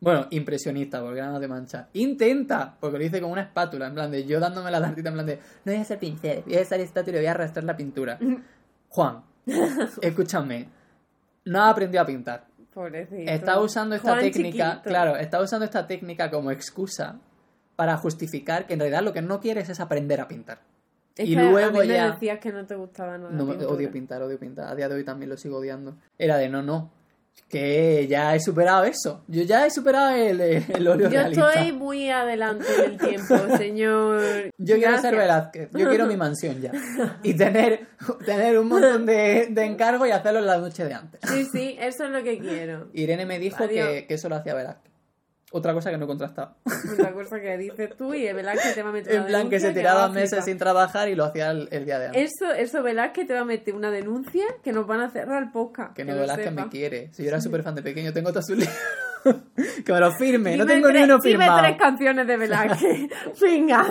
Bueno, 0.00 0.26
impresionista, 0.30 1.00
porque 1.00 1.18
era 1.20 1.30
más 1.30 1.40
de 1.40 1.48
mancha. 1.48 1.88
Intenta, 1.94 2.76
porque 2.78 2.98
lo 2.98 3.04
hice 3.04 3.20
con 3.22 3.30
una 3.30 3.42
espátula, 3.42 3.86
en 3.86 3.94
plan 3.94 4.10
de 4.10 4.24
yo 4.26 4.38
dándome 4.38 4.70
la 4.70 4.80
tartita, 4.80 5.08
en 5.08 5.14
plan 5.14 5.26
de 5.26 5.36
no 5.36 5.72
voy 5.72 5.76
a 5.76 5.80
hacer 5.80 5.98
pincel, 5.98 6.42
voy 6.44 6.56
a 6.56 6.60
hacer 6.60 6.80
estatua 6.80 7.12
y 7.12 7.16
voy 7.16 7.26
a 7.26 7.30
arrastrar 7.30 7.64
la 7.64 7.76
pintura. 7.76 8.18
Juan, 8.88 9.22
escúchame, 10.02 10.68
no 11.46 11.62
has 11.62 11.72
aprendido 11.72 12.02
a 12.02 12.06
pintar. 12.06 12.46
Pobrecito. 12.72 13.30
Está 13.30 13.60
usando 13.60 13.94
esta 13.94 14.08
Juan 14.10 14.20
técnica, 14.20 14.70
chiquito. 14.72 14.88
claro, 14.90 15.16
está 15.16 15.40
usando 15.40 15.64
esta 15.64 15.86
técnica 15.86 16.30
como 16.30 16.50
excusa 16.50 17.18
para 17.76 17.96
justificar 17.96 18.66
que 18.66 18.74
en 18.74 18.80
realidad 18.80 19.02
lo 19.02 19.12
que 19.12 19.22
no 19.22 19.40
quieres 19.40 19.68
es 19.68 19.80
aprender 19.80 20.20
a 20.20 20.28
pintar. 20.28 20.58
Es 21.16 21.28
y 21.28 21.34
que 21.36 21.42
luego 21.42 21.58
a 21.68 21.70
mí 21.70 21.86
ya- 21.88 22.06
me 22.08 22.12
decías 22.12 22.40
que 22.40 22.52
no 22.52 22.66
te 22.66 22.74
gustaba 22.74 23.16
nada. 23.16 23.30
No, 23.30 23.46
pintura. 23.46 23.68
odio 23.70 23.90
pintar, 23.92 24.20
odio 24.22 24.38
pintar. 24.38 24.66
A 24.68 24.74
día 24.74 24.88
de 24.88 24.96
hoy 24.96 25.04
también 25.04 25.30
lo 25.30 25.36
sigo 25.36 25.58
odiando. 25.58 25.96
Era 26.18 26.36
de 26.36 26.48
no, 26.48 26.62
no. 26.62 26.90
Que 27.48 28.06
ya 28.08 28.34
he 28.34 28.40
superado 28.40 28.82
eso. 28.84 29.22
Yo 29.28 29.42
ya 29.42 29.64
he 29.64 29.70
superado 29.70 30.10
el, 30.16 30.40
el 30.40 30.88
óleo 30.88 31.08
Yo 31.08 31.18
realista. 31.20 31.52
estoy 31.52 31.72
muy 31.72 32.10
adelante 32.10 32.66
del 32.76 32.98
tiempo, 32.98 33.36
señor. 33.56 34.50
Yo 34.58 34.76
quiero 34.76 34.98
ser. 34.98 35.14
Velázquez. 35.14 35.68
Yo 35.72 35.88
quiero 35.88 36.06
mi 36.06 36.16
mansión 36.16 36.60
ya. 36.60 36.72
Y 37.22 37.34
tener, 37.34 37.86
tener 38.26 38.58
un 38.58 38.68
montón 38.68 39.06
de, 39.06 39.46
de 39.50 39.64
encargos 39.64 40.08
y 40.08 40.10
hacerlo 40.10 40.40
en 40.40 40.46
la 40.46 40.58
noche 40.58 40.84
de 40.84 40.94
antes. 40.94 41.20
Sí, 41.30 41.44
sí, 41.52 41.76
eso 41.78 42.04
es 42.06 42.10
lo 42.10 42.24
que 42.24 42.38
quiero. 42.38 42.88
Irene 42.92 43.24
me 43.24 43.38
dijo 43.38 43.68
que, 43.68 44.06
que 44.08 44.14
eso 44.14 44.28
lo 44.28 44.36
hacía 44.36 44.54
Velázquez. 44.54 44.93
Otra 45.56 45.72
cosa 45.72 45.90
que 45.92 45.96
no 45.98 46.04
he 46.04 46.08
contrastado. 46.08 46.56
Otra 46.92 47.12
cosa 47.12 47.40
que 47.40 47.56
dices 47.56 47.96
tú 47.96 48.12
y 48.12 48.24
Velázquez 48.32 48.74
te 48.74 48.82
va 48.82 48.88
a 48.88 48.92
meter 48.92 49.14
En 49.14 49.26
plan 49.26 49.48
que 49.48 49.60
se 49.60 49.72
tiraba 49.72 50.08
meses 50.08 50.44
sin 50.44 50.58
trabajar 50.58 51.08
y 51.08 51.14
lo 51.14 51.24
hacía 51.24 51.52
el, 51.52 51.68
el 51.70 51.84
día 51.84 52.00
de 52.00 52.06
antes. 52.06 52.32
Eso, 52.32 52.52
eso 52.52 52.82
Velázquez 52.82 53.26
te 53.28 53.34
va 53.34 53.40
a 53.40 53.44
meter 53.44 53.72
una 53.74 53.92
denuncia 53.92 54.44
que 54.64 54.72
nos 54.72 54.84
van 54.88 55.00
a 55.00 55.10
cerrar 55.10 55.40
el 55.44 55.52
podcast. 55.52 55.94
Que 55.94 56.04
no 56.04 56.16
Velázquez 56.16 56.52
me 56.52 56.68
quiere. 56.68 57.10
Si 57.12 57.22
yo 57.22 57.28
era 57.28 57.40
súper 57.40 57.62
fan 57.62 57.76
de 57.76 57.82
pequeño, 57.82 58.12
tengo 58.12 58.30
todos 58.30 58.46
sus 58.46 58.56
libros. 58.58 58.74
que 59.84 59.92
me 59.92 60.00
lo 60.00 60.10
firme. 60.16 60.56
no 60.56 60.64
Dime 60.64 60.74
tengo 60.74 60.90
ni 60.90 61.02
uno 61.04 61.18
dime 61.18 61.38
firmado. 61.38 61.62
tres 61.62 61.76
canciones 61.78 62.26
de 62.26 62.36
Velázquez. 62.36 63.08
Venga. 63.40 63.86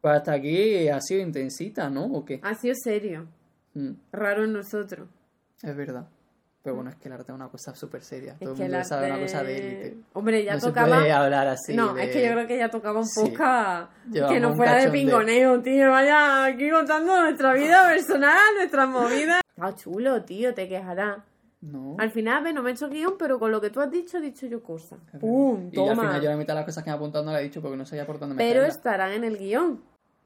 Pues 0.00 0.14
hasta 0.16 0.32
aquí 0.32 0.88
ha 0.88 1.00
sido 1.00 1.20
intensita, 1.22 1.88
¿no? 1.90 2.06
¿O 2.06 2.24
qué? 2.24 2.40
Ha 2.42 2.54
sido 2.56 2.74
serio. 2.82 3.26
Mm, 3.74 3.92
Raro 4.12 4.42
en 4.44 4.52
nosotros. 4.52 5.08
es 5.62 5.76
verdad. 5.76 6.08
Pero 6.62 6.74
bueno, 6.74 6.90
es 6.90 6.96
que 6.96 7.08
el 7.08 7.14
arte 7.14 7.30
es 7.32 7.34
una 7.36 7.48
cosa 7.48 7.74
súper 7.74 8.02
seria. 8.02 8.32
Es 8.32 8.40
Todo 8.40 8.52
el 8.52 8.58
mundo 8.58 8.84
sabe 8.84 9.06
una 9.10 9.20
cosa 9.20 9.42
de 9.44 9.56
élite. 9.58 9.96
Hombre, 10.12 10.44
ya 10.44 10.54
no 10.54 10.60
se 10.60 10.66
tocaba. 10.66 10.96
puede 10.98 11.12
hablar 11.12 11.46
así. 11.46 11.74
no, 11.74 11.94
de- 11.94 12.04
es 12.04 12.10
que 12.10 12.26
yo 12.26 12.32
creo 12.32 12.46
que 12.46 12.58
ya 12.58 12.68
tocaba 12.68 12.98
un 12.98 13.06
Sí. 13.06 13.20
podcast 13.30 13.90
Llevamos 14.10 14.34
que 14.34 14.40
no 14.40 14.54
fuera 14.54 14.74
de 14.76 14.90
pingoneo, 14.90 15.62
tío. 15.62 15.90
Vaya 15.90 16.44
aquí 16.44 16.68
contando 16.70 17.20
nuestra 17.22 17.54
vida 17.54 17.86
personal, 17.88 18.38
nuestras 18.56 18.88
movidas. 18.88 19.40
Está 19.56 19.74
chulo, 19.76 20.24
tío, 20.24 20.52
te 20.52 20.68
quejarás. 20.68 21.18
No. 21.60 21.96
Al 21.98 22.10
final, 22.10 22.44
ve, 22.44 22.52
no 22.52 22.62
me 22.62 22.70
he 22.70 22.72
hecho 22.74 22.88
guion, 22.88 23.14
pero 23.18 23.38
con 23.38 23.50
lo 23.50 23.60
que 23.60 23.70
tú 23.70 23.80
has 23.80 23.90
dicho, 23.90 24.18
he 24.18 24.20
dicho 24.20 24.46
yo 24.46 24.62
cosas. 24.62 24.98
¡Pum! 25.18 25.70
Y 25.72 25.78
al 25.88 25.96
final 25.96 26.20
yo 26.22 26.30
la 26.30 26.36
mitad 26.36 26.54
de 26.54 26.60
las 26.60 26.66
cosas 26.66 26.84
que 26.84 26.90
me 26.90 26.94
he 26.94 26.96
apuntado 26.96 27.24
no 27.24 27.32
la 27.32 27.40
he 27.40 27.44
dicho 27.44 27.60
porque 27.62 27.76
no 27.76 27.84
sabía 27.86 28.06
por 28.06 28.18
dónde 28.18 28.36
pero 28.36 28.60
meterla. 28.60 28.68
estarán 28.68 29.12
en 29.12 29.24
el 29.24 29.38
guion. 29.38 29.80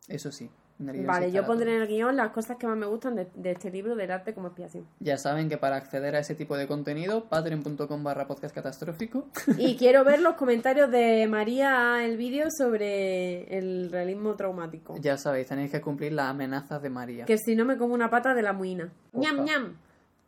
Eso 0.08 0.30
sí. 0.32 0.50
En 0.82 0.88
el 0.90 0.94
guion 0.96 1.06
Vale, 1.06 1.26
sí 1.26 1.32
yo 1.32 1.46
pondré 1.46 1.74
en 1.74 1.82
el 1.82 1.88
guion 1.88 2.16
las 2.16 2.30
cosas 2.30 2.56
que 2.56 2.66
más 2.66 2.76
me 2.76 2.86
gustan 2.86 3.14
de, 3.16 3.28
de 3.34 3.52
este 3.52 3.70
libro 3.70 3.94
del 3.96 4.10
arte 4.10 4.34
como 4.34 4.48
expiación. 4.48 4.86
Ya 5.00 5.16
saben 5.18 5.48
que 5.48 5.58
para 5.58 5.76
acceder 5.76 6.14
a 6.16 6.18
ese 6.20 6.34
tipo 6.34 6.56
de 6.56 6.66
contenido, 6.66 7.24
patreon.com 7.28 8.04
barra 8.04 8.26
podcast 8.26 8.54
catastrófico. 8.54 9.28
Y 9.58 9.76
quiero 9.78 10.04
ver 10.04 10.20
los 10.20 10.34
comentarios 10.34 10.90
de 10.90 11.26
María 11.28 12.04
el 12.04 12.16
vídeo 12.16 12.48
sobre 12.50 13.56
el 13.56 13.90
realismo 13.90 14.34
traumático. 14.34 14.96
ya 15.00 15.16
sabéis, 15.16 15.46
tenéis 15.48 15.70
que 15.70 15.80
cumplir 15.80 16.12
las 16.12 16.26
amenazas 16.26 16.82
de 16.82 16.90
María. 16.90 17.24
Que 17.24 17.38
si 17.38 17.54
no 17.56 17.64
me 17.64 17.76
como 17.76 17.94
una 17.94 18.10
pata 18.10 18.34
de 18.34 18.42
la 18.42 18.52
muina. 18.52 18.92
Oja. 19.12 19.32
ñam 19.32 19.44
ñam. 19.44 19.74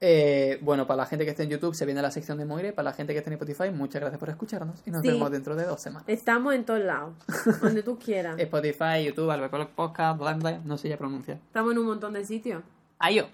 Eh, 0.01 0.59
bueno, 0.61 0.87
para 0.87 0.99
la 0.99 1.07
gente 1.07 1.25
que 1.25 1.31
esté 1.31 1.45
en 1.45 1.51
YouTube 1.51 1.75
se 1.75 1.87
viene 1.87 2.03
la 2.03 2.11
sección 2.11 2.37
de 2.39 2.45
Moire. 2.45 2.73
Para 2.73 2.91
la 2.91 2.93
gente 2.97 3.13
que 3.13 3.21
esté 3.21 3.31
en 3.31 3.35
Spotify, 3.41 3.71
muchas 3.71 4.01
gracias 4.01 4.19
por 4.19 4.29
escucharnos. 4.29 4.83
Y 4.87 4.91
nos 4.91 5.03
Sí. 5.03 5.09
vemos 5.09 5.31
dentro 5.31 5.57
de 5.57 5.65
dos 5.65 5.81
semanas. 5.81 6.05
Estamos 6.09 6.55
en 6.55 6.65
todos 6.65 6.81
lados. 6.81 7.15
donde 7.63 7.83
tú 7.83 7.99
quieras. 7.99 8.37
Spotify, 8.39 9.05
YouTube, 9.05 9.31
Albert 9.31 9.71
Podcast, 9.71 10.19
bla, 10.19 10.35
bla, 10.35 10.61
no 10.65 10.77
sé 10.77 10.89
ya 10.89 10.97
pronunciar. 10.99 11.39
Estamos 11.47 11.73
en 11.73 11.79
un 11.79 11.87
montón 11.87 12.13
de 12.13 12.25
sitios. 12.25 12.63
Adiós. 12.99 13.27